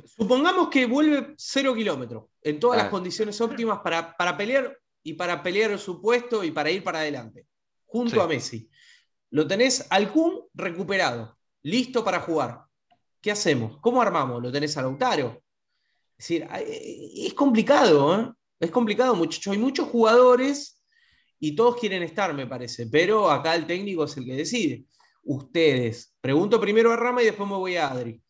Supongamos 0.04 0.68
que 0.68 0.86
vuelve 0.86 1.34
cero 1.36 1.74
kilómetros 1.74 2.24
en 2.42 2.58
todas 2.58 2.78
las 2.78 2.86
ah. 2.88 2.90
condiciones 2.90 3.40
óptimas 3.40 3.78
para, 3.80 4.16
para, 4.16 4.36
pelear 4.36 4.76
y 5.02 5.14
para 5.14 5.42
pelear 5.42 5.78
su 5.78 6.02
puesto 6.02 6.42
y 6.42 6.50
para 6.50 6.70
ir 6.70 6.82
para 6.82 6.98
adelante, 6.98 7.46
junto 7.86 8.20
a 8.20 8.26
Messi. 8.26 8.68
Lo 9.30 9.46
tenés 9.46 9.86
al 9.90 10.10
Kun 10.12 10.40
recuperado, 10.54 11.38
listo 11.62 12.04
para 12.04 12.20
jugar. 12.20 12.64
¿Qué 13.20 13.30
hacemos? 13.30 13.78
¿Cómo 13.80 14.02
armamos? 14.02 14.42
¿Lo 14.42 14.50
tenés 14.50 14.76
a 14.76 14.82
Lautaro? 14.82 15.40
Es 16.18 16.28
decir, 16.28 16.48
es 16.50 17.32
complicado, 17.34 18.20
¿eh? 18.20 18.32
Es 18.60 18.70
complicado, 18.70 19.14
muchachos. 19.14 19.52
Hay 19.52 19.58
muchos 19.58 19.88
jugadores 19.88 20.80
y 21.38 21.56
todos 21.56 21.76
quieren 21.76 22.02
estar, 22.02 22.34
me 22.34 22.46
parece, 22.46 22.86
pero 22.86 23.30
acá 23.30 23.54
el 23.54 23.66
técnico 23.66 24.04
es 24.04 24.16
el 24.18 24.26
que 24.26 24.36
decide. 24.36 24.84
Ustedes, 25.22 26.14
pregunto 26.20 26.60
primero 26.60 26.92
a 26.92 26.96
Rama 26.96 27.22
y 27.22 27.26
después 27.26 27.48
me 27.48 27.56
voy 27.56 27.76
a 27.76 27.90
Adri. 27.90 28.22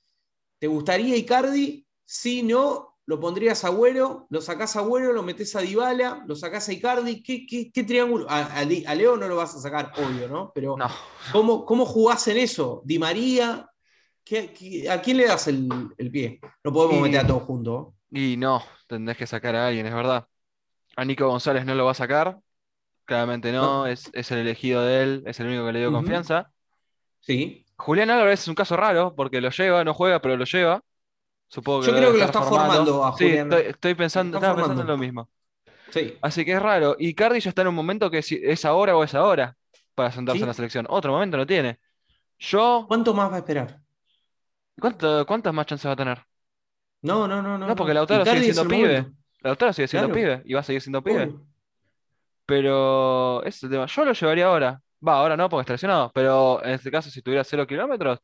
¿Te 0.58 0.68
gustaría 0.68 1.16
Icardi? 1.16 1.84
Si 2.04 2.42
no, 2.42 2.98
lo 3.06 3.18
pondrías 3.18 3.64
a 3.64 3.68
Agüero, 3.68 4.26
lo 4.30 4.40
sacás 4.40 4.76
a 4.76 4.80
Agüero, 4.80 5.12
lo 5.12 5.24
metes 5.24 5.56
a 5.56 5.60
Dybala, 5.60 6.24
lo 6.28 6.36
sacás 6.36 6.68
a 6.68 6.72
Icardi. 6.72 7.22
¿Qué, 7.22 7.82
triángulo? 7.82 8.26
A, 8.28 8.64
Leo 8.64 9.16
no 9.16 9.26
lo 9.26 9.36
vas 9.36 9.56
a 9.56 9.60
sacar, 9.60 9.92
obvio, 9.96 10.28
¿no? 10.28 10.52
Pero 10.54 10.76
¿cómo, 11.32 11.64
¿cómo, 11.64 11.84
jugás 11.84 12.28
en 12.28 12.38
eso? 12.38 12.82
¿Di 12.84 12.98
María? 12.98 13.66
a 14.88 15.02
quién 15.02 15.16
le 15.16 15.26
das 15.26 15.48
el, 15.48 15.68
pie? 16.12 16.40
No 16.62 16.72
podemos 16.72 17.00
meter 17.00 17.20
a 17.20 17.26
todos 17.26 17.42
juntos. 17.42 17.94
Y 18.10 18.36
no, 18.36 18.64
tendrás 18.86 19.16
que 19.16 19.26
sacar 19.26 19.54
a 19.54 19.68
alguien, 19.68 19.86
es 19.86 19.94
verdad. 19.94 20.26
A 20.96 21.04
Nico 21.04 21.28
González 21.28 21.64
no 21.64 21.74
lo 21.74 21.84
va 21.84 21.92
a 21.92 21.94
sacar. 21.94 22.38
Claramente 23.04 23.52
no, 23.52 23.86
Es, 23.86 24.10
el 24.12 24.38
elegido 24.38 24.82
de 24.82 25.02
él, 25.02 25.22
es 25.26 25.40
el 25.40 25.46
único 25.46 25.66
que 25.66 25.72
le 25.72 25.80
dio 25.80 25.92
confianza. 25.92 26.50
Sí. 27.20 27.66
Julián 27.76 28.10
Álvarez 28.10 28.40
es 28.40 28.48
un 28.48 28.54
caso 28.54 28.76
raro 28.76 29.14
porque 29.14 29.40
lo 29.40 29.50
lleva, 29.50 29.84
no 29.84 29.94
juega, 29.94 30.20
pero 30.20 30.36
lo 30.36 30.44
lleva. 30.44 30.82
Supongo 31.48 31.80
que 31.80 31.86
Yo 31.86 31.96
creo 31.96 32.12
que 32.12 32.18
lo 32.18 32.24
está 32.24 32.42
formando 32.42 33.04
a 33.04 33.12
Julián. 33.12 33.50
Sí, 33.50 33.56
estoy, 33.66 33.94
pensando, 33.94 34.38
estaba 34.38 34.54
pensando 34.54 34.82
en 34.82 34.88
lo 34.88 34.98
mismo. 34.98 35.28
Sí. 35.90 36.16
Así 36.20 36.44
que 36.44 36.52
es 36.52 36.62
raro. 36.62 36.96
Y 36.98 37.14
Cardi 37.14 37.40
ya 37.40 37.50
está 37.50 37.62
en 37.62 37.68
un 37.68 37.74
momento 37.74 38.10
que 38.10 38.18
es 38.18 38.64
ahora 38.64 38.96
o 38.96 39.02
es 39.02 39.14
ahora 39.14 39.56
para 39.94 40.12
sentarse 40.12 40.40
en 40.40 40.46
la 40.46 40.54
selección. 40.54 40.86
Otro 40.88 41.12
momento 41.12 41.36
no 41.36 41.46
tiene. 41.46 41.78
Yo. 42.38 42.84
¿Cuánto 42.88 43.12
más 43.12 43.30
va 43.30 43.36
a 43.36 43.38
esperar? 43.38 43.80
¿Cuántas 44.78 45.52
más 45.52 45.66
chances 45.66 45.86
va 45.86 45.92
a 45.92 45.96
tener? 45.96 46.29
No, 47.02 47.26
no, 47.26 47.42
no, 47.42 47.56
no. 47.56 47.66
No, 47.66 47.76
porque 47.76 47.94
Lautaro 47.94 48.24
sigue 48.24 48.52
siendo 48.52 48.68
pibe. 48.68 49.06
Lautaro 49.40 49.72
sigue 49.72 49.88
siendo 49.88 50.12
pibe 50.12 50.42
y 50.44 50.52
va 50.52 50.60
a 50.60 50.62
seguir 50.62 50.82
siendo 50.82 51.02
pibe. 51.02 51.34
Pero 52.46 53.42
ese 53.44 53.58
es 53.58 53.62
el 53.64 53.70
tema. 53.70 53.86
Yo 53.86 54.04
lo 54.04 54.12
llevaría 54.12 54.46
ahora. 54.46 54.82
Va, 55.06 55.18
ahora 55.18 55.36
no 55.36 55.48
porque 55.48 55.62
está 55.62 55.72
lesionado, 55.74 56.10
pero 56.12 56.62
en 56.62 56.72
este 56.72 56.90
caso, 56.90 57.10
si 57.10 57.22
tuviera 57.22 57.42
0 57.42 57.66
kilómetros, 57.66 58.18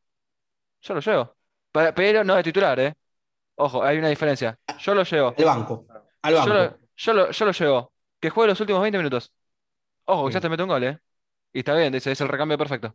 yo 0.82 0.94
lo 0.94 1.00
llevo. 1.00 1.36
Pero, 1.72 2.24
no 2.24 2.34
de 2.34 2.42
titular, 2.42 2.78
¿eh? 2.80 2.94
Ojo, 3.54 3.82
hay 3.82 3.98
una 3.98 4.08
diferencia. 4.08 4.58
Yo 4.78 4.94
lo 4.94 5.02
llevo. 5.02 5.34
Al 5.38 5.44
banco. 5.44 5.86
Al 6.22 6.34
banco. 6.34 6.46
Yo 6.96 7.12
lo, 7.14 7.30
yo 7.30 7.44
lo, 7.46 7.52
llevo. 7.52 7.92
Que 8.20 8.30
juegue 8.30 8.48
los 8.48 8.60
últimos 8.60 8.82
20 8.82 8.98
minutos. 8.98 9.32
Ojo, 10.04 10.28
ya 10.30 10.40
te 10.40 10.48
mete 10.48 10.62
un 10.62 10.68
gol, 10.68 10.84
¿eh? 10.84 10.98
Y 11.52 11.60
está 11.60 11.74
bien, 11.74 11.92
dice, 11.92 12.12
es 12.12 12.20
el 12.20 12.28
recambio 12.28 12.58
perfecto. 12.58 12.94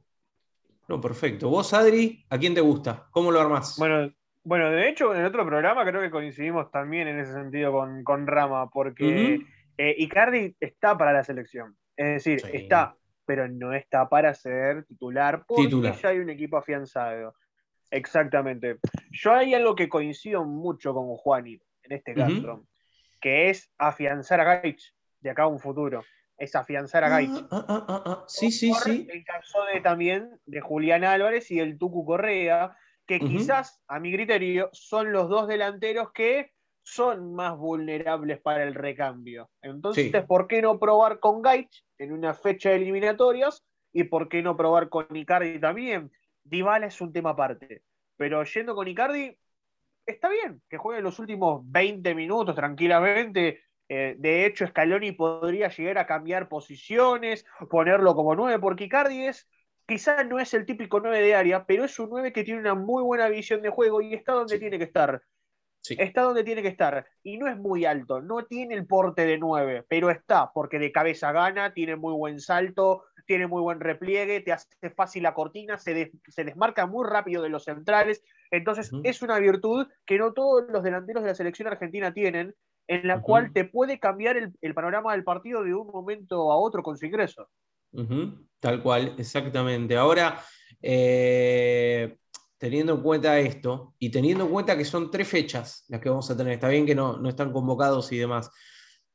No, 0.87 1.01
perfecto. 1.01 1.49
Vos, 1.49 1.73
Adri, 1.73 2.25
¿a 2.29 2.37
quién 2.37 2.53
te 2.53 2.61
gusta? 2.61 3.07
¿Cómo 3.11 3.31
lo 3.31 3.39
armás? 3.39 3.75
Bueno, 3.77 4.13
bueno, 4.43 4.71
de 4.71 4.89
hecho, 4.89 5.13
en 5.13 5.21
el 5.21 5.27
otro 5.27 5.45
programa 5.45 5.85
creo 5.85 6.01
que 6.01 6.11
coincidimos 6.11 6.71
también 6.71 7.07
en 7.07 7.19
ese 7.19 7.33
sentido 7.33 7.71
con, 8.03 8.27
Rama, 8.27 8.69
porque 8.69 9.39
Eh, 9.77 9.95
Icardi 9.97 10.55
está 10.59 10.95
para 10.95 11.11
la 11.11 11.23
selección. 11.23 11.75
Es 11.95 12.23
decir, 12.23 12.41
está, 12.53 12.95
pero 13.25 13.47
no 13.47 13.73
está 13.73 14.07
para 14.07 14.33
ser 14.33 14.85
titular 14.85 15.43
porque 15.47 15.93
ya 16.01 16.09
hay 16.09 16.19
un 16.19 16.29
equipo 16.29 16.57
afianzado. 16.57 17.33
Exactamente. 17.89 18.77
Yo 19.11 19.33
hay 19.33 19.53
algo 19.53 19.75
que 19.75 19.89
coincido 19.89 20.45
mucho 20.45 20.93
con 20.93 21.07
Juani 21.15 21.59
en 21.83 21.91
este 21.91 22.13
caso, 22.13 22.65
que 23.19 23.49
es 23.49 23.71
afianzar 23.77 24.39
a 24.39 24.43
Gaich 24.43 24.93
de 25.19 25.29
acá 25.31 25.43
a 25.43 25.47
un 25.47 25.59
futuro. 25.59 26.03
Es 26.37 26.55
afianzar 26.55 27.03
a 27.03 27.07
ah, 27.07 27.09
Gaich. 27.09 27.45
Ah, 27.51 27.65
ah, 27.87 28.23
sí, 28.27 28.51
sí, 28.51 28.73
sí. 28.73 29.07
El 29.09 29.23
caso 29.23 29.63
de, 29.65 29.81
también 29.81 30.39
de 30.45 30.61
Julián 30.61 31.03
Álvarez 31.03 31.51
y 31.51 31.59
el 31.59 31.77
Tucu 31.77 32.05
Correa, 32.05 32.75
que 33.19 33.27
quizás, 33.27 33.81
a 33.89 33.99
mi 33.99 34.13
criterio, 34.13 34.69
son 34.71 35.11
los 35.11 35.27
dos 35.27 35.45
delanteros 35.45 36.13
que 36.13 36.53
son 36.81 37.33
más 37.33 37.57
vulnerables 37.57 38.39
para 38.39 38.63
el 38.63 38.73
recambio. 38.73 39.49
Entonces, 39.61 40.13
¿por 40.25 40.47
qué 40.47 40.61
no 40.61 40.79
probar 40.79 41.19
con 41.19 41.41
Gaich 41.41 41.83
en 41.97 42.13
una 42.13 42.33
fecha 42.33 42.69
de 42.69 42.77
eliminatorias? 42.77 43.65
¿Y 43.91 44.05
por 44.05 44.29
qué 44.29 44.41
no 44.41 44.55
probar 44.55 44.87
con 44.87 45.13
Icardi 45.13 45.59
también? 45.59 46.09
Dybala 46.45 46.85
es 46.85 47.01
un 47.01 47.11
tema 47.11 47.31
aparte. 47.31 47.83
Pero 48.15 48.45
yendo 48.45 48.75
con 48.75 48.87
Icardi, 48.87 49.37
está 50.05 50.29
bien 50.29 50.61
que 50.69 50.77
juegue 50.77 51.01
los 51.01 51.19
últimos 51.19 51.69
20 51.69 52.15
minutos 52.15 52.55
tranquilamente. 52.55 53.59
Eh, 53.89 54.15
de 54.17 54.45
hecho, 54.45 54.65
Scaloni 54.65 55.11
podría 55.11 55.67
llegar 55.67 55.97
a 55.97 56.07
cambiar 56.07 56.47
posiciones, 56.47 57.45
ponerlo 57.69 58.15
como 58.15 58.35
9, 58.35 58.57
porque 58.59 58.85
Icardi 58.85 59.25
es, 59.25 59.49
quizás 59.91 60.25
no 60.25 60.39
es 60.39 60.53
el 60.53 60.65
típico 60.65 61.01
9 61.01 61.19
de 61.21 61.35
área, 61.35 61.65
pero 61.65 61.83
es 61.83 61.99
un 61.99 62.09
9 62.11 62.31
que 62.31 62.45
tiene 62.45 62.61
una 62.61 62.75
muy 62.75 63.03
buena 63.03 63.27
visión 63.27 63.61
de 63.61 63.69
juego 63.69 64.01
y 64.01 64.13
está 64.13 64.31
donde 64.31 64.57
tiene 64.57 64.77
que 64.77 64.85
estar. 64.85 65.21
Está 65.89 66.21
donde 66.21 66.45
tiene 66.45 66.61
que 66.61 66.69
estar. 66.69 67.05
Y 67.23 67.37
no 67.37 67.47
es 67.49 67.57
muy 67.57 67.83
alto, 67.83 68.21
no 68.21 68.45
tiene 68.45 68.75
el 68.75 68.87
porte 68.87 69.25
de 69.25 69.37
9, 69.37 69.83
pero 69.89 70.09
está, 70.09 70.49
porque 70.53 70.79
de 70.79 70.93
cabeza 70.93 71.33
gana, 71.33 71.73
tiene 71.73 71.97
muy 71.97 72.13
buen 72.13 72.39
salto, 72.39 73.03
tiene 73.25 73.47
muy 73.47 73.61
buen 73.61 73.81
repliegue, 73.81 74.39
te 74.39 74.53
hace 74.53 74.91
fácil 74.95 75.23
la 75.23 75.33
cortina, 75.33 75.77
se, 75.77 76.13
desmarca 76.37 76.85
muy 76.85 77.05
rápido 77.05 77.43
de 77.43 77.49
los 77.49 77.65
centrales. 77.65 78.23
Entonces 78.49 78.91
es 79.03 79.21
una 79.21 79.39
virtud 79.39 79.89
que 80.05 80.17
no 80.17 80.31
todos 80.31 80.69
los 80.69 80.83
delanteros 80.83 81.23
de 81.23 81.31
la 81.31 81.35
selección 81.35 81.67
argentina 81.67 82.13
tienen, 82.13 82.55
en 82.87 83.07
la 83.09 83.21
cual 83.21 83.51
te 83.51 83.65
puede 83.65 83.99
cambiar 83.99 84.37
el, 84.37 84.73
panorama 84.73 85.11
del 85.11 85.25
partido 85.25 85.63
de 85.63 85.73
un 85.73 85.87
momento 85.87 86.49
a 86.49 86.55
otro 86.55 86.81
con 86.81 86.97
su 86.97 87.05
ingreso. 87.05 87.49
Tal 88.59 88.81
cual, 88.83 89.15
exactamente. 89.17 89.97
Ahora, 89.97 90.43
eh, 90.81 92.17
teniendo 92.57 92.93
en 92.93 93.01
cuenta 93.01 93.39
esto 93.39 93.95
y 93.97 94.09
teniendo 94.09 94.45
en 94.45 94.51
cuenta 94.51 94.77
que 94.77 94.85
son 94.85 95.09
tres 95.09 95.27
fechas 95.27 95.85
las 95.87 95.99
que 95.99 96.09
vamos 96.09 96.29
a 96.29 96.37
tener, 96.37 96.53
está 96.53 96.69
bien 96.69 96.85
que 96.85 96.95
no, 96.95 97.17
no 97.17 97.29
están 97.29 97.51
convocados 97.51 98.11
y 98.11 98.17
demás, 98.17 98.51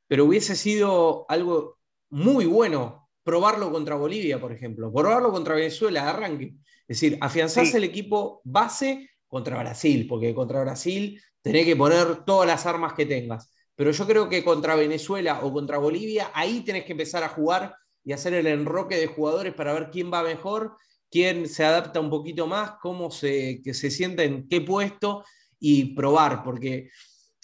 pero 0.08 0.24
hubiese 0.24 0.56
sido 0.56 1.26
algo 1.28 1.78
muy 2.10 2.44
bueno 2.44 3.08
probarlo 3.22 3.72
contra 3.72 3.96
Bolivia, 3.96 4.40
por 4.40 4.52
ejemplo, 4.52 4.92
probarlo 4.92 5.32
contra 5.32 5.54
Venezuela 5.54 6.08
arranque. 6.08 6.54
Es 6.88 7.00
decir, 7.00 7.18
afianzarse 7.20 7.76
el 7.76 7.84
equipo 7.84 8.40
base 8.44 9.10
contra 9.26 9.58
Brasil, 9.58 10.06
porque 10.08 10.34
contra 10.34 10.62
Brasil 10.62 11.20
tenés 11.42 11.64
que 11.64 11.74
poner 11.74 12.24
todas 12.24 12.46
las 12.46 12.66
armas 12.66 12.94
que 12.94 13.06
tengas. 13.06 13.52
Pero 13.74 13.90
yo 13.90 14.06
creo 14.06 14.28
que 14.28 14.44
contra 14.44 14.76
Venezuela 14.76 15.40
o 15.42 15.52
contra 15.52 15.78
Bolivia, 15.78 16.30
ahí 16.34 16.60
tenés 16.60 16.84
que 16.84 16.92
empezar 16.92 17.24
a 17.24 17.28
jugar 17.28 17.74
y 18.06 18.14
hacer 18.14 18.32
el 18.32 18.46
enroque 18.46 18.96
de 18.96 19.08
jugadores 19.08 19.52
para 19.52 19.74
ver 19.74 19.90
quién 19.90 20.10
va 20.10 20.22
mejor 20.22 20.78
quién 21.10 21.48
se 21.48 21.64
adapta 21.64 22.00
un 22.00 22.10
poquito 22.10 22.46
más, 22.46 22.72
cómo 22.80 23.10
se, 23.10 23.62
que 23.62 23.74
se 23.74 23.90
sienta 23.90 24.22
en 24.24 24.48
qué 24.48 24.60
puesto 24.60 25.24
y 25.58 25.94
probar, 25.94 26.42
porque, 26.42 26.90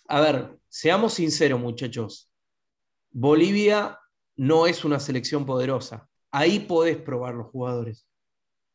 a 0.08 0.20
ver, 0.20 0.58
seamos 0.68 1.14
sinceros 1.14 1.60
muchachos, 1.60 2.30
Bolivia 3.10 3.98
no 4.36 4.66
es 4.66 4.84
una 4.84 5.00
selección 5.00 5.46
poderosa, 5.46 6.08
ahí 6.30 6.60
podés 6.60 6.96
probar 6.96 7.34
los 7.34 7.48
jugadores. 7.48 8.06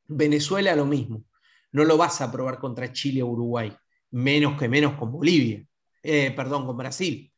Venezuela 0.07 0.75
lo 0.75 0.85
mismo, 0.85 1.23
no 1.71 1.83
lo 1.83 1.97
vas 1.97 2.21
a 2.21 2.31
probar 2.31 2.59
contra 2.59 2.91
Chile 2.93 3.21
o 3.21 3.27
Uruguay, 3.27 3.75
menos 4.11 4.57
que 4.57 4.69
menos 4.69 4.93
con 4.97 5.11
Bolivia, 5.11 5.65
eh, 6.01 6.31
perdón, 6.31 6.65
con 6.65 6.77
Brasil, 6.77 7.31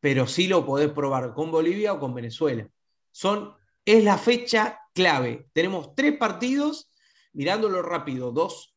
pero 0.00 0.26
sí 0.26 0.48
lo 0.48 0.66
podés 0.66 0.90
probar 0.90 1.32
con 1.34 1.50
Bolivia 1.50 1.94
o 1.94 2.00
con 2.00 2.14
Venezuela. 2.14 2.68
Son, 3.10 3.54
es 3.84 4.04
la 4.04 4.18
fecha 4.18 4.80
clave. 4.94 5.48
Tenemos 5.52 5.94
tres 5.94 6.16
partidos 6.16 6.90
mirándolo 7.32 7.82
rápido, 7.82 8.32
dos 8.32 8.76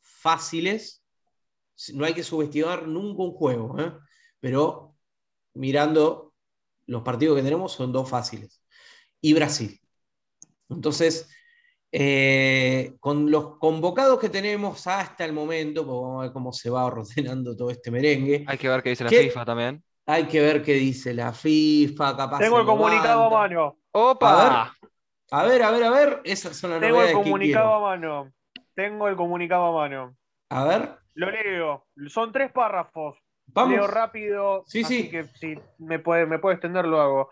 fáciles. 0.00 1.02
No 1.92 2.04
hay 2.04 2.14
que 2.14 2.24
subestimar 2.24 2.86
nunca 2.88 3.22
un 3.22 3.32
juego, 3.32 3.78
¿eh? 3.78 3.92
pero 4.40 4.96
mirando 5.54 6.34
los 6.86 7.02
partidos 7.02 7.36
que 7.36 7.42
tenemos 7.42 7.72
son 7.72 7.92
dos 7.92 8.08
fáciles. 8.08 8.62
Y 9.20 9.34
Brasil. 9.34 9.80
Entonces, 10.68 11.28
eh, 11.90 12.96
con 13.00 13.30
los 13.30 13.58
convocados 13.58 14.18
que 14.18 14.28
tenemos 14.28 14.86
hasta 14.86 15.24
el 15.24 15.32
momento, 15.32 15.86
pues 15.86 16.00
vamos 16.00 16.18
a 16.18 16.22
ver 16.24 16.32
cómo 16.32 16.52
se 16.52 16.70
va 16.70 16.84
ordenando 16.84 17.56
todo 17.56 17.70
este 17.70 17.90
merengue. 17.90 18.44
Hay 18.46 18.58
que 18.58 18.68
ver 18.68 18.82
qué 18.82 18.90
dice 18.90 19.04
la 19.04 19.10
FIFA 19.10 19.44
también. 19.44 19.82
Hay 20.10 20.26
que 20.26 20.40
ver 20.40 20.62
qué 20.62 20.72
dice 20.72 21.12
la 21.12 21.34
FIFA, 21.34 22.16
capaz. 22.16 22.38
Tengo 22.38 22.58
el 22.58 22.64
comunicado 22.64 23.24
a 23.24 23.30
mano. 23.30 23.76
¡Opa! 23.92 24.74
A 25.30 25.44
ver, 25.44 25.62
a 25.62 25.70
ver, 25.70 25.84
a 25.84 25.90
ver. 25.90 26.20
Esa 26.24 26.48
es 26.48 26.64
una 26.64 26.80
Tengo 26.80 27.02
el 27.02 27.12
comunicado 27.12 27.74
a 27.74 27.80
mano. 27.80 28.32
Tengo 28.74 29.06
el 29.08 29.16
comunicado 29.16 29.66
a 29.66 29.72
mano. 29.82 30.16
A 30.48 30.64
ver. 30.64 30.96
Lo 31.12 31.30
leo. 31.30 31.86
Son 32.06 32.32
tres 32.32 32.50
párrafos. 32.52 33.18
Vamos. 33.48 33.74
Leo 33.74 33.86
rápido. 33.86 34.64
Sí, 34.66 34.82
sí. 34.82 35.10
que 35.10 35.24
si 35.24 35.58
me 35.76 35.98
puede, 35.98 36.24
me 36.24 36.38
puede 36.38 36.54
extender, 36.54 36.86
lo 36.86 37.02
hago. 37.02 37.30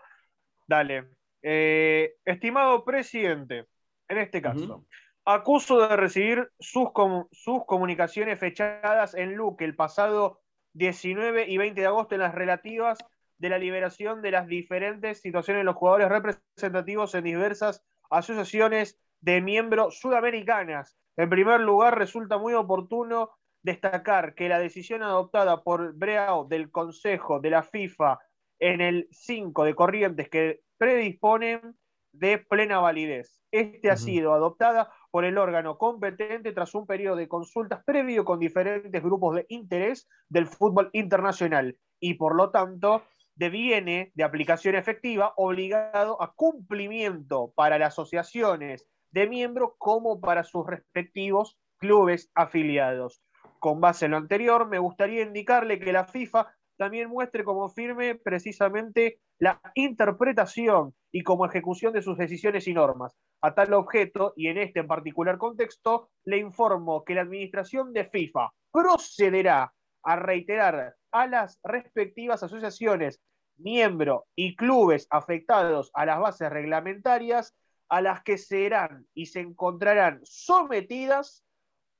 Dale. 0.67 1.09
Eh, 1.41 2.13
estimado 2.25 2.85
presidente, 2.85 3.65
en 4.07 4.19
este 4.19 4.39
caso, 4.39 4.85
acuso 5.25 5.79
de 5.87 5.95
recibir 5.95 6.47
sus, 6.59 6.89
sus 7.31 7.65
comunicaciones 7.65 8.39
fechadas 8.39 9.15
en 9.15 9.33
Luque 9.33 9.65
el 9.65 9.75
pasado 9.75 10.41
19 10.77 11.45
y 11.47 11.57
20 11.57 11.81
de 11.81 11.87
agosto 11.87 12.15
en 12.15 12.21
las 12.21 12.35
relativas 12.35 12.99
de 13.39 13.49
la 13.49 13.57
liberación 13.57 14.21
de 14.21 14.31
las 14.31 14.47
diferentes 14.47 15.21
situaciones 15.21 15.61
de 15.61 15.65
los 15.65 15.75
jugadores 15.75 16.09
representativos 16.09 17.15
en 17.15 17.23
diversas 17.23 17.83
asociaciones 18.09 18.99
de 19.19 19.41
miembros 19.41 19.99
sudamericanas. 19.99 20.97
En 21.17 21.29
primer 21.29 21.61
lugar, 21.61 21.97
resulta 21.97 22.37
muy 22.37 22.53
oportuno 22.53 23.31
destacar 23.63 24.35
que 24.35 24.49
la 24.49 24.59
decisión 24.59 25.03
adoptada 25.03 25.63
por 25.63 25.93
Breao 25.93 26.45
del 26.45 26.71
Consejo 26.71 27.39
de 27.39 27.49
la 27.49 27.63
FIFA 27.63 28.19
en 28.59 28.81
el 28.81 29.07
5 29.11 29.63
de 29.63 29.75
Corrientes 29.75 30.29
que 30.29 30.61
predisponen 30.77 31.75
de 32.11 32.37
plena 32.37 32.79
validez. 32.79 33.41
Este 33.51 33.89
ha 33.89 33.97
sido 33.97 34.33
adoptada 34.33 34.91
por 35.17 35.25
el 35.25 35.39
órgano 35.39 35.79
competente 35.79 36.51
tras 36.51 36.75
un 36.75 36.85
periodo 36.85 37.15
de 37.15 37.27
consultas 37.27 37.83
previo 37.83 38.23
con 38.23 38.37
diferentes 38.37 39.01
grupos 39.01 39.33
de 39.33 39.47
interés 39.49 40.07
del 40.29 40.45
fútbol 40.45 40.91
internacional 40.93 41.75
y 41.99 42.13
por 42.13 42.35
lo 42.35 42.51
tanto 42.51 43.01
deviene 43.33 44.11
de 44.13 44.23
aplicación 44.23 44.75
efectiva 44.75 45.33
obligado 45.35 46.21
a 46.21 46.35
cumplimiento 46.35 47.51
para 47.55 47.79
las 47.79 47.93
asociaciones 47.93 48.85
de 49.09 49.27
miembros 49.27 49.71
como 49.79 50.21
para 50.21 50.43
sus 50.43 50.67
respectivos 50.67 51.57
clubes 51.77 52.29
afiliados. 52.35 53.23
Con 53.57 53.81
base 53.81 54.05
en 54.05 54.11
lo 54.11 54.17
anterior, 54.17 54.67
me 54.67 54.77
gustaría 54.77 55.23
indicarle 55.23 55.79
que 55.79 55.93
la 55.93 56.05
FIFA 56.05 56.53
también 56.77 57.09
muestre 57.09 57.43
como 57.43 57.69
firme 57.69 58.13
precisamente 58.13 59.19
la 59.39 59.59
interpretación 59.73 60.93
y 61.11 61.23
como 61.23 61.47
ejecución 61.47 61.91
de 61.93 62.03
sus 62.03 62.19
decisiones 62.19 62.67
y 62.67 62.75
normas. 62.75 63.17
A 63.41 63.53
tal 63.53 63.73
objeto, 63.73 64.33
y 64.35 64.47
en 64.47 64.57
este 64.57 64.79
en 64.79 64.87
particular 64.87 65.37
contexto, 65.37 66.09
le 66.25 66.37
informo 66.37 67.03
que 67.03 67.13
la 67.13 67.21
administración 67.21 67.93
de 67.93 68.05
FIFA 68.05 68.49
procederá 68.71 69.73
a 70.03 70.15
reiterar 70.15 70.95
a 71.11 71.27
las 71.27 71.59
respectivas 71.63 72.41
asociaciones, 72.43 73.21
miembros 73.57 74.23
y 74.35 74.55
clubes 74.55 75.07
afectados 75.09 75.91
a 75.93 76.05
las 76.05 76.19
bases 76.19 76.49
reglamentarias 76.49 77.55
a 77.89 78.01
las 78.01 78.23
que 78.23 78.37
serán 78.37 79.07
y 79.13 79.27
se 79.27 79.39
encontrarán 79.39 80.19
sometidas, 80.23 81.43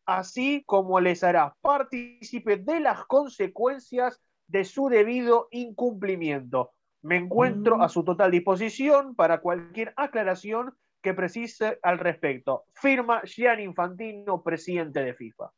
así 0.05 0.63
como 0.65 0.99
les 0.99 1.23
hará 1.23 1.55
partícipe 1.61 2.57
de 2.57 2.79
las 2.79 3.05
consecuencias 3.05 4.21
de 4.47 4.65
su 4.65 4.89
debido 4.89 5.47
incumplimiento. 5.51 6.71
Me 7.01 7.17
encuentro 7.17 7.77
mm. 7.77 7.81
a 7.81 7.89
su 7.89 8.03
total 8.03 8.31
disposición 8.31 9.15
para 9.15 9.39
cualquier 9.39 9.93
aclaración 9.97 10.75
que 11.01 11.13
precise 11.13 11.79
al 11.81 11.99
respecto. 11.99 12.65
Firma 12.73 13.21
Gian 13.23 13.59
Infantino, 13.59 14.41
presidente 14.43 15.01
de 15.01 15.13
FIFA. 15.13 15.51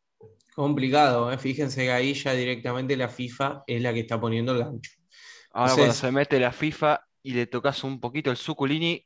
Complicado, 0.54 1.32
¿eh? 1.32 1.38
fíjense 1.38 1.84
que 1.84 1.92
ahí 1.92 2.14
ya 2.14 2.34
directamente 2.34 2.98
la 2.98 3.08
FIFA 3.08 3.64
es 3.66 3.82
la 3.82 3.94
que 3.94 4.02
está 4.02 4.20
poniendo 4.20 4.52
el 4.52 4.60
gancho. 4.60 4.92
Ahora 5.52 5.74
cuando 5.74 5.94
se 5.94 6.12
mete 6.12 6.40
la 6.40 6.52
FIFA 6.52 7.02
y 7.24 7.34
le 7.34 7.48
tocas 7.48 7.84
un 7.84 8.00
poquito 8.00 8.30
el 8.30 8.38
suculini, 8.38 9.06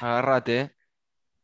agárrate. 0.00 0.60
¿eh? 0.60 0.70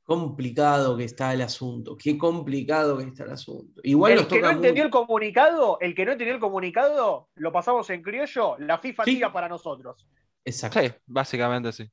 Complicado 0.03 0.97
que 0.97 1.05
está 1.05 1.33
el 1.33 1.43
asunto, 1.43 1.97
qué 1.97 2.17
complicado 2.17 2.99
que 2.99 3.05
está 3.05 3.25
el 3.25 3.31
asunto. 3.31 3.81
Igual 3.83 4.13
el 4.13 4.27
que 4.27 4.41
no 4.41 4.51
entendió 4.51 4.85
el 4.85 4.91
comunicado, 4.91 5.79
el 5.81 5.95
que 5.95 6.05
no 6.05 6.13
entendió 6.13 6.35
el 6.35 6.41
comunicado, 6.41 7.29
lo 7.35 7.53
pasamos 7.53 7.89
en 7.91 8.03
criollo, 8.03 8.57
la 8.59 8.79
FIFA 8.79 9.05
siga 9.05 9.33
para 9.33 9.49
nosotros. 9.49 10.07
Exacto. 10.45 10.81
Sí, 10.81 10.93
básicamente 11.07 11.73
sí. 11.73 11.91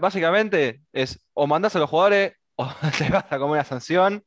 Básicamente 0.00 0.82
es 0.92 1.18
o 1.34 1.46
mandás 1.46 1.76
a 1.76 1.78
los 1.78 1.90
jugadores 1.90 2.34
o 2.56 2.68
te 2.98 3.08
vas 3.08 3.24
a 3.30 3.38
comer 3.38 3.52
una 3.54 3.64
sanción. 3.64 4.24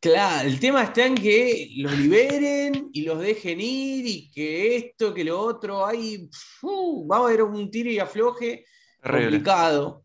Claro, 0.00 0.46
el 0.46 0.60
tema 0.60 0.82
está 0.82 1.06
en 1.06 1.14
que 1.14 1.70
los 1.78 1.96
liberen 1.96 2.90
y 2.92 3.04
los 3.04 3.20
dejen 3.20 3.58
ir 3.60 4.06
y 4.06 4.30
que 4.30 4.76
esto, 4.76 5.14
que 5.14 5.24
lo 5.24 5.40
otro, 5.40 5.86
hay, 5.86 6.28
va 6.62 7.16
a 7.16 7.20
haber 7.20 7.42
un 7.42 7.70
tiro 7.70 7.88
y 7.88 7.98
afloje 7.98 8.66
complicado, 9.02 10.04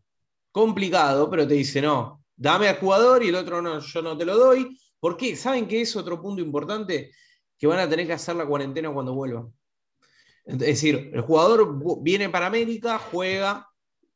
complicado, 0.50 1.28
pero 1.28 1.46
te 1.46 1.52
dice, 1.52 1.82
no, 1.82 2.24
dame 2.34 2.68
al 2.68 2.78
jugador 2.78 3.22
y 3.22 3.28
el 3.28 3.34
otro 3.34 3.60
no, 3.60 3.78
yo 3.80 4.02
no 4.02 4.16
te 4.16 4.24
lo 4.24 4.38
doy. 4.38 4.74
¿Por 4.98 5.18
qué? 5.18 5.36
¿Saben 5.36 5.68
qué 5.68 5.82
es 5.82 5.94
otro 5.94 6.20
punto 6.20 6.40
importante? 6.40 7.12
Que 7.58 7.66
van 7.66 7.78
a 7.78 7.88
tener 7.88 8.06
que 8.06 8.14
hacer 8.14 8.36
la 8.36 8.46
cuarentena 8.46 8.90
cuando 8.90 9.14
vuelvan. 9.14 9.52
Es 10.46 10.58
decir, 10.58 11.10
el 11.12 11.20
jugador 11.20 12.02
viene 12.02 12.30
para 12.30 12.46
América, 12.46 12.98
juega, 12.98 13.69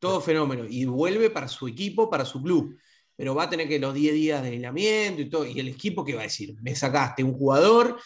todo 0.05 0.21
fenómeno, 0.21 0.65
y 0.69 0.85
vuelve 0.85 1.31
para 1.31 1.49
su 1.49 1.67
equipo, 1.67 2.11
para 2.11 2.25
su 2.25 2.43
club 2.43 2.77
pero 3.17 3.35
va 3.35 3.45
a 3.45 3.51
tener 3.51 3.69
que 3.69 3.79
los 3.79 3.95
10 3.95 4.15
días 4.15 4.43
de 4.43 4.49
aislamiento 4.49 5.23
y 5.23 5.29
todo. 5.29 5.47
Y 5.47 5.59
el 5.61 5.69
equipo, 5.69 6.05
¿qué 6.05 6.15
va 6.15 6.21
a 6.21 6.25
decir? 6.25 6.55
Me 6.63 6.75
sacaste 6.75 7.23
un 7.23 7.35
jugador, 7.35 7.99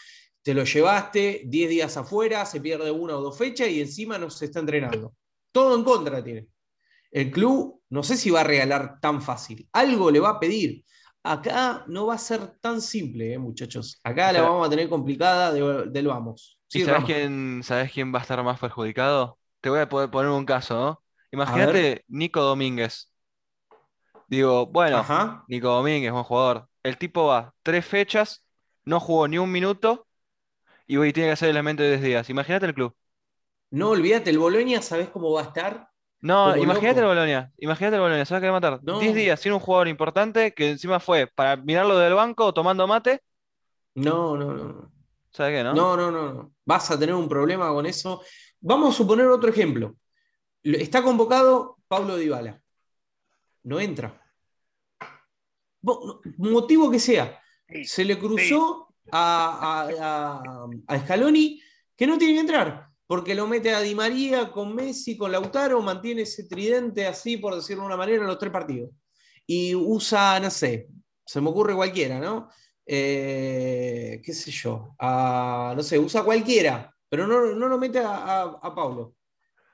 te 0.42 0.55
lo 0.55 0.64
llevaste 0.64 1.42
10 1.46 1.70
días 1.70 1.96
afuera, 1.96 2.44
se 2.44 2.61
pierde 2.61 2.90
una 2.90 3.16
o 3.16 3.22
dos 3.22 3.38
fechas 3.38 3.68
y 3.68 3.80
encima 3.80 4.18
no 4.18 4.30
se 4.30 4.46
está 4.46 4.61
entrenando. 4.61 5.14
Todo 5.53 5.76
en 5.76 5.84
contra 5.84 6.22
tiene. 6.22 6.46
El 7.11 7.30
club 7.30 7.80
no 7.88 8.03
sé 8.03 8.16
si 8.16 8.30
va 8.30 8.42
a 8.42 8.44
regalar 8.44 9.01
tan 9.01 9.22
fácil. 9.22 9.66
Algo 9.72 10.11
le 10.11 10.20
va 10.20 10.30
a 10.30 10.40
pedir. 10.40 10.84
Acá 11.22 11.84
no 11.88 12.07
va 12.07 12.14
a 12.14 12.18
ser 12.18 12.59
tan 12.61 12.80
simple, 12.80 13.32
¿eh, 13.32 13.38
muchachos. 13.38 14.01
Acá 14.05 14.32
la 14.32 14.42
vamos 14.42 14.66
a 14.66 14.70
tener 14.70 14.88
complicada 14.88 15.53
del 15.53 16.07
vamos. 16.07 16.59
sabes 16.68 17.05
quién, 17.05 17.62
¿Sabes 17.64 17.92
quién 17.92 18.14
va 18.14 18.18
a 18.18 18.22
estar 18.22 18.42
más 18.44 18.61
perjudicado? 18.61 19.38
Te 19.61 19.70
voy 19.70 19.80
a 19.80 19.88
poder 19.88 20.11
poner 20.11 20.30
un 20.30 20.44
caso, 20.44 20.74
¿no? 20.74 21.03
Imagínate 21.30 22.04
Nico 22.08 22.40
Domínguez. 22.40 23.12
Digo, 24.28 24.66
bueno, 24.66 25.04
Nico 25.48 25.68
Domínguez, 25.68 26.12
buen 26.12 26.24
jugador. 26.24 26.68
El 26.82 26.98
tipo 26.98 27.26
va 27.26 27.54
tres 27.62 27.84
fechas, 27.84 28.44
no 28.84 29.00
jugó 29.00 29.28
ni 29.28 29.38
un 29.38 29.50
minuto 29.50 30.06
y 30.86 30.96
hoy 30.96 31.12
tiene 31.12 31.28
que 31.28 31.32
hacer 31.34 31.50
el 31.50 31.56
elemento 31.56 31.82
de 31.82 31.90
10 31.90 32.02
días. 32.02 32.30
Imagínate 32.30 32.66
el 32.66 32.74
club. 32.74 32.94
No, 33.70 33.90
olvídate, 33.90 34.30
el 34.30 34.38
Bolonia, 34.38 34.80
¿sabes 34.80 35.10
cómo 35.10 35.32
va 35.32 35.42
a 35.42 35.44
estar? 35.44 35.88
No, 36.20 36.56
imagínate 36.56 37.00
el 37.00 37.06
Bolonia, 37.06 37.52
imagínate 37.58 37.96
el 37.96 38.02
Bolonia, 38.02 38.24
se 38.24 38.34
va 38.34 38.38
a 38.38 38.40
querer 38.40 38.52
matar. 38.52 38.80
10 38.82 39.14
días 39.14 39.38
sin 39.38 39.52
un 39.52 39.60
jugador 39.60 39.88
importante 39.88 40.52
que 40.52 40.70
encima 40.70 40.98
fue 40.98 41.26
para 41.26 41.56
mirarlo 41.56 41.96
del 41.98 42.14
banco 42.14 42.52
tomando 42.52 42.86
mate. 42.86 43.22
No, 43.94 44.36
no, 44.36 44.54
no. 44.54 44.92
¿Sabes 45.30 45.58
qué, 45.58 45.64
no? 45.64 45.74
No, 45.74 45.96
no, 45.96 46.10
no. 46.10 46.52
Vas 46.64 46.90
a 46.90 46.98
tener 46.98 47.14
un 47.14 47.28
problema 47.28 47.68
con 47.68 47.86
eso. 47.86 48.22
Vamos 48.60 48.94
a 48.94 48.98
suponer 48.98 49.26
otro 49.26 49.50
ejemplo. 49.50 49.94
Está 50.62 51.02
convocado 51.02 51.78
Pablo 51.88 52.16
Dybala 52.16 52.62
no 53.68 53.78
entra. 53.78 54.20
Motivo 56.38 56.90
que 56.90 56.98
sea. 56.98 57.40
Se 57.84 58.04
le 58.04 58.18
cruzó 58.18 58.94
a, 59.12 59.88
a, 60.86 60.98
Scaloni 61.00 61.61
que 61.94 62.06
no 62.06 62.16
tiene 62.16 62.34
que 62.34 62.40
entrar, 62.40 62.88
porque 63.06 63.34
lo 63.34 63.46
mete 63.46 63.74
a 63.74 63.80
Di 63.80 63.94
María 63.94 64.50
con 64.50 64.74
Messi, 64.74 65.16
con 65.16 65.32
Lautaro, 65.32 65.82
mantiene 65.82 66.22
ese 66.22 66.44
tridente 66.44 67.06
así, 67.06 67.36
por 67.36 67.54
decirlo 67.54 67.82
de 67.82 67.88
una 67.88 67.96
manera, 67.96 68.22
en 68.22 68.26
los 68.26 68.38
tres 68.38 68.52
partidos. 68.52 68.90
Y 69.46 69.74
usa, 69.74 70.40
no 70.40 70.50
sé, 70.50 70.88
se 71.24 71.40
me 71.40 71.50
ocurre 71.50 71.74
cualquiera, 71.74 72.18
¿no? 72.18 72.48
Eh, 72.86 74.20
qué 74.24 74.32
sé 74.32 74.50
yo, 74.50 74.94
no 74.98 75.82
sé, 75.82 75.98
usa 75.98 76.22
cualquiera, 76.22 76.94
pero 77.09 77.26
no, 77.26 77.54
no 77.54 77.68
lo 77.68 77.76
mete 77.76 77.98
a, 77.98 78.42
a 78.44 78.74
Pablo. 78.74 79.17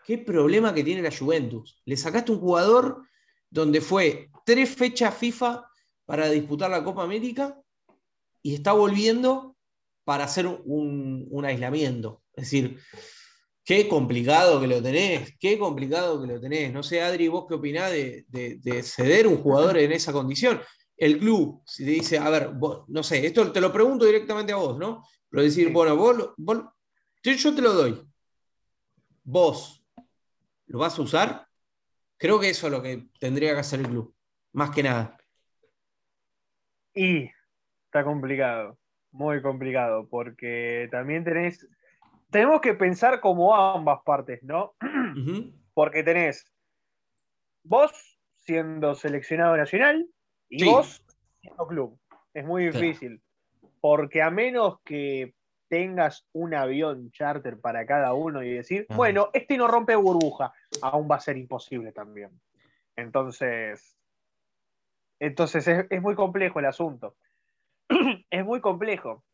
Qué 0.04 0.18
problema 0.18 0.74
que 0.74 0.84
tiene 0.84 1.02
la 1.02 1.16
Juventus. 1.16 1.80
Le 1.84 1.96
sacaste 1.96 2.32
un 2.32 2.40
jugador 2.40 3.06
donde 3.50 3.80
fue 3.80 4.30
tres 4.44 4.70
fechas 4.70 5.16
FIFA 5.16 5.66
para 6.04 6.28
disputar 6.28 6.70
la 6.70 6.84
Copa 6.84 7.02
América 7.02 7.58
y 8.42 8.54
está 8.54 8.72
volviendo 8.72 9.56
para 10.04 10.24
hacer 10.24 10.46
un, 10.46 11.44
aislamiento. 11.44 12.22
Es 12.34 12.44
decir, 12.44 12.78
qué 13.64 13.88
complicado 13.88 14.60
que 14.60 14.66
lo 14.66 14.82
tenés, 14.82 15.34
qué 15.40 15.58
complicado 15.58 16.20
que 16.20 16.26
lo 16.26 16.40
tenés. 16.40 16.72
No 16.72 16.82
sé, 16.82 17.00
Adri, 17.00 17.28
vos 17.28 17.46
qué 17.48 17.54
opinás 17.54 17.90
de, 17.90 18.82
ceder 18.82 19.26
un 19.26 19.38
jugador 19.38 19.78
en 19.78 19.92
esa 19.92 20.12
condición. 20.12 20.60
El 20.96 21.18
club, 21.18 21.62
si 21.66 21.84
te 21.84 21.90
dice, 21.90 22.18
a 22.18 22.28
ver, 22.28 22.52
no 22.88 23.02
sé, 23.02 23.26
esto 23.26 23.50
te 23.50 23.60
lo 23.60 23.72
pregunto 23.72 24.04
directamente 24.04 24.52
a 24.52 24.56
vos, 24.56 24.78
¿no? 24.78 25.02
Pero 25.30 25.42
decir, 25.42 25.72
bueno, 25.72 25.96
vos, 25.96 26.16
yo 27.22 27.54
te 27.54 27.62
lo 27.62 27.72
doy. 27.72 28.00
Vos, 29.24 29.83
¿lo 30.66 30.78
vas 30.78 30.98
a 30.98 31.02
usar? 31.02 31.46
Creo 32.16 32.40
que 32.40 32.50
eso 32.50 32.66
es 32.66 32.72
lo 32.72 32.82
que 32.82 33.08
tendría 33.18 33.52
que 33.54 33.60
hacer 33.60 33.80
el 33.80 33.88
club, 33.88 34.14
más 34.52 34.70
que 34.70 34.82
nada. 34.82 35.16
Y 36.94 37.30
está 37.86 38.04
complicado, 38.04 38.78
muy 39.10 39.42
complicado, 39.42 40.08
porque 40.08 40.88
también 40.90 41.24
tenés, 41.24 41.68
tenemos 42.30 42.60
que 42.60 42.74
pensar 42.74 43.20
como 43.20 43.54
ambas 43.54 44.00
partes, 44.04 44.42
¿no? 44.42 44.74
Porque 45.74 46.02
tenés 46.02 46.44
vos 47.64 48.18
siendo 48.36 48.94
seleccionado 48.94 49.56
nacional 49.56 50.06
y 50.48 50.64
vos 50.64 51.02
siendo 51.40 51.66
club. 51.66 51.98
Es 52.32 52.44
muy 52.44 52.66
difícil, 52.66 53.22
porque 53.80 54.22
a 54.22 54.30
menos 54.30 54.80
que 54.84 55.34
tengas 55.74 56.24
un 56.32 56.54
avión 56.54 57.10
charter 57.10 57.58
para 57.58 57.84
cada 57.84 58.14
uno 58.14 58.44
y 58.44 58.54
decir, 58.54 58.86
bueno, 58.94 59.30
este 59.32 59.56
no 59.56 59.66
rompe 59.66 59.96
burbuja, 59.96 60.52
aún 60.82 61.08
va 61.10 61.16
a 61.16 61.20
ser 61.20 61.36
imposible 61.36 61.90
también. 61.90 62.30
Entonces, 62.94 63.98
entonces 65.18 65.66
es, 65.66 66.00
muy 66.00 66.14
complejo 66.14 66.60
el 66.60 66.66
asunto. 66.66 67.16
es 68.30 68.44
muy 68.44 68.60
complejo. 68.60 69.24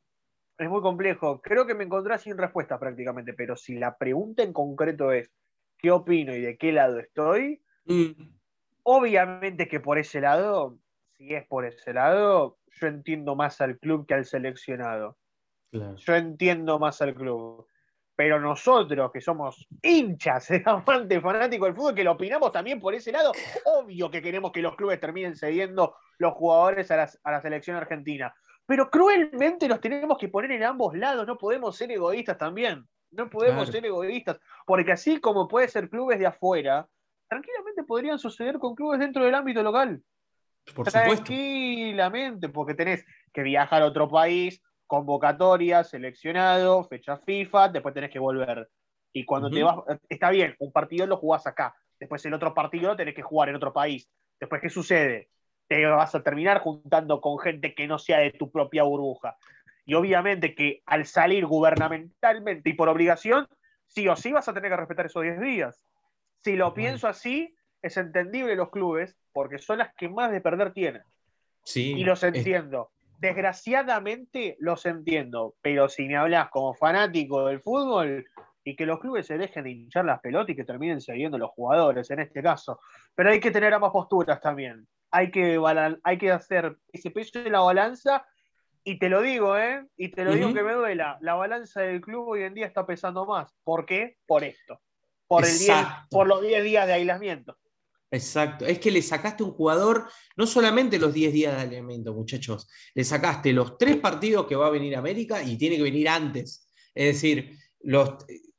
Es 0.57 0.71
muy 0.71 0.81
complejo. 0.81 1.43
Creo 1.43 1.67
que 1.67 1.75
me 1.75 1.85
encontré 1.85 2.17
sin 2.17 2.39
respuesta 2.39 2.79
prácticamente, 2.79 3.35
pero 3.35 3.55
si 3.55 3.79
la 3.79 3.99
pregunta 3.99 4.43
en 4.43 4.55
concreto 4.55 5.13
es 5.13 5.31
qué 5.77 5.91
opino 5.91 6.35
y 6.35 6.41
de 6.41 6.57
qué 6.57 6.73
lado 6.73 7.01
estoy, 7.01 7.61
mm. 7.85 8.13
obviamente 8.85 9.69
que 9.69 9.79
por 9.79 9.99
ese 9.99 10.23
lado, 10.23 10.79
si 11.19 11.35
es 11.35 11.47
por 11.47 11.67
ese 11.67 11.93
lado, 11.93 12.57
yo 12.81 12.87
entiendo 12.87 13.37
más 13.37 13.61
al 13.61 13.79
club 13.79 14.07
que 14.07 14.15
al 14.15 14.25
seleccionado. 14.25 15.19
Yo 15.73 16.15
entiendo 16.15 16.79
más 16.79 17.01
al 17.03 17.15
club. 17.15 17.67
Pero 18.17 18.39
nosotros, 18.39 19.11
que 19.13 19.21
somos 19.23 19.67
hinchas, 19.81 20.51
amantes, 20.67 21.23
fanáticos 21.23 21.69
del 21.69 21.75
fútbol, 21.75 21.95
que 21.95 22.05
lo 22.05 22.13
opinamos 22.13 22.53
también 22.53 22.79
por 22.79 22.95
ese 22.95 23.13
lado, 23.13 23.33
obvio 23.65 24.11
que 24.11 24.21
queremos 24.21 24.53
que 24.53 24.61
los 24.61 24.77
clubes 24.77 25.01
terminen 25.01 25.35
cediendo 25.35 25.97
los 26.19 26.35
jugadores 26.35 26.91
a 26.91 27.09
la, 27.25 27.41
selección 27.41 27.77
argentina. 27.77 28.35
Pero 28.67 28.91
cruelmente 28.91 29.67
nos 29.67 29.81
tenemos 29.81 30.19
que 30.19 30.29
poner 30.29 30.53
en 30.53 30.65
ambos 30.65 30.95
lados, 30.95 31.27
no 31.27 31.39
podemos 31.39 31.75
ser 31.77 31.91
egoístas 31.93 32.37
también. 32.37 32.87
No 33.11 33.29
podemos 33.29 33.69
ser 33.69 33.85
egoístas, 33.85 34.39
porque 34.67 34.93
así 34.93 35.19
como 35.19 35.49
puede 35.49 35.67
ser 35.67 35.89
clubes 35.89 36.19
de 36.19 36.27
afuera, 36.27 36.87
tranquilamente 37.27 37.83
podrían 37.83 38.19
suceder 38.19 38.59
con 38.59 38.77
clubes 38.77 39.01
dentro 39.01 39.25
del 39.25 39.35
ámbito 39.35 39.63
local. 39.63 40.01
Por 40.75 40.89
Tranquilamente, 40.89 42.51
porque 42.51 42.75
tenés 42.75 43.05
que 43.33 43.43
viajar 43.43 43.83
a 43.83 43.87
otro 43.87 44.09
país, 44.09 44.63
convocatoria, 44.91 45.85
seleccionado, 45.85 46.83
fecha 46.83 47.17
FIFA, 47.17 47.69
después 47.69 47.95
tenés 47.95 48.11
que 48.11 48.19
volver. 48.19 48.69
Y 49.13 49.25
cuando 49.25 49.49
te 49.49 49.63
vas, 49.63 49.77
está 50.09 50.31
bien, 50.31 50.57
un 50.59 50.73
partido 50.73 51.07
lo 51.07 51.17
jugás 51.17 51.47
acá, 51.47 51.77
después 52.01 52.27
el 52.27 52.35
otro 52.35 52.53
partido 52.55 52.89
lo 52.89 52.97
tenés 52.97 53.15
que 53.15 53.23
jugar 53.23 53.49
en 53.49 53.55
otro 53.55 53.73
país. 53.73 54.11
Después, 54.41 54.61
¿qué 54.61 54.69
sucede? 54.69 55.29
Te 55.69 55.87
vas 55.87 56.13
a 56.17 56.25
terminar 56.25 56.59
juntando 56.59 57.21
con 57.21 57.39
gente 57.39 57.73
que 57.73 57.87
no 57.87 58.01
sea 58.01 58.19
de 58.19 58.33
tu 58.33 58.51
propia 58.51 58.83
burbuja. 58.83 59.37
Y 59.87 59.95
obviamente 59.95 60.57
que 60.57 60.83
al 60.87 61.07
salir 61.07 61.47
gubernamentalmente 61.47 62.71
y 62.71 62.73
por 62.73 62.89
obligación, 62.89 63.47
sí 63.87 64.09
o 64.09 64.17
sí 64.17 64.33
vas 64.33 64.49
a 64.49 64.55
tener 64.55 64.73
que 64.73 64.77
respetar 64.77 65.07
esos 65.07 65.23
10 65.23 65.41
días. 65.41 65.87
Si 66.43 66.57
lo 66.57 66.75
pienso 66.75 67.07
así, 67.07 67.55
es 67.81 67.97
entendible 67.97 68.57
los 68.57 68.71
clubes, 68.71 69.17
porque 69.33 69.59
son 69.59 69.79
las 69.79 69.95
que 69.95 70.09
más 70.09 70.33
de 70.33 70.41
perder 70.41 70.73
tienen. 70.73 71.05
Sí, 71.63 71.93
y 71.93 72.03
los 72.03 72.25
entiendo 72.25 72.91
desgraciadamente 73.21 74.57
los 74.61 74.87
entiendo, 74.87 75.55
pero 75.61 75.89
si 75.89 76.07
me 76.07 76.17
hablas 76.17 76.49
como 76.49 76.73
fanático 76.73 77.47
del 77.47 77.61
fútbol 77.61 78.25
y 78.65 78.75
que 78.75 78.87
los 78.87 78.99
clubes 78.99 79.27
se 79.27 79.37
dejen 79.37 79.65
de 79.65 79.71
hinchar 79.71 80.07
las 80.07 80.21
pelotas 80.21 80.51
y 80.51 80.57
que 80.57 80.65
terminen 80.65 81.03
siguiendo 81.03 81.37
los 81.37 81.51
jugadores 81.51 82.11
en 82.11 82.21
este 82.21 82.43
caso. 82.43 82.81
Pero 83.15 83.31
hay 83.31 83.39
que 83.39 83.51
tener 83.51 83.75
ambas 83.75 83.93
posturas 83.93 84.41
también. 84.41 84.89
Hay 85.11 85.31
que, 85.31 85.61
hay 86.03 86.19
que 86.19 86.31
hacer 86.31 86.77
ese 86.93 87.11
peso 87.11 87.43
de 87.43 87.51
la 87.51 87.61
balanza 87.61 88.25
y 88.85 88.99
te 88.99 89.11
lo 89.11 89.21
digo, 89.21 89.59
¿eh? 89.59 89.87
Y 89.99 90.09
te 90.09 90.25
lo 90.25 90.33
digo 90.33 90.55
que 90.55 90.63
me 90.63 90.73
duela. 90.73 91.19
La 91.21 91.35
balanza 91.35 91.83
del 91.83 92.01
club 92.01 92.27
hoy 92.27 92.45
en 92.45 92.55
día 92.55 92.67
está 92.67 92.87
pesando 92.87 93.27
más. 93.27 93.55
¿Por 93.65 93.85
qué? 93.85 94.17
Por 94.27 94.45
esto. 94.45 94.81
Por, 95.27 95.45
el 95.45 95.53
por 96.11 96.27
los 96.27 96.41
10 96.41 96.65
días 96.65 96.87
de 96.87 96.95
aislamiento. 96.95 97.59
Exacto. 98.11 98.67
Es 98.67 98.79
que 98.79 98.91
le 98.91 99.03
sacaste 99.03 99.45
un 99.45 99.53
jugador, 99.53 100.09
no 100.37 100.47
solamente 100.47 100.99
los 100.99 101.15
10 101.15 101.33
días 101.33 101.55
de 101.55 101.63
alimento, 101.63 102.13
muchachos, 102.13 102.69
le 102.95 103.05
sacaste 103.05 103.53
los 103.53 103.79
tres 103.79 103.97
partidos 103.97 104.47
que 104.47 104.57
va 104.57 104.67
a 104.67 104.71
venir 104.71 104.97
a 104.97 104.99
América 104.99 105.43
y 105.43 105.57
tiene 105.57 105.77
que 105.77 105.83
venir 105.83 106.09
antes. 106.09 106.69
Es 106.95 107.15
decir, 107.15 107.57
los, 107.81 108.11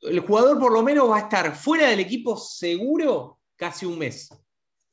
el 0.01 0.19
jugador 0.21 0.57
por 0.59 0.71
lo 0.71 0.83
menos 0.83 1.09
va 1.09 1.17
a 1.17 1.21
estar 1.21 1.55
fuera 1.55 1.89
del 1.89 1.99
equipo 1.99 2.37
seguro 2.37 3.39
casi 3.55 3.85
un 3.85 3.99
mes. 3.99 4.29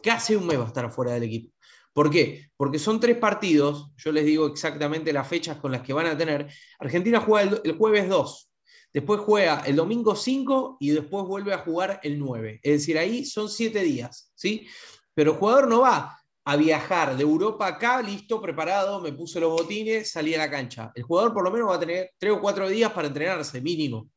Casi 0.02 0.34
un 0.34 0.46
mes 0.46 0.58
va 0.58 0.64
a 0.64 0.68
estar 0.68 0.90
fuera 0.90 1.12
del 1.12 1.24
equipo. 1.24 1.52
¿Por 1.92 2.10
qué? 2.10 2.50
Porque 2.56 2.78
son 2.78 3.00
tres 3.00 3.16
partidos, 3.16 3.90
yo 3.96 4.12
les 4.12 4.24
digo 4.24 4.46
exactamente 4.46 5.12
las 5.12 5.26
fechas 5.26 5.56
con 5.56 5.72
las 5.72 5.82
que 5.82 5.92
van 5.92 6.06
a 6.06 6.16
tener. 6.16 6.46
Argentina 6.78 7.20
juega 7.20 7.60
el, 7.64 7.72
jueves 7.76 8.08
2, 8.08 8.47
después 8.92 9.20
juega 9.20 9.62
el 9.66 9.76
domingo 9.76 10.16
5 10.16 10.78
y 10.80 10.90
después 10.90 11.24
vuelve 11.24 11.52
a 11.52 11.58
jugar 11.58 12.00
el 12.02 12.18
9. 12.18 12.60
Es 12.62 12.72
decir, 12.72 12.98
ahí 12.98 13.24
son 13.24 13.48
siete 13.48 13.82
días, 13.82 14.32
¿sí? 14.34 14.66
Pero 15.14 15.32
el 15.32 15.38
jugador 15.38 15.68
no 15.68 15.80
va 15.80 16.18
a 16.44 16.56
viajar 16.56 17.16
de 17.16 17.22
Europa 17.22 17.66
acá, 17.66 18.00
listo, 18.00 18.40
preparado, 18.40 19.00
me 19.00 19.12
puse 19.12 19.38
los 19.38 19.50
botines, 19.50 20.10
salí 20.10 20.34
a 20.34 20.38
la 20.38 20.50
cancha. 20.50 20.90
El 20.94 21.02
jugador 21.02 21.34
por 21.34 21.44
lo 21.44 21.50
menos 21.50 21.68
va 21.68 21.74
a 21.74 21.80
tener 21.80 22.12
tres 22.16 22.32
o 22.32 22.40
cuatro 22.40 22.66
días 22.68 22.90
para 22.92 23.08
entrenarse, 23.08 23.60
mínimo. 23.60 24.08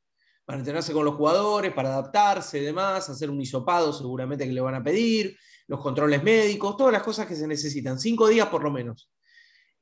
Para 0.46 0.60
entrenarse 0.60 0.94
con 0.94 1.04
los 1.04 1.16
jugadores, 1.16 1.74
para 1.74 1.90
adaptarse 1.90 2.60
y 2.60 2.62
demás, 2.62 3.10
hacer 3.10 3.30
un 3.30 3.42
hisopado 3.42 3.92
seguramente 3.92 4.46
que 4.46 4.54
le 4.54 4.62
van 4.62 4.76
a 4.76 4.84
pedir, 4.84 5.38
los 5.68 5.82
controles 5.82 6.24
médicos, 6.24 6.78
todas 6.78 6.94
las 6.94 7.04
cosas 7.04 7.28
que 7.28 7.36
se 7.36 7.48
necesitan. 7.48 8.00
Cinco 8.00 8.28
días 8.28 8.48
por 8.48 8.64
lo 8.64 8.72
menos. 8.72 9.12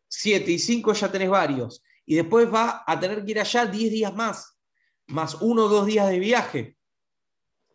Siete 0.08 0.52
y 0.52 0.58
cinco 0.58 0.94
ya 0.94 1.12
tenés 1.12 1.30
varios. 1.30 1.84
Y 2.06 2.16
después 2.16 2.52
va 2.52 2.84
a 2.86 3.00
tener 3.00 3.24
que 3.24 3.32
ir 3.32 3.40
allá 3.40 3.66
diez 3.68 3.92
días 3.92 4.16
más, 4.16 4.59
más 5.10 5.42
uno 5.42 5.66
o 5.66 5.70
dos 5.70 5.86
días 5.86 6.10
de 6.10 6.20
viaje. 6.20 6.78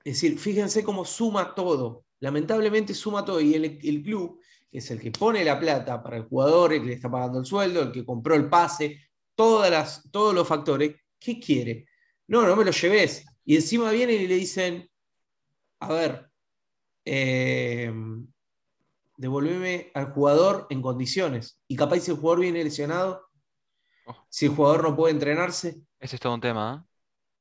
Es 0.04 0.20
decir, 0.20 0.38
fíjense 0.38 0.84
cómo 0.84 1.04
suma 1.04 1.54
todo. 1.54 2.04
Lamentablemente 2.20 2.94
suma 2.94 3.24
todo. 3.24 3.40
Y 3.40 3.54
el, 3.54 3.64
el 3.64 4.02
club 4.02 4.40
es 4.70 4.90
el 4.90 5.00
que 5.00 5.10
pone 5.10 5.44
la 5.44 5.58
plata 5.58 6.02
para 6.02 6.16
el 6.16 6.24
jugador, 6.24 6.72
el 6.72 6.80
que 6.80 6.88
le 6.88 6.94
está 6.94 7.10
pagando 7.10 7.38
el 7.38 7.46
sueldo, 7.46 7.82
el 7.82 7.92
que 7.92 8.04
compró 8.04 8.34
el 8.34 8.48
pase, 8.48 9.00
todas 9.34 9.70
las, 9.70 10.10
todos 10.10 10.34
los 10.34 10.46
factores, 10.46 10.96
¿qué 11.18 11.38
quiere? 11.38 11.86
No, 12.26 12.42
no 12.46 12.56
me 12.56 12.64
lo 12.64 12.70
lleves. 12.70 13.24
Y 13.44 13.56
encima 13.56 13.90
vienen 13.90 14.22
y 14.22 14.26
le 14.26 14.34
dicen, 14.34 14.90
a 15.80 15.92
ver, 15.92 16.30
eh, 17.04 17.92
devolveme 19.16 19.90
al 19.94 20.12
jugador 20.12 20.66
en 20.70 20.82
condiciones. 20.82 21.60
Y 21.68 21.76
capaz 21.76 22.00
si 22.00 22.10
el 22.10 22.16
jugador 22.16 22.40
viene 22.40 22.64
lesionado, 22.64 23.28
oh. 24.06 24.16
si 24.28 24.46
el 24.46 24.52
jugador 24.54 24.82
no 24.82 24.96
puede 24.96 25.14
entrenarse. 25.14 25.82
Ese 25.98 26.16
es 26.16 26.20
todo 26.20 26.34
un 26.34 26.40
tema. 26.40 26.84
¿eh? 26.84 26.93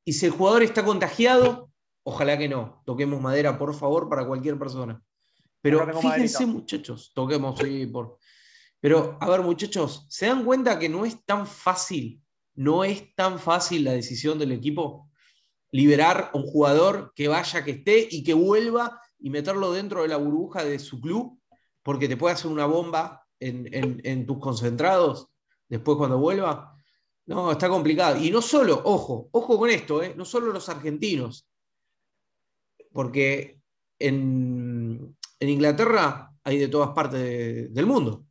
Y 0.05 0.13
si 0.13 0.25
el 0.25 0.31
jugador 0.31 0.63
está 0.63 0.83
contagiado, 0.83 1.71
ojalá 2.03 2.37
que 2.37 2.49
no. 2.49 2.81
Toquemos 2.85 3.21
madera, 3.21 3.57
por 3.57 3.73
favor, 3.73 4.09
para 4.09 4.25
cualquier 4.25 4.57
persona. 4.59 5.01
Pero 5.61 5.87
fíjense, 5.99 6.45
muchachos, 6.45 7.11
toquemos, 7.15 7.57
sí, 7.59 7.85
por. 7.85 8.17
Pero, 8.81 9.17
a 9.21 9.29
ver, 9.29 9.41
muchachos, 9.41 10.05
¿se 10.09 10.25
dan 10.25 10.43
cuenta 10.43 10.77
que 10.77 10.89
no 10.89 11.05
es 11.05 11.23
tan 11.23 11.47
fácil, 11.47 12.21
no 12.53 12.83
es 12.83 13.15
tan 13.15 13.39
fácil 13.39 13.85
la 13.85 13.93
decisión 13.93 14.37
del 14.37 14.51
equipo? 14.51 15.09
Liberar 15.71 16.31
a 16.33 16.37
un 16.37 16.43
jugador 16.43 17.13
que 17.15 17.29
vaya, 17.29 17.63
que 17.63 17.71
esté 17.71 18.07
y 18.11 18.23
que 18.25 18.33
vuelva 18.33 18.99
y 19.17 19.29
meterlo 19.29 19.71
dentro 19.71 20.01
de 20.01 20.09
la 20.09 20.17
burbuja 20.17 20.65
de 20.65 20.79
su 20.79 20.99
club, 20.99 21.39
porque 21.81 22.09
te 22.09 22.17
puede 22.17 22.33
hacer 22.33 22.51
una 22.51 22.65
bomba 22.65 23.25
en, 23.39 24.25
tus 24.25 24.39
concentrados 24.39 25.29
después 25.69 25.97
cuando 25.97 26.17
vuelva. 26.17 26.72
No, 27.25 27.51
está 27.51 27.69
complicado. 27.69 28.21
Y 28.21 28.31
no 28.31 28.41
solo, 28.41 28.81
ojo, 28.83 29.29
ojo 29.31 29.57
con 29.57 29.69
esto, 29.69 30.03
¿eh? 30.03 30.13
no 30.15 30.25
solo 30.25 30.51
los 30.51 30.67
argentinos, 30.69 31.47
porque 32.91 33.59
en, 33.99 35.15
en 35.39 35.49
Inglaterra 35.49 36.33
hay 36.43 36.57
de 36.57 36.67
todas 36.67 36.89
partes 36.89 37.73
del 37.73 37.85
mundo 37.85 38.25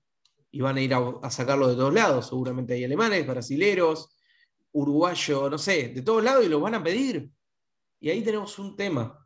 y 0.52 0.60
van 0.60 0.76
a 0.76 0.82
ir 0.82 0.92
a, 0.94 1.30
sacarlo 1.30 1.66
de 1.68 1.74
todos 1.74 1.94
lados. 1.94 2.28
Seguramente 2.28 2.74
hay 2.74 2.84
alemanes, 2.84 3.26
brasileros, 3.26 4.10
uruguayos, 4.72 5.50
no 5.50 5.58
sé, 5.58 5.88
de 5.88 6.02
todos 6.02 6.22
lados 6.22 6.44
y 6.44 6.48
lo 6.48 6.60
van 6.60 6.74
a 6.74 6.84
pedir. 6.84 7.30
Y 7.98 8.10
ahí 8.10 8.22
tenemos 8.22 8.58
un 8.58 8.76
tema. 8.76 9.18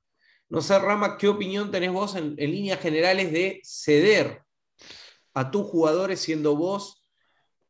No 0.49 0.61
sé, 0.61 0.79
Rama, 0.79 1.19
¿qué 1.19 1.27
opinión 1.27 1.71
tenés 1.73 1.93
vos 1.93 2.15
en, 2.15 2.37
líneas 2.37 2.81
generales 2.81 3.33
de 3.33 3.61
ceder 3.65 4.43
a 5.35 5.51
tus 5.51 5.67
jugadores 5.67 6.21
siendo 6.21 6.57
vos 6.57 6.96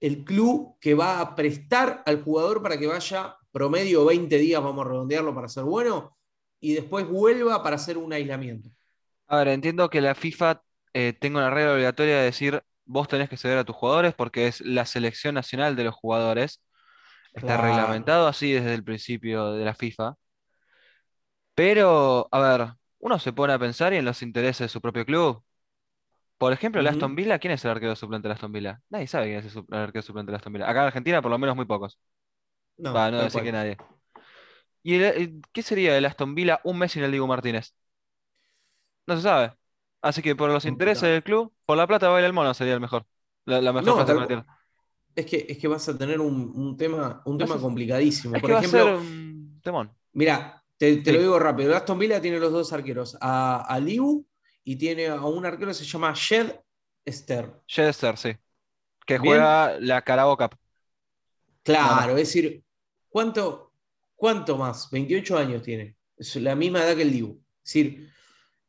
el 0.01 0.24
club 0.24 0.76
que 0.80 0.94
va 0.94 1.20
a 1.20 1.34
prestar 1.34 2.03
al 2.07 2.22
jugador 2.22 2.62
para 2.62 2.78
que 2.78 2.86
vaya 2.86 3.36
promedio 3.53 4.05
20 4.05 4.36
días, 4.38 4.62
vamos 4.62 4.84
a 4.84 4.88
redondearlo 4.90 5.34
para 5.34 5.49
ser 5.49 5.64
bueno, 5.64 6.16
y 6.61 6.74
después 6.74 7.07
vuelva 7.07 7.62
para 7.62 7.76
hacer 7.76 7.99
un 7.99 8.12
aislamiento? 8.12 8.70
A 9.28 9.38
ver, 9.38 9.49
entiendo 9.49 9.88
que 9.88 10.01
la 10.01 10.14
FIFA 10.14 10.62
eh, 10.92 11.12
tenga 11.18 11.38
una 11.38 11.51
regla 11.51 11.74
obligatoria 11.74 12.18
de 12.18 12.24
decir 12.24 12.62
vos 12.86 13.09
tenés 13.09 13.28
que 13.28 13.36
ceder 13.36 13.59
a 13.59 13.64
tus 13.64 13.76
jugadores 13.76 14.14
porque 14.14 14.47
es 14.47 14.61
la 14.61 14.86
selección 14.86 15.34
nacional 15.34 15.76
de 15.76 15.84
los 15.84 15.94
jugadores. 15.94 16.62
Está 17.34 17.59
reglamentado 17.59 18.28
así 18.28 18.53
desde 18.53 18.72
el 18.72 18.82
principio 18.82 19.53
de 19.53 19.64
la 19.64 19.74
FIFA. 19.74 20.14
Pero, 21.55 22.28
a 22.30 22.40
ver, 22.40 22.68
uno 22.99 23.18
se 23.18 23.32
pone 23.32 23.53
a 23.53 23.59
pensar 23.59 23.92
y 23.92 23.97
en 23.97 24.05
los 24.05 24.22
intereses 24.22 24.66
de 24.66 24.68
su 24.68 24.80
propio 24.80 25.05
club. 25.05 25.42
Por 26.39 26.53
ejemplo, 26.53 26.80
el 26.80 26.87
Aston 26.87 27.14
Villa, 27.14 27.39
¿quién 27.39 27.53
es 27.53 27.64
el 27.64 27.70
arquero 27.70 27.97
suplente 27.97 28.28
de 28.28 28.34
Aston 28.34 28.53
Villa? 28.53 28.80
Nadie 28.91 29.07
sabe 29.07 29.26
quién 29.26 29.39
es 29.39 29.57
el 29.57 29.64
arquero 29.70 30.03
suplente 30.03 30.32
de 30.32 30.37
Aston 30.37 30.53
Villa. 30.53 30.68
Acá 30.68 30.80
en 30.80 30.87
Argentina, 30.89 31.22
por 31.22 31.30
lo 31.30 31.39
menos, 31.39 31.57
muy 31.57 31.64
pocos. 31.64 31.99
No, 32.76 32.93
Va, 32.93 33.11
no 33.11 33.22
decir 33.22 33.43
que 33.43 33.53
nadie. 33.53 33.76
¿Y 34.82 35.41
qué 35.53 35.62
sería 35.62 35.97
el 35.97 36.05
Aston 36.05 36.34
Villa 36.34 36.61
un 36.64 36.78
mes 36.78 36.93
sin 36.93 37.03
el 37.03 37.11
Diego 37.11 37.26
Martínez? 37.26 37.74
No 39.07 39.16
se 39.16 39.22
sabe. 39.22 39.53
Así 40.03 40.22
que 40.22 40.37
por 40.37 40.51
los 40.51 40.64
intereses 40.64 41.09
del 41.09 41.22
club, 41.22 41.53
por 41.64 41.76
la 41.76 41.87
plata 41.87 42.09
baila 42.09 42.26
el 42.26 42.32
mono 42.32 42.55
sería 42.55 42.74
el 42.74 42.80
mejor. 42.80 43.07
La, 43.45 43.72
mejor 43.72 44.05
plata 44.05 44.47
Es 45.14 45.26
que, 45.26 45.47
es 45.49 45.59
que 45.59 45.68
vas 45.68 45.89
a 45.89 45.97
tener 45.97 46.20
un, 46.20 46.76
tema, 46.76 47.22
un 47.24 47.39
tema 47.39 47.59
complicadísimo. 47.59 48.39
por 48.39 48.51
ejemplo, 48.51 49.01
temón. 49.62 49.93
Mira, 50.12 50.62
te, 50.76 51.03
lo 51.12 51.20
digo 51.20 51.39
rápido. 51.39 51.74
Aston 51.74 51.99
Villa 51.99 52.20
tiene 52.20 52.39
los 52.39 52.53
dos 52.53 52.72
arqueros, 52.72 53.16
a, 53.20 53.78
Liu 53.82 54.26
y 54.66 54.74
tiene 54.74 55.06
a 55.06 55.24
un 55.24 55.46
arquero 55.46 55.68
que 55.68 55.74
se 55.74 55.84
llama 55.84 56.12
Shed 56.14 56.56
Esther. 57.04 57.62
Shed 57.68 57.88
Esther, 57.88 58.18
sí. 58.18 58.36
Que 59.06 59.16
juega 59.16 59.78
la 59.78 60.02
Carabao 60.02 60.36
Cup. 60.36 60.56
Claro, 61.62 62.16
es 62.16 62.26
decir, 62.26 62.64
¿cuánto, 63.08 63.72
¿cuánto 64.16 64.58
más? 64.58 64.90
28 64.90 65.38
años 65.38 65.62
tiene. 65.62 65.96
Es 66.16 66.34
la 66.36 66.56
misma 66.56 66.82
edad 66.82 66.96
que 66.96 67.02
el 67.02 67.12
Liu. 67.12 67.40
Es 67.64 67.72
decir, 67.72 68.12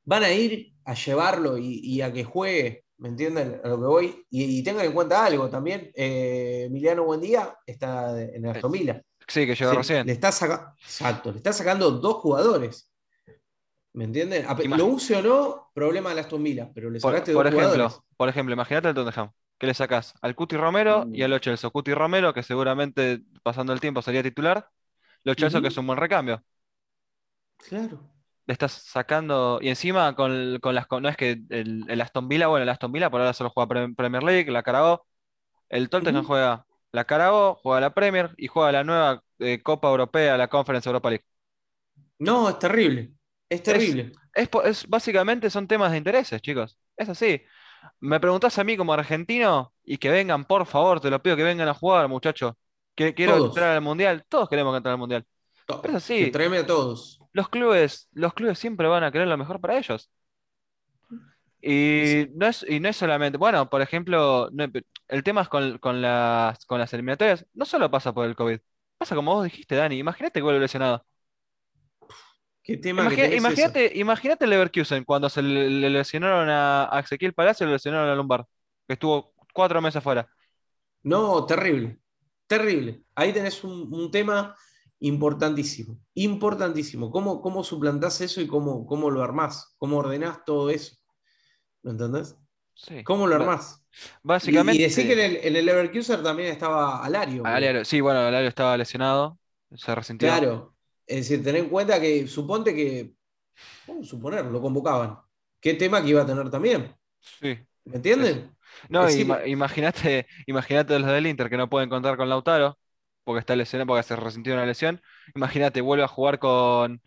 van 0.03 0.23
a 0.23 0.31
ir 0.31 0.75
a 0.85 0.93
llevarlo 0.93 1.57
y, 1.57 1.99
a 2.01 2.13
que 2.13 2.23
juegue, 2.23 2.85
¿me 2.97 3.09
entienden? 3.09 3.59
A 3.63 3.67
lo 3.67 3.79
que 3.79 3.87
voy. 3.87 4.25
Y, 4.29 4.61
tengan 4.63 4.85
en 4.85 4.93
cuenta 4.93 5.25
algo 5.25 5.49
también, 5.49 5.91
eh, 5.95 6.65
Emiliano 6.67 7.05
Buendía 7.05 7.57
está 7.65 8.21
en 8.21 8.45
Aston 8.45 8.71
Villa. 8.71 9.01
Sí, 9.27 9.47
que 9.47 9.55
llegó 9.55 9.73
recién. 9.73 10.05
Le 10.05 10.13
está 10.13 10.29
Exacto, 10.29 11.31
le 11.31 11.37
está 11.37 11.53
sacando 11.53 11.89
dos 11.89 12.17
jugadores. 12.17 12.86
¿Me 13.97 14.03
entienden? 14.03 14.45
Lo 14.77 14.85
use 14.85 15.15
o 15.15 15.23
no, 15.23 15.71
problema 15.73 16.09
de 16.11 16.17
las 16.17 16.25
Aston 16.25 16.43
pero 16.71 16.91
le 16.91 16.99
sacaste 16.99 17.33
por, 17.33 17.45
dos 17.45 17.51
ejemplo, 17.51 17.69
jugadores. 17.71 17.99
Por 18.15 18.29
ejemplo, 18.29 18.53
imagínate 18.53 18.89
el 18.89 18.93
Tottenham. 18.93 19.31
que 19.57 19.65
le 19.65 19.73
sacas? 19.73 20.13
Al 20.21 20.35
Cuti 20.35 20.55
Romero 20.55 21.07
y 21.11 21.23
al 21.23 21.31
Lo 21.31 21.39
Celso. 21.39 21.71
Cuti 21.71 21.95
Romero, 21.95 22.31
que 22.31 22.43
seguramente 22.43 23.21
pasando 23.41 23.73
el 23.73 23.79
tiempo 23.79 24.03
sería 24.03 24.21
titular. 24.21 24.69
Lo 25.23 25.33
Celso, 25.33 25.63
que 25.63 25.69
es 25.69 25.77
un 25.77 25.87
buen 25.87 25.97
recambio. 25.97 26.43
Claro 27.57 28.07
le 28.45 28.53
estás 28.53 28.71
sacando. 28.71 29.59
Y 29.61 29.69
encima 29.69 30.15
con, 30.15 30.59
las. 30.61 30.87
no 30.89 31.09
es 31.09 31.17
que 31.17 31.41
el, 31.49 31.99
Aston 31.99 32.29
Villa, 32.29 32.47
bueno, 32.47 32.63
el 32.63 32.69
Aston 32.69 32.91
Villa 32.91 33.09
por 33.09 33.19
ahora 33.19 33.33
solo 33.33 33.49
juega 33.49 33.67
Premier 33.93 34.23
League, 34.23 34.51
la 34.51 34.63
Carabao. 34.63 35.05
El 35.69 35.89
Tottenham 35.89 36.23
juega 36.23 36.65
la 36.93 37.03
Carabao, 37.03 37.55
juega 37.55 37.81
la 37.81 37.93
Premier 37.93 38.33
y 38.37 38.47
juega 38.47 38.71
la 38.71 38.83
nueva 38.85 39.23
eh, 39.39 39.61
Copa 39.61 39.89
Europea, 39.89 40.37
la 40.37 40.47
Conference 40.47 40.87
Europa 40.87 41.09
League. 41.09 41.25
No, 42.19 42.47
es 42.49 42.57
terrible. 42.57 43.16
Es 43.49 43.63
terrible. 43.63 44.11
Es, 44.33 44.87
básicamente 44.87 45.49
son 45.49 45.67
temas 45.67 45.91
de 45.91 45.97
intereses, 45.97 46.41
chicos. 46.41 46.77
Es 46.95 47.09
así. 47.09 47.41
Me 47.99 48.19
preguntás 48.19 48.57
a 48.59 48.63
mí 48.63 48.75
como 48.75 48.93
argentino 48.93 49.73
y 49.83 49.97
que 49.97 50.09
vengan, 50.09 50.45
por 50.45 50.65
favor, 50.65 50.99
te 50.99 51.09
lo 51.09 51.21
pido 51.21 51.35
que 51.35 51.43
vengan 51.43 51.69
a 51.69 51.73
jugar, 51.73 52.07
muchachos. 52.07 52.53
Que 52.95 53.13
quiero 53.13 53.45
entrar 53.45 53.75
al 53.75 53.81
mundial. 53.81 54.25
Todos 54.27 54.49
queremos 54.49 54.75
entrar 54.75 54.93
al 54.93 54.99
mundial. 54.99 55.25
es 55.83 55.95
así. 55.95 56.31
Tráeme 56.31 56.57
a 56.57 56.65
todos 56.65 57.17
los 57.37 57.49
clubes, 57.49 58.09
los 58.13 58.33
clubes 58.33 58.57
siempre 58.59 58.87
van 58.87 59.03
a 59.03 59.11
querer 59.11 59.27
lo 59.27 59.37
mejor 59.37 59.61
para 59.61 59.77
ellos. 59.77 60.09
Y 61.61 62.27
no 62.35 62.47
es, 62.47 62.65
y 62.67 62.79
no 62.79 62.89
es 62.89 62.97
solamente, 62.97 63.37
bueno, 63.37 63.69
por 63.69 63.81
ejemplo, 63.81 64.49
el 65.07 65.23
tema 65.23 65.41
es 65.41 65.49
con, 65.49 66.01
las, 66.01 66.65
con 66.65 66.79
las 66.79 66.93
eliminatorias, 66.93 67.45
no 67.53 67.65
solo 67.65 67.91
pasa 67.91 68.13
por 68.13 68.25
el 68.25 68.35
COVID, 68.35 68.59
pasa 68.97 69.15
como 69.15 69.35
vos 69.35 69.43
dijiste, 69.43 69.75
Dani, 69.75 69.97
imagínate 69.97 70.39
que 70.39 70.43
vuelve 70.43 70.59
lesionado. 70.59 71.05
¿Qué 72.67 72.77
tema 72.77 73.03
imagínate, 73.03 73.91
imagínate 73.95 74.43
el 74.43 74.51
Leverkusen 74.51 75.05
cuando 75.05 75.29
se 75.29 75.41
le, 75.41 75.89
lesionaron 75.89 76.49
a, 76.49 76.95
a, 76.95 76.99
Ezequiel 76.99 77.33
Palacio, 77.33 77.65
le 77.65 77.71
lesionaron 77.71 78.09
a 78.09 78.15
Lombard, 78.15 78.45
que 78.85 78.93
estuvo 78.93 79.33
cuatro 79.53 79.81
meses 79.81 80.03
fuera. 80.03 80.29
No, 81.01 81.45
terrible, 81.45 81.97
terrible. 82.45 83.03
Ahí 83.15 83.31
tenés 83.31 83.63
un 83.63 84.11
tema 84.11 84.55
Importantísimo, 84.99 85.99
importantísimo. 86.15 87.11
¿Cómo, 87.11 87.41
cómo 87.41 87.63
suplantás 87.63 88.19
eso 88.21 88.41
y 88.41 88.47
cómo, 88.47 88.87
cómo 88.87 89.11
lo 89.11 89.23
armás? 89.23 89.75
¿Cómo 89.77 89.97
ordenás 89.97 90.43
todo 90.43 90.71
eso? 90.71 90.95
¿Me 91.83 91.91
entendés? 91.91 92.35
Sí. 92.73 93.03
¿Cómo 93.03 93.27
lo 93.27 93.35
armás? 93.35 93.83
Básicamente. 94.23 94.81
Y, 94.81 94.85
decir 94.85 95.05
que 95.05 95.13
en 95.13 95.19
el, 95.19 95.35
en 95.37 95.55
el 95.55 95.65
Leverkusen 95.65 96.23
también 96.23 96.51
estaba 96.51 97.03
Alario. 97.03 97.45
Alario, 97.45 97.85
sí, 97.85 98.01
bueno, 98.01 98.21
Alario 98.21 98.49
estaba 98.49 98.75
lesionado, 98.75 99.37
se 99.75 99.93
resintió. 99.93 100.29
Claro. 100.29 100.75
Es 101.07 101.17
decir, 101.17 101.43
tener 101.43 101.63
en 101.63 101.69
cuenta 101.69 101.99
que 101.99 102.27
suponte 102.27 102.75
que, 102.75 103.13
a 103.87 104.03
suponer, 104.03 104.45
lo 104.45 104.61
convocaban. 104.61 105.17
¿Qué 105.59 105.73
tema 105.73 106.01
que 106.01 106.09
iba 106.09 106.21
a 106.21 106.25
tener 106.25 106.49
también? 106.51 106.93
Sí. 107.19 107.57
¿Me 107.85 107.95
entienden? 107.95 108.55
No, 108.89 109.09
imagínate, 109.09 110.27
imagínate 110.45 110.99
los 110.99 111.09
del 111.09 111.27
Inter 111.27 111.49
que 111.49 111.57
no 111.57 111.69
pueden 111.69 111.89
contar 111.89 112.17
con 112.17 112.29
Lautaro, 112.29 112.77
porque 113.23 113.39
está 113.39 113.55
lesionado, 113.55 113.87
porque 113.87 114.03
se 114.03 114.15
resintió 114.15 114.53
una 114.53 114.65
lesión. 114.65 115.01
Imagínate, 115.35 115.81
vuelve 115.81 116.03
a 116.03 116.07
jugar 116.07 116.39
con. 116.39 117.01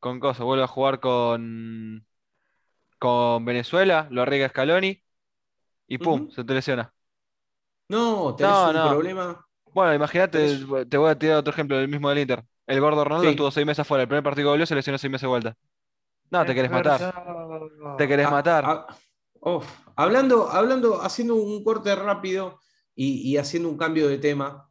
con 0.00 0.20
cosas, 0.20 0.44
vuelve 0.44 0.64
a 0.64 0.68
jugar 0.68 1.00
con. 1.00 2.04
con 2.98 3.44
Venezuela, 3.44 4.08
lo 4.10 4.22
arriesga 4.22 4.48
Scaloni 4.48 5.02
y 5.86 5.98
pum, 5.98 6.30
se 6.30 6.44
te 6.44 6.54
lesiona. 6.54 6.92
No, 7.88 8.34
tenés 8.36 8.52
un 8.52 8.90
problema. 8.90 9.46
Bueno, 9.72 9.94
imagínate, 9.94 10.58
te 10.88 10.96
voy 10.96 11.10
a 11.10 11.18
tirar 11.18 11.36
otro 11.38 11.52
ejemplo 11.52 11.78
del 11.78 11.88
mismo 11.88 12.08
del 12.10 12.18
Inter. 12.18 12.44
El 12.68 12.82
gordo 12.82 13.02
Ronaldo 13.02 13.30
estuvo 13.30 13.50
seis 13.50 13.66
meses 13.66 13.86
fuera. 13.86 14.02
El 14.02 14.08
primer 14.08 14.22
partido 14.22 14.46
que 14.46 14.50
volvió 14.50 14.66
se 14.66 14.74
lesionó 14.74 14.98
seis 14.98 15.10
meses 15.10 15.22
de 15.22 15.28
vuelta. 15.28 15.56
No, 16.30 16.44
te 16.44 16.54
querés 16.54 16.70
matar. 16.70 17.14
Te 17.96 18.06
querés 18.06 18.26
ah, 18.26 18.30
matar. 18.30 18.64
Ah, 18.66 18.86
hablando, 19.96 20.50
hablando, 20.50 21.00
haciendo 21.00 21.36
un 21.36 21.64
corte 21.64 21.94
rápido 21.96 22.60
y, 22.94 23.38
haciendo 23.38 23.70
un 23.70 23.78
cambio 23.78 24.06
de 24.06 24.18
tema, 24.18 24.68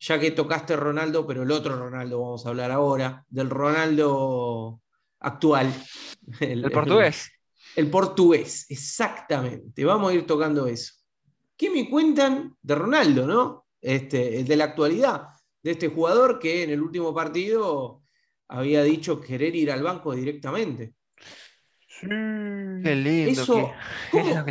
ya 0.00 0.18
que 0.18 0.30
tocaste 0.30 0.74
Ronaldo, 0.74 1.26
pero 1.26 1.42
el 1.42 1.50
otro 1.50 1.76
Ronaldo 1.76 2.18
vamos 2.18 2.46
a 2.46 2.48
hablar 2.48 2.70
ahora, 2.70 3.26
del 3.28 3.50
Ronaldo 3.50 4.80
actual. 5.20 5.70
El, 6.40 6.70
portugués. 6.70 7.30
el 7.76 7.90
portugués, 7.90 8.66
exactamente. 8.70 9.84
Vamos 9.84 10.10
a 10.10 10.14
ir 10.14 10.26
tocando 10.26 10.66
eso. 10.66 10.94
¿Qué 11.56 11.68
me 11.68 11.90
cuentan 11.90 12.56
de 12.62 12.74
Ronaldo, 12.74 13.26
no? 13.26 13.66
Este, 13.80 14.40
el 14.40 14.46
de 14.46 14.56
la 14.56 14.64
actualidad, 14.64 15.28
de 15.62 15.70
este 15.72 15.88
jugador 15.88 16.38
que 16.38 16.62
en 16.62 16.70
el 16.70 16.82
último 16.82 17.14
partido 17.14 18.02
había 18.48 18.82
dicho 18.82 19.20
querer 19.20 19.54
ir 19.54 19.70
al 19.70 19.82
banco 19.82 20.14
directamente. 20.14 20.94
Sí. 21.88 22.06
Qué 22.08 22.94
lindo. 22.94 23.72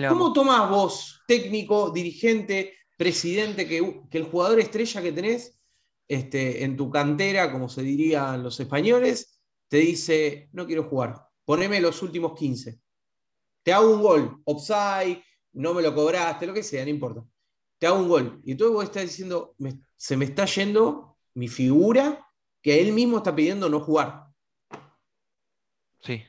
¿cómo, 0.09 0.33
tomás 0.33 0.69
vos, 0.69 1.21
técnico, 1.27 1.89
dirigente, 1.91 2.73
presidente, 2.97 3.67
que, 3.67 4.03
el 4.11 4.23
jugador 4.23 4.59
estrella 4.59 5.01
que 5.01 5.11
tenés 5.11 5.59
este, 6.07 6.63
en 6.63 6.75
tu 6.75 6.89
cantera, 6.89 7.51
como 7.51 7.69
se 7.69 7.83
dirían 7.83 8.43
los 8.43 8.59
españoles, 8.59 9.39
te 9.67 9.77
dice, 9.77 10.49
no 10.51 10.65
quiero 10.65 10.83
jugar, 10.83 11.15
poneme 11.45 11.79
los 11.79 12.01
últimos 12.01 12.37
15. 12.37 12.79
Te 13.63 13.73
hago 13.73 13.93
un 13.93 14.01
gol, 14.01 14.41
offside, 14.45 15.23
no 15.53 15.73
me 15.73 15.81
lo 15.81 15.93
cobraste, 15.93 16.47
lo 16.47 16.53
que 16.53 16.63
sea, 16.63 16.83
no 16.83 16.89
importa. 16.89 17.23
Te 17.79 17.87
hago 17.87 17.99
un 17.99 18.07
gol. 18.07 18.41
Y 18.43 18.51
entonces 18.53 18.73
vos 18.73 18.83
estás 18.83 19.03
diciendo, 19.03 19.55
se 19.95 20.17
me 20.17 20.25
está 20.25 20.45
yendo 20.45 21.17
mi 21.33 21.47
figura 21.47 22.27
que 22.61 22.81
él 22.81 22.93
mismo 22.93 23.17
está 23.17 23.35
pidiendo 23.35 23.69
no 23.69 23.79
jugar. 23.79 24.25
Sí. 25.99 26.23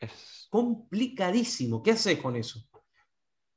Es... 0.00 0.48
Complicadísimo. 0.50 1.82
¿Qué 1.82 1.92
haces 1.92 2.18
con 2.18 2.36
eso? 2.36 2.60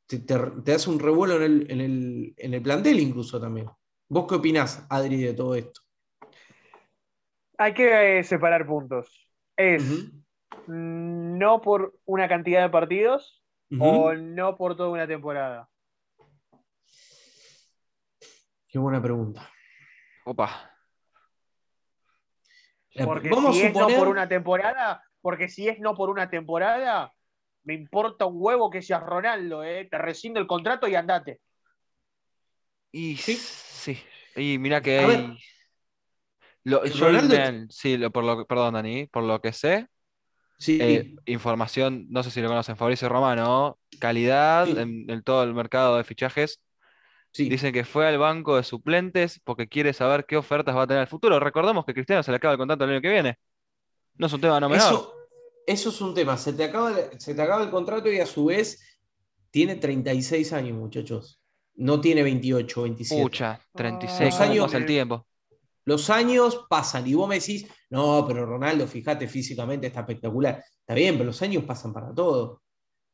Te, 0.07 0.73
hace 0.73 0.89
un 0.89 0.99
revuelo 0.99 1.43
en 1.43 2.35
el, 2.37 2.61
plantel 2.61 2.99
incluso 2.99 3.39
también. 3.39 3.67
¿Vos 4.07 4.25
qué 4.27 4.35
opinás, 4.35 4.85
Adri, 4.89 5.17
de 5.17 5.33
todo 5.33 5.55
esto? 5.55 5.81
Hay 7.57 7.73
que 7.73 8.19
eh, 8.19 8.23
separar 8.23 8.67
puntos. 8.67 9.27
Es 9.57 10.11
no 10.67 11.61
por 11.61 11.97
una 12.05 12.27
cantidad 12.27 12.61
de 12.61 12.69
partidos, 12.69 13.43
o 13.79 14.13
no 14.13 14.55
por 14.55 14.75
toda 14.75 14.89
una 14.89 15.07
temporada? 15.07 15.67
Qué 18.73 18.79
buena 18.79 18.99
pregunta. 18.99 19.47
Opa. 20.25 20.71
Porque 23.05 23.29
si 23.29 23.61
es 23.61 23.75
no 23.75 23.87
por 23.87 24.07
una 24.07 24.27
temporada, 24.27 25.03
porque 25.21 25.47
si 25.47 25.69
es 25.69 25.79
no 25.79 25.93
por 25.93 26.09
una 26.09 26.27
temporada, 26.27 27.13
me 27.65 27.75
importa 27.75 28.25
un 28.25 28.37
huevo 28.37 28.71
que 28.71 28.81
seas 28.81 29.03
Ronaldo, 29.03 29.63
¿eh? 29.63 29.87
te 29.91 29.99
rescindo 29.99 30.39
el 30.39 30.47
contrato 30.47 30.87
y 30.87 30.95
andate. 30.95 31.39
Y 32.91 33.15
sí, 33.17 33.35
sí. 33.35 34.03
Y 34.35 34.57
mira 34.57 34.81
que 34.81 34.97
hay... 34.97 35.37
sí, 37.69 37.99
por 38.09 38.23
lo, 38.23 38.47
perdón, 38.47 38.73
Dani, 38.73 39.05
por 39.05 39.23
lo 39.23 39.39
que 39.39 39.53
sé, 39.53 39.87
eh, 40.67 41.13
información, 41.25 42.07
no 42.09 42.23
sé 42.23 42.31
si 42.31 42.41
lo 42.41 42.47
conocen, 42.47 42.75
Fabricio 42.75 43.07
Romano, 43.07 43.77
calidad 43.99 44.67
en, 44.67 45.21
todo 45.21 45.43
el 45.43 45.53
mercado 45.53 45.95
de 45.97 46.03
fichajes. 46.03 46.59
Dicen 47.35 47.73
que 47.73 47.83
fue 47.83 48.07
al 48.07 48.19
banco 48.19 48.57
de 48.57 48.63
suplentes 48.63 49.39
porque 49.43 49.67
quiere 49.67 49.93
saber 49.93 50.25
qué 50.25 50.37
ofertas 50.37 50.75
va 50.75 50.83
a 50.83 50.87
tener 50.87 51.01
el 51.01 51.07
futuro. 51.07 51.39
Recordemos 51.39 51.83
que 51.83 51.93
Cristiano 51.93 52.21
se 52.21 52.31
le 52.31 52.37
acaba 52.37 52.53
el 52.53 52.59
contrato 52.59 52.83
el 52.83 52.91
año 52.91 53.01
que 53.01 53.09
viene. 53.09 53.39
No 54.15 54.27
es 54.27 54.33
un 54.33 54.41
tema 54.41 54.59
no 54.59 54.69
menor. 54.69 54.93
Eso, 54.93 55.13
eso 55.65 55.89
es 55.89 56.01
un 56.01 56.13
tema. 56.13 56.37
Se 56.37 56.53
te, 56.53 56.65
acaba, 56.65 56.93
se 57.17 57.33
te 57.33 57.41
acaba 57.41 57.63
el 57.63 57.71
contrato 57.71 58.11
y 58.11 58.19
a 58.19 58.27
su 58.27 58.45
vez 58.45 58.99
tiene 59.49 59.75
36 59.75 60.53
años, 60.53 60.77
muchachos. 60.77 61.41
No 61.75 61.99
tiene 61.99 62.21
28, 62.21 62.83
27. 62.83 63.23
Pucha, 63.23 63.59
36 63.73 64.39
años 64.39 64.73
el 64.75 64.85
tiempo. 64.85 65.25
Los 65.85 66.09
años 66.09 66.65
pasan 66.69 67.05
y 67.07 67.13
vos 67.13 67.27
me 67.27 67.39
decís, 67.39 67.67
no, 67.89 68.25
pero 68.27 68.45
Ronaldo, 68.45 68.87
fíjate, 68.87 69.27
físicamente 69.27 69.87
está 69.87 70.01
espectacular. 70.01 70.63
Está 70.79 70.93
bien, 70.93 71.15
pero 71.15 71.25
los 71.25 71.41
años 71.41 71.63
pasan 71.63 71.91
para 71.91 72.13
todo. 72.13 72.61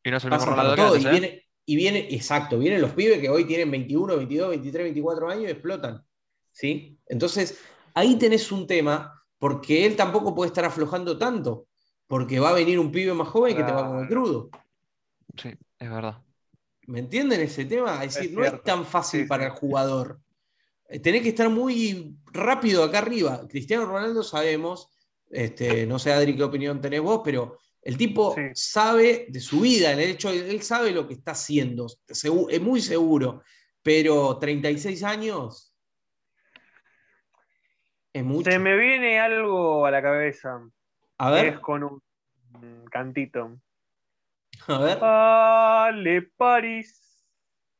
Y 0.04 0.12
no 0.12 0.18
es 0.18 0.24
el 0.24 0.32
mismo 0.32 0.46
Ronaldo 0.46 0.96
¿eh? 0.96 1.10
viene, 1.10 1.49
y 1.70 1.76
viene, 1.76 2.08
exacto, 2.10 2.58
vienen 2.58 2.82
los 2.82 2.94
pibes 2.94 3.20
que 3.20 3.30
hoy 3.30 3.46
tienen 3.46 3.70
21, 3.70 4.18
22, 4.18 4.50
23, 4.50 4.86
24 4.86 5.30
años 5.30 5.44
y 5.44 5.52
explotan. 5.52 6.04
¿Sí? 6.52 6.98
Entonces, 7.06 7.60
ahí 7.94 8.16
tenés 8.18 8.52
un 8.52 8.66
tema, 8.66 9.24
porque 9.38 9.86
él 9.86 9.96
tampoco 9.96 10.34
puede 10.34 10.48
estar 10.48 10.66
aflojando 10.66 11.20
tanto, 11.20 11.68
porque 12.08 12.40
va 12.40 12.50
a 12.50 12.54
venir 12.54 12.80
un 12.80 12.92
pibe 12.92 13.14
más 13.14 13.28
joven 13.28 13.56
que 13.56 13.64
te 13.64 13.72
va 13.72 13.82
a 13.82 13.88
comer 13.88 14.08
crudo. 14.08 14.50
Sí, 15.38 15.50
es 15.78 15.92
verdad. 15.92 16.24
¿Me 16.88 17.02
entienden 17.02 17.40
ese 17.42 17.66
tema? 17.66 18.04
Es 18.04 18.16
decir, 18.16 18.36
no 18.36 18.44
es 18.44 18.64
tan 18.64 18.84
fácil 18.84 19.28
para 19.28 19.46
el 19.46 19.52
jugador. 19.52 20.20
Eh, 20.88 21.00
tenés 21.00 21.22
que 21.22 21.30
estar 21.30 21.52
muy 21.52 22.18
rápido 22.34 22.84
acá 22.84 22.98
arriba. 22.98 23.48
Cristiano 23.48 23.86
Ronaldo 23.86 24.24
sabemos, 24.24 24.90
este, 25.30 25.86
no 25.86 26.00
sé 26.00 26.14
Adri 26.14 26.36
qué 26.36 26.46
opinión 26.46 26.82
tenés 26.82 27.02
vos, 27.02 27.22
pero 27.24 27.60
el 27.82 27.98
tipo 27.98 28.36
sabe 28.54 29.28
de 29.30 29.40
su 29.40 29.62
vida, 29.62 29.94
el 29.94 30.00
hecho, 30.00 30.30
él 30.30 30.62
sabe 30.62 30.92
lo 30.92 31.08
que 31.08 31.14
está 31.14 31.32
haciendo, 31.32 31.88
es 32.08 32.62
muy 32.62 32.82
seguro, 32.82 33.44
pero 33.82 34.38
36 34.38 35.04
años 35.04 35.74
es 38.12 38.24
mucho. 38.24 38.52
Se 38.52 38.60
me 38.60 38.76
viene 38.76 39.20
algo 39.20 39.86
a 39.86 39.92
la 39.92 40.02
cabeza. 40.02 40.62
A 41.18 41.32
ver. 41.32 41.46
Es 41.46 41.60
con 41.60 41.84
un 41.84 42.86
cantito. 42.92 43.60
A 44.68 44.78
ver. 44.80 44.98
Ale 45.02 46.22
París. 46.36 47.26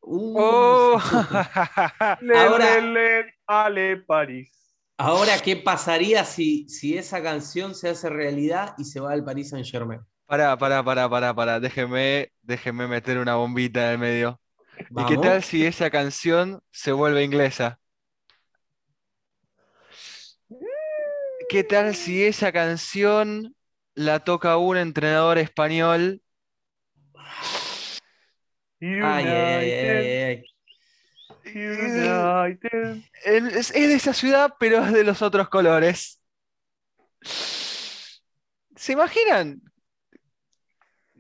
Uh. 0.02 0.36
Oh. 0.38 1.00
ahora, 2.36 3.26
Ale 3.48 3.98
París. 3.98 4.59
Ahora, 5.02 5.40
¿qué 5.40 5.56
pasaría 5.56 6.26
si, 6.26 6.68
si 6.68 6.98
esa 6.98 7.24
canción 7.24 7.74
se 7.74 7.88
hace 7.88 8.10
realidad 8.10 8.76
y 8.78 8.84
se 8.84 9.00
va 9.00 9.14
al 9.14 9.24
Paris 9.24 9.50
Saint 9.50 9.66
Germain? 9.66 10.02
Pará, 10.26 10.58
pará, 10.58 10.84
pará, 10.84 11.10
pará, 11.10 11.34
pará. 11.34 11.60
Déjeme, 11.62 12.34
déjeme 12.42 12.86
meter 12.86 13.18
una 13.18 13.36
bombita 13.36 13.86
en 13.86 13.92
el 13.94 13.98
medio. 13.98 14.42
¿Y 14.98 15.06
qué 15.06 15.18
tal 15.18 15.42
si 15.42 15.66
esa 15.66 15.90
canción 15.90 16.62
se 16.72 16.92
vuelve 16.92 17.24
inglesa? 17.24 17.80
¿Qué 21.50 21.64
tal 21.64 21.96
si 21.96 22.26
esa 22.26 22.52
canción 22.52 23.56
la 23.96 24.20
toca 24.20 24.58
un 24.58 24.76
entrenador 24.76 25.38
español 25.38 26.22
Ay, 28.82 29.26
ay, 29.26 29.72
ay, 29.72 30.44
Es, 33.26 33.74
de 33.74 33.94
esa 33.94 34.14
ciudad, 34.14 34.54
pero 34.60 34.84
es 34.84 34.94
de 34.94 35.04
los 35.04 35.22
otros 35.22 35.50
colores. 35.50 36.22
¿Se 37.22 38.94
imaginan 38.94 39.62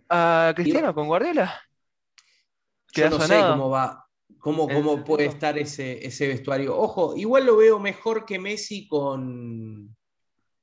a 0.09 0.53
Cristiano 0.55 0.93
con 0.93 1.07
Guardiola? 1.07 1.61
Yo 2.93 3.09
no 3.09 3.19
sé 3.19 3.39
cómo 3.39 3.69
va, 3.69 4.07
cómo, 4.39 4.67
cómo 4.67 5.03
puede 5.03 5.25
estar 5.25 5.57
ese, 5.57 6.05
ese, 6.05 6.27
vestuario. 6.27 6.77
Ojo, 6.77 7.15
igual 7.15 7.45
lo 7.45 7.57
veo 7.57 7.80
mejor 7.80 8.25
que 8.25 8.39
Messi 8.39 8.88
con, 8.88 9.95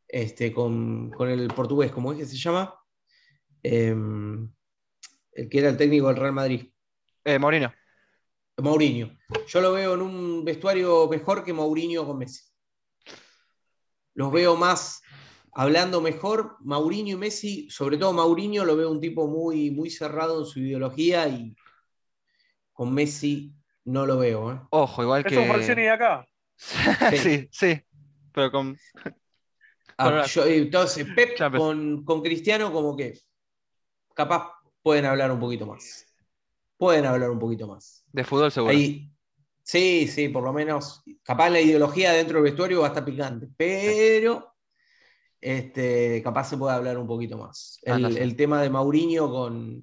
este, 0.08 0.52
con, 0.52 1.12
el 1.20 1.48
portugués, 1.48 1.92
¿cómo 1.92 2.12
es 2.12 2.18
que 2.18 2.26
se 2.26 2.36
llama? 2.36 2.74
Em, 3.62 4.50
el 5.32 5.48
que 5.48 5.58
era 5.58 5.68
el 5.68 5.76
técnico 5.76 6.08
del 6.08 6.16
Real 6.16 6.32
Madrid. 6.32 6.70
Eh, 7.24 7.38
Mourinho. 7.38 7.72
Mourinho. 8.58 9.16
Yo 9.46 9.60
lo 9.60 9.72
veo 9.72 9.94
en 9.94 10.02
un 10.02 10.44
vestuario 10.44 11.08
mejor 11.08 11.44
que 11.44 11.52
Mourinho 11.52 12.06
con 12.06 12.18
Messi. 12.18 12.42
Los 14.14 14.32
veo 14.32 14.56
más 14.56 15.02
hablando 15.52 16.00
mejor. 16.00 16.56
Mourinho 16.60 17.16
y 17.16 17.18
Messi, 17.18 17.68
sobre 17.70 17.98
todo 17.98 18.12
Mourinho, 18.12 18.64
lo 18.64 18.76
veo 18.76 18.90
un 18.90 19.00
tipo 19.00 19.26
muy, 19.26 19.70
muy 19.70 19.90
cerrado 19.90 20.40
en 20.40 20.46
su 20.46 20.60
ideología 20.60 21.28
y 21.28 21.54
con 22.72 22.92
Messi 22.94 23.52
no 23.84 24.06
lo 24.06 24.18
veo. 24.18 24.52
¿eh? 24.52 24.60
Ojo, 24.70 25.02
igual 25.02 25.24
que. 25.24 25.34
Es 25.34 25.68
un 25.68 25.76
de 25.76 25.90
acá. 25.90 26.26
sí, 27.16 27.48
sí, 27.50 27.82
pero 28.32 28.50
con. 28.50 28.78
Ah, 29.98 30.26
entonces, 30.46 31.06
Pep 31.14 31.38
con, 31.56 32.04
con 32.04 32.22
Cristiano 32.22 32.70
como 32.70 32.94
que 32.96 33.18
capaz 34.14 34.52
pueden 34.82 35.06
hablar 35.06 35.30
un 35.32 35.40
poquito 35.40 35.66
más. 35.66 36.06
Pueden 36.76 37.06
hablar 37.06 37.30
un 37.30 37.38
poquito 37.38 37.66
más. 37.66 38.05
De 38.16 38.24
fútbol 38.24 38.50
seguro. 38.50 38.72
sí, 38.72 40.08
sí, 40.08 40.28
por 40.30 40.42
lo 40.42 40.50
menos. 40.50 41.02
Capaz 41.22 41.50
la 41.50 41.60
ideología 41.60 42.12
dentro 42.12 42.36
del 42.36 42.44
vestuario 42.44 42.80
va 42.80 42.86
a 42.86 42.88
estar 42.88 43.04
picante, 43.04 43.46
pero 43.58 44.54
este, 45.38 46.22
capaz 46.24 46.44
se 46.44 46.56
puede 46.56 46.74
hablar 46.74 46.96
un 46.96 47.06
poquito 47.06 47.36
más. 47.36 47.78
El, 47.82 48.34
tema 48.34 48.62
de 48.62 48.70
Mauriño 48.70 49.30
con, 49.30 49.82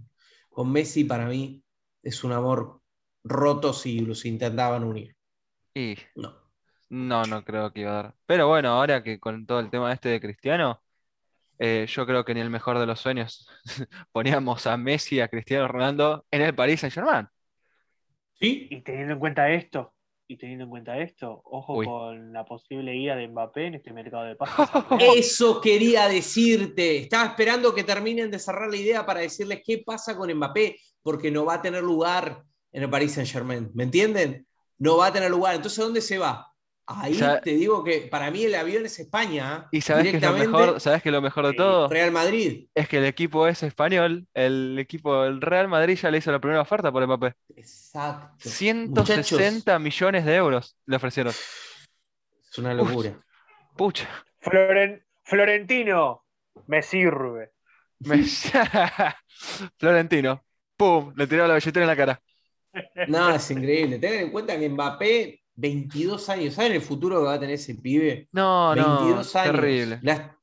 con, 0.49 0.71
Messi 0.71 1.03
para 1.03 1.27
mí 1.27 1.63
es 2.01 2.23
un 2.23 2.31
amor 2.31 2.81
roto 3.23 3.71
si 3.71 3.99
los 3.99 4.25
intentaban 4.25 4.83
unir. 4.83 5.15
Y 5.75 5.95
no. 6.15 6.35
No, 6.89 7.25
no 7.25 7.45
creo 7.45 7.71
que 7.71 7.81
iba 7.81 7.91
a 7.91 8.03
dar. 8.03 8.15
Pero 8.25 8.47
bueno, 8.47 8.69
ahora 8.69 9.03
que 9.03 9.19
con 9.19 9.45
todo 9.45 9.59
el 9.59 9.69
tema 9.69 9.93
este 9.93 10.09
de 10.09 10.19
Cristiano, 10.19 10.81
eh, 11.59 11.85
yo 11.87 12.07
creo 12.07 12.25
que 12.25 12.33
ni 12.33 12.41
el 12.41 12.49
mejor 12.49 12.79
de 12.79 12.87
los 12.87 12.99
sueños 12.99 13.47
poníamos 14.11 14.65
a 14.65 14.75
Messi, 14.75 15.19
a 15.19 15.27
Cristiano 15.27 15.67
Ronaldo 15.67 16.25
en 16.31 16.41
el 16.41 16.55
Paris 16.55 16.79
Saint-Germain. 16.79 17.27
Sí. 18.43 18.67
Y 18.69 18.81
teniendo 18.81 19.13
en 19.13 19.19
cuenta 19.19 19.49
esto, 19.49 19.93
y 20.27 20.35
teniendo 20.35 20.65
en 20.65 20.69
cuenta 20.69 20.97
esto, 20.99 21.41
ojo 21.45 21.81
con 21.83 22.33
la 22.33 22.43
posible 22.43 22.93
ida 22.93 23.15
de 23.15 23.29
Mbappé 23.29 23.67
en 23.67 23.75
este 23.75 23.93
mercado 23.93 24.25
de 24.25 24.35
pases. 24.35 24.67
Eso 25.15 25.61
quería 25.61 26.09
decirte. 26.09 26.97
Estaba 26.97 27.29
esperando 27.29 27.73
que 27.73 27.85
terminen 27.85 28.29
de 28.29 28.39
cerrar 28.39 28.69
la 28.69 28.75
idea 28.75 29.05
para 29.05 29.21
decirles 29.21 29.61
qué 29.65 29.81
pasa 29.85 30.17
con 30.17 30.29
Mbappé, 30.29 30.77
porque 31.01 31.31
no 31.31 31.45
va 31.45 31.55
a 31.55 31.61
tener 31.61 31.83
lugar 31.83 32.43
en 32.73 32.83
el 32.83 32.89
Paris 32.89 33.13
Saint-Germain. 33.13 33.71
¿Me 33.73 33.85
entienden? 33.85 34.45
No 34.77 34.97
va 34.97 35.07
a 35.07 35.13
tener 35.13 35.31
lugar. 35.31 35.55
Entonces, 35.55 35.81
¿dónde 35.81 36.01
se 36.01 36.17
va? 36.17 36.52
Ahí 36.85 37.17
te 37.43 37.51
digo 37.51 37.83
que 37.83 38.07
para 38.11 38.29
mí 38.29 38.43
el 38.43 38.55
avión 38.55 38.85
es 38.85 38.99
España. 38.99 39.67
¿Y 39.71 39.79
sabes 39.81 40.11
que 40.11 40.19
lo 40.19 40.33
mejor, 40.33 40.81
sabes 40.81 41.01
que 41.01 41.11
lo 41.11 41.21
mejor 41.21 41.47
de 41.47 41.53
todo? 41.53 41.87
Real 41.87 42.11
Madrid. 42.11 42.67
Es 42.75 42.89
que 42.89 42.97
el 42.97 43.05
equipo 43.05 43.47
es 43.47 43.63
español, 43.63 44.27
el 44.33 44.77
equipo 44.77 45.23
del 45.23 45.39
Real 45.39 45.69
Madrid 45.69 45.97
ya 45.97 46.11
le 46.11 46.17
hizo 46.17 46.31
la 46.31 46.39
primera 46.39 46.61
oferta 46.61 46.91
por 46.91 47.05
Mbappé. 47.05 47.35
Exacto. 47.55 48.49
160 48.49 49.79
millones 49.79 50.25
de 50.25 50.35
euros 50.35 50.75
le 50.85 50.95
ofrecieron. 50.97 51.31
Es 51.31 52.57
una 52.57 52.73
locura. 52.73 53.17
pucha. 53.77 54.09
Florentino, 55.23 56.25
me 56.67 56.81
sirve. 56.81 57.51
Florentino, 59.79 60.43
pum, 60.75 61.13
le 61.15 61.27
tiró 61.27 61.47
la 61.47 61.55
billetera 61.55 61.85
en 61.85 61.87
la 61.87 61.95
cara. 61.95 62.21
No, 63.07 63.33
es 63.33 63.49
increíble. 63.51 63.99
Tengan 63.99 64.19
en 64.19 64.31
cuenta 64.31 64.59
que 64.59 64.67
Mbappé 64.67 65.42
22 65.55 66.29
años. 66.29 66.53
¿Saben 66.53 66.73
el 66.73 66.81
futuro 66.81 67.19
que 67.19 67.25
va 67.25 67.33
a 67.33 67.39
tener 67.39 67.55
ese 67.55 67.75
pibe? 67.75 68.27
No, 68.31 68.73
22 68.75 69.35
años. 69.35 69.55
Terrible. 69.55 69.99
La, 70.01 70.37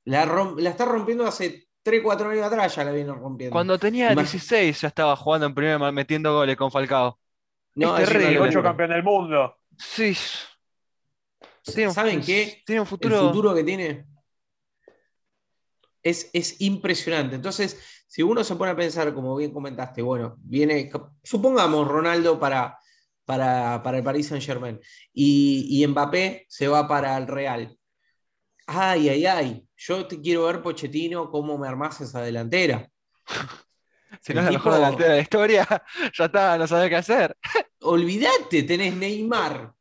está 0.71 0.85
rompiendo 0.85 1.27
hace 1.27 1.69
3, 1.83 2.01
4 2.03 2.31
años 2.31 2.45
atrás, 2.45 2.75
ya 2.77 2.85
la 2.85 2.93
viene 2.93 3.13
rompiendo. 3.13 3.53
Cuando 3.53 3.79
tenía 3.79 4.15
16 4.15 4.81
ya 4.81 4.89
estaba 4.89 5.17
jugando 5.17 5.47
en 5.47 5.55
primera, 5.55 5.93
metiendo 5.93 6.35
goles 6.35 6.57
con 6.57 6.71
Falcao. 6.71 7.19
No, 7.75 7.97
es 7.97 8.09
terrible. 8.09 8.41
8 8.41 8.63
campeón 8.63 8.91
del 8.91 9.03
mundo. 9.03 9.57
Sí. 9.77 10.17
¿Saben 11.63 12.21
qué? 12.21 12.63
Tiene 12.65 12.81
un 12.81 12.87
futuro. 12.87 13.21
El 13.21 13.29
futuro 13.29 13.55
que 13.55 13.65
tiene 13.65 14.07
es, 16.03 16.31
es 16.33 16.61
impresionante. 16.61 17.37
Entonces, 17.37 18.05
si 18.07 18.23
uno 18.23 18.43
se 18.43 18.57
pone 18.57 18.73
a 18.73 18.77
pensar, 18.77 19.15
como 19.15 19.37
bien 19.37 19.53
comentaste, 19.53 20.03
bueno, 20.03 20.35
viene, 20.39 20.91
supongamos 21.23 21.87
Ronaldo 21.87 22.41
para 22.41 22.80
para, 23.37 23.99
el 23.99 24.03
Paris 24.03 24.29
Saint 24.29 24.45
Germain. 24.45 24.81
Y, 25.13 25.85
Mbappé 25.87 26.47
se 26.49 26.69
va 26.69 26.89
para 26.89 27.17
el 27.17 27.27
Real. 27.27 27.77
Ay, 28.67 29.09
ay, 29.09 29.27
ay. 29.27 29.69
Yo 29.77 30.07
te 30.07 30.21
quiero 30.21 30.47
ver, 30.47 30.63
Pochettino, 30.63 31.31
cómo 31.31 31.57
me 31.57 31.69
armás 31.69 32.01
esa 32.01 32.23
delantera. 32.23 32.89
Si 34.23 34.35
no 34.35 34.41
es 34.41 34.47
la 34.47 34.53
mejor 34.53 34.75
delantera 34.75 35.11
de 35.11 35.17
la 35.17 35.23
historia, 35.23 35.67
ya 36.19 36.25
está, 36.25 36.59
no 36.59 36.67
sabes 36.67 36.91
qué 36.91 36.97
hacer. 36.97 37.37
Olvídate, 37.83 38.65
tenés 38.65 38.95
Neymar, 38.95 39.73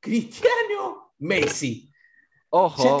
Cristiano, 0.00 1.12
Messi. 1.18 1.92
Ojo, 2.48 3.00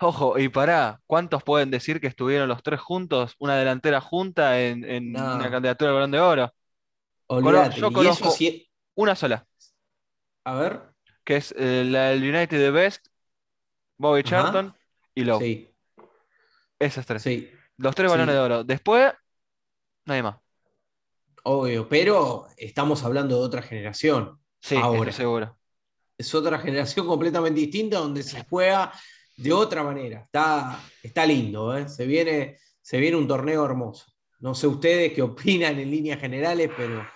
ojo, 0.00 0.38
y 0.38 0.48
pará, 0.48 0.98
¿cuántos 1.06 1.42
pueden 1.44 1.70
decir 1.70 2.00
que 2.00 2.06
estuvieron 2.06 2.48
los 2.48 2.62
tres 2.62 2.80
juntos, 2.80 3.36
una 3.38 3.54
delantera 3.54 4.00
junta 4.00 4.60
en, 4.60 5.14
una 5.14 5.50
candidatura 5.50 5.90
al 5.90 5.94
Balón 5.94 6.10
de 6.10 6.20
Oro? 6.20 6.54
Olvídate. 7.26 7.78
Yo 7.78 7.92
conozco, 7.92 8.34
una 8.94 9.14
sola. 9.14 9.46
A 10.44 10.54
ver. 10.56 10.80
Que 11.24 11.36
es 11.36 11.54
eh, 11.56 11.84
la 11.86 12.10
del 12.10 12.22
United 12.22 12.58
de 12.58 12.70
Best, 12.70 13.06
Bobby 13.96 14.22
Charlton 14.22 14.74
y 15.14 15.24
Lowe. 15.24 15.40
Sí. 15.40 15.70
Esas 16.78 17.06
tres. 17.06 17.22
Sí. 17.22 17.50
Los 17.76 17.94
tres 17.94 18.10
balones 18.10 18.34
de 18.34 18.40
oro. 18.40 18.64
Después, 18.64 19.12
nadie 20.04 20.22
más. 20.22 20.36
Obvio, 21.44 21.88
pero 21.88 22.46
estamos 22.56 23.04
hablando 23.04 23.38
de 23.38 23.44
otra 23.44 23.62
generación. 23.62 24.38
Sí, 24.60 24.76
ahora. 24.76 25.12
seguro. 25.12 25.58
Es 26.16 26.34
otra 26.34 26.58
generación 26.58 27.06
completamente 27.06 27.60
distinta 27.60 27.98
donde 27.98 28.22
se 28.22 28.44
juega 28.44 28.92
de 29.36 29.52
otra 29.52 29.82
manera. 29.82 30.20
Está, 30.20 30.80
está 31.02 31.26
lindo, 31.26 31.76
¿eh? 31.76 31.88
se, 31.88 32.06
viene, 32.06 32.58
se 32.80 32.98
viene 32.98 33.16
un 33.16 33.28
torneo 33.28 33.64
hermoso. 33.64 34.06
No 34.38 34.54
sé 34.54 34.66
ustedes 34.66 35.12
qué 35.12 35.22
opinan 35.22 35.78
en 35.78 35.90
líneas 35.90 36.20
generales, 36.20 36.70
pero 36.76 37.06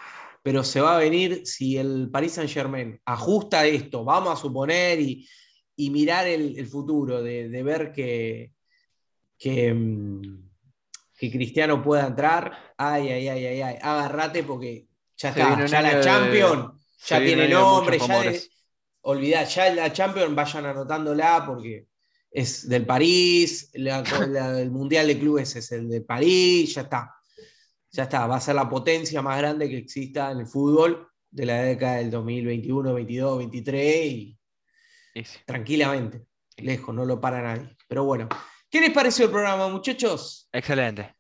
pero 0.43 0.62
se 0.64 0.80
va 0.80 0.97
a 0.97 1.01
venir 1.01 1.43
si 1.45 1.76
el 1.76 2.11
Paris 2.11 2.32
Saint 2.32 2.51
Germain 2.51 3.01
ajusta 3.05 3.66
esto, 3.66 4.05
vamos 4.05 4.32
a 4.32 4.41
suponer, 4.41 5.01
y, 5.01 5.26
mirar 5.91 6.26
el, 6.26 6.66
futuro, 6.66 7.22
de, 7.22 7.62
ver 7.62 7.93
que, 7.93 8.53
mm, 9.72 10.20
que, 11.16 11.30
Cristiano 11.30 11.82
pueda 11.82 12.07
entrar, 12.07 12.74
ay, 12.76 13.09
ay, 13.09 13.28
ay, 13.28 13.47
ay, 13.47 13.61
ay, 13.62 13.78
agárrate 13.80 14.43
porque 14.43 14.86
ya 15.16 15.30
está, 15.30 15.66
ya 15.66 15.82
la 15.82 16.01
Champions, 16.01 16.72
ya 17.07 17.20
tiene 17.20 17.49
nombre, 17.49 17.99
ya 17.99 19.45
ya 19.45 19.74
la 19.74 19.93
Champions 19.93 20.34
vayan 20.34 20.66
anotándola 20.66 21.45
porque 21.47 21.86
es 22.30 22.68
del 22.68 22.84
París, 22.84 23.70
el 23.72 24.70
Mundial 24.70 25.07
de 25.07 25.18
Clubes 25.18 25.57
es 25.57 25.72
el 25.72 25.89
de 25.89 26.01
París, 26.01 26.74
ya 26.74 26.82
está 26.82 27.18
ya 27.90 28.05
está, 28.05 28.27
va 28.27 28.36
a 28.36 28.40
ser 28.40 28.55
la 28.55 28.69
potencia 28.69 29.23
más 29.23 29.39
grande 29.39 29.69
que 29.69 29.78
exista 29.78 30.31
en 30.31 30.40
el 30.40 30.47
fútbol 30.47 31.09
de 31.31 31.47
la 31.47 31.62
década 31.62 31.97
del 31.97 32.10
2021, 32.10 32.94
22, 32.94 33.39
23 33.39 34.06
y 34.06 34.39
tranquilamente, 35.44 36.27
lejos, 36.56 36.94
no 36.94 37.05
lo 37.05 37.20
para 37.20 37.43
nadie. 37.43 37.77
Pero 37.89 38.05
bueno, 38.05 38.28
¿qué 38.70 38.81
les 38.81 38.90
pareció 38.90 39.27
el 39.27 39.31
programa, 39.31 39.69
muchachos? 39.69 40.48
Excelente. 40.52 41.15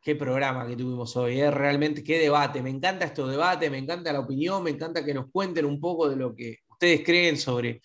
Qué 0.00 0.14
programa 0.14 0.66
que 0.66 0.76
tuvimos 0.76 1.16
hoy, 1.16 1.40
¿eh? 1.40 1.50
realmente 1.50 2.04
qué 2.04 2.18
debate. 2.18 2.60
Me 2.60 2.68
encanta 2.68 3.06
estos 3.06 3.30
debates, 3.30 3.70
me 3.70 3.78
encanta 3.78 4.12
la 4.12 4.20
opinión, 4.20 4.62
me 4.62 4.70
encanta 4.70 5.04
que 5.04 5.14
nos 5.14 5.30
cuenten 5.30 5.64
un 5.64 5.80
poco 5.80 6.10
de 6.10 6.16
lo 6.16 6.34
que 6.34 6.58
ustedes 6.68 7.02
creen 7.02 7.38
sobre, 7.38 7.80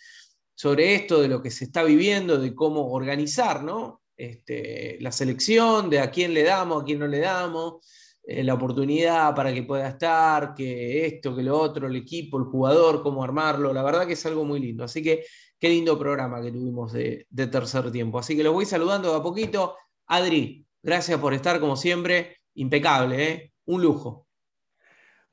sobre 0.54 0.96
esto, 0.96 1.22
de 1.22 1.30
lo 1.30 1.42
que 1.42 1.50
se 1.50 1.66
está 1.66 1.84
viviendo, 1.84 2.38
de 2.38 2.54
cómo 2.54 2.92
organizar 2.92 3.64
¿no? 3.64 4.02
este, 4.18 4.98
la 5.00 5.14
selección, 5.14 5.90
de 5.90 6.02
a 6.02 6.12
quién 6.12 6.34
le 6.34 6.44
damos, 6.44 6.82
a 6.82 6.86
quién 6.86 7.00
no 7.00 7.08
le 7.08 7.20
damos. 7.20 7.86
Eh, 8.32 8.44
la 8.44 8.54
oportunidad 8.54 9.34
para 9.34 9.52
que 9.52 9.64
pueda 9.64 9.88
estar, 9.88 10.54
que 10.54 11.04
esto, 11.08 11.36
que 11.36 11.42
lo 11.42 11.58
otro, 11.58 11.88
el 11.88 11.96
equipo, 11.96 12.38
el 12.38 12.44
jugador, 12.44 13.02
cómo 13.02 13.24
armarlo. 13.24 13.74
La 13.74 13.82
verdad 13.82 14.06
que 14.06 14.14
es 14.14 14.24
algo 14.28 14.46
muy 14.46 14.60
lindo. 14.60 14.84
Así 14.84 15.02
que 15.02 15.26
qué 15.60 15.68
lindo 15.70 15.98
programa 15.98 16.40
que 16.40 16.52
tuvimos 16.52 16.94
de, 16.94 17.26
tercer 17.52 17.92
tiempo. 17.92 18.20
Así 18.20 18.38
que 18.38 18.44
los 18.44 18.54
voy 18.54 18.66
saludando 18.66 19.10
de 19.10 19.18
a 19.18 19.24
poquito. 19.24 19.76
Adri, 20.06 20.64
gracias 20.84 21.20
por 21.20 21.34
estar 21.34 21.60
como 21.60 21.76
siempre. 21.76 22.38
Impecable, 22.54 23.32
¿eh? 23.32 23.52
Un 23.66 23.82
lujo. 23.82 24.28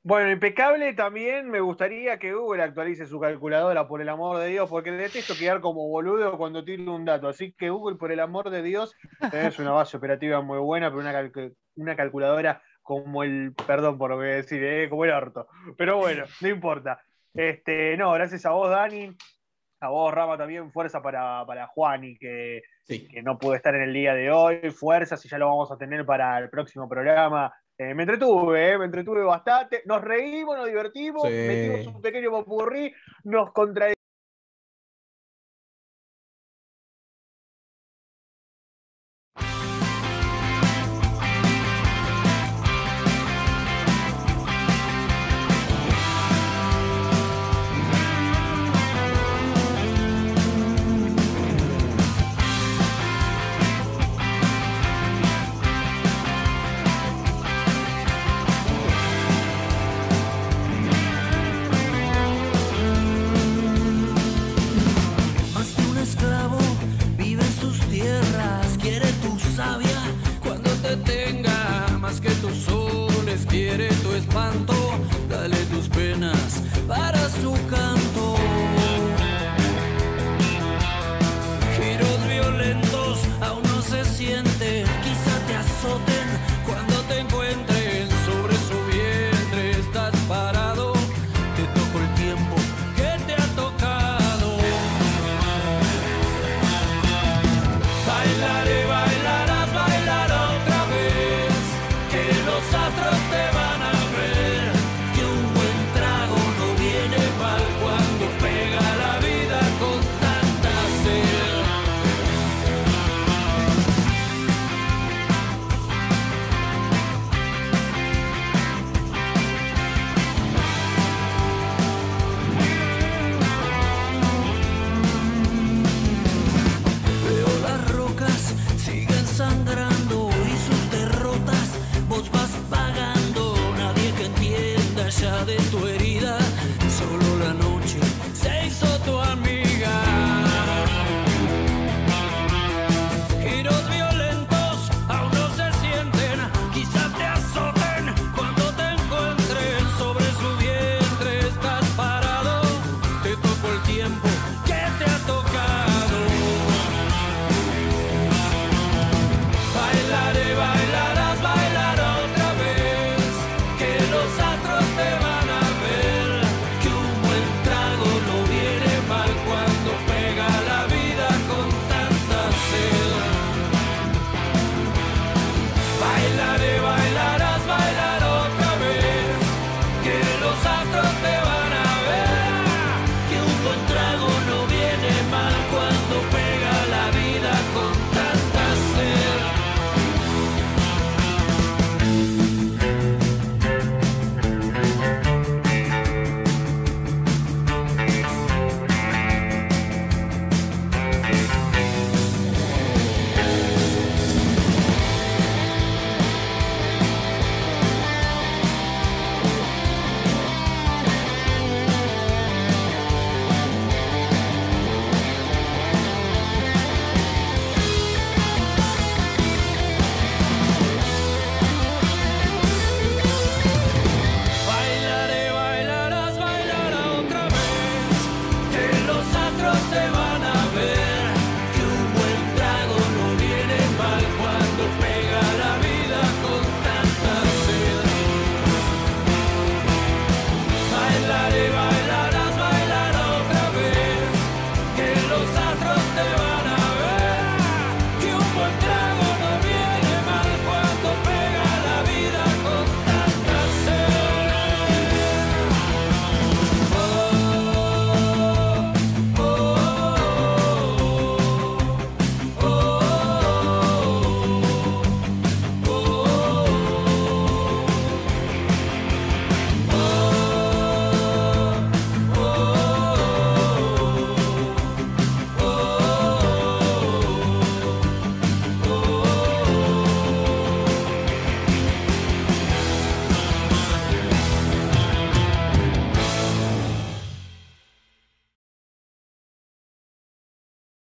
Bueno, 0.01 0.31
impecable 0.31 0.93
también 0.93 1.51
me 1.51 1.59
gustaría 1.59 2.17
que 2.17 2.33
Google 2.33 2.63
actualice 2.63 3.05
su 3.05 3.19
calculadora, 3.19 3.87
por 3.87 4.01
el 4.01 4.09
amor 4.09 4.39
de 4.39 4.47
Dios, 4.47 4.67
porque 4.67 4.89
detesto 4.89 5.35
quedar 5.37 5.61
como 5.61 5.87
boludo 5.87 6.35
cuando 6.35 6.63
tiro 6.63 6.95
un 6.95 7.05
dato. 7.05 7.27
Así 7.27 7.53
que 7.53 7.69
Google, 7.69 7.97
por 7.97 8.11
el 8.11 8.21
amor 8.21 8.49
de 8.49 8.63
Dios, 8.63 8.95
es 9.33 9.59
una 9.59 9.71
base 9.71 9.97
operativa 9.97 10.41
muy 10.41 10.57
buena, 10.57 10.89
pero 10.89 11.01
una, 11.01 11.51
una 11.75 11.95
calculadora 11.95 12.63
como 12.87 13.21
el, 13.23 13.53
perdón 13.67 13.97
por 13.97 14.11
lo 14.11 14.19
que 14.19 14.27
decir, 14.27 14.63
eh, 14.63 14.87
como 14.89 15.03
el 15.03 15.11
orto. 15.11 15.47
Pero 15.77 15.97
bueno, 15.97 16.23
no 16.41 16.47
importa. 16.47 17.01
Este, 17.33 17.97
no, 17.97 18.13
gracias 18.13 18.45
a 18.45 18.51
vos, 18.51 18.69
Dani. 18.69 19.13
A 19.81 19.89
vos, 19.89 20.13
Rama, 20.13 20.37
también 20.37 20.71
fuerza 20.71 21.01
para, 21.01 21.45
para 21.45 21.67
Juani, 21.67 22.17
que, 22.17 22.61
que 22.87 23.21
no 23.21 23.37
pudo 23.37 23.55
estar 23.55 23.75
en 23.75 23.81
el 23.81 23.93
día 23.93 24.13
de 24.13 24.31
hoy. 24.31 24.71
Fuerza, 24.71 25.17
si 25.17 25.27
ya 25.27 25.37
lo 25.37 25.47
vamos 25.47 25.69
a 25.69 25.77
tener 25.77 26.05
para 26.05 26.39
el 26.39 26.49
próximo 26.49 26.87
programa. 26.87 27.53
Eh, 27.77 27.93
me 27.93 28.03
entretuve, 28.03 28.71
eh, 28.71 28.77
me 28.77 28.85
entretuve 28.85 29.21
bastante. 29.21 29.83
Nos 29.85 30.01
reímos, 30.01 30.57
nos 30.57 30.67
divertimos, 30.67 31.29
metimos 31.29 31.87
un 31.87 32.01
pequeño 32.01 32.31
popurrí, 32.31 32.93
nos 33.25 33.51
contradicimos 33.51 33.96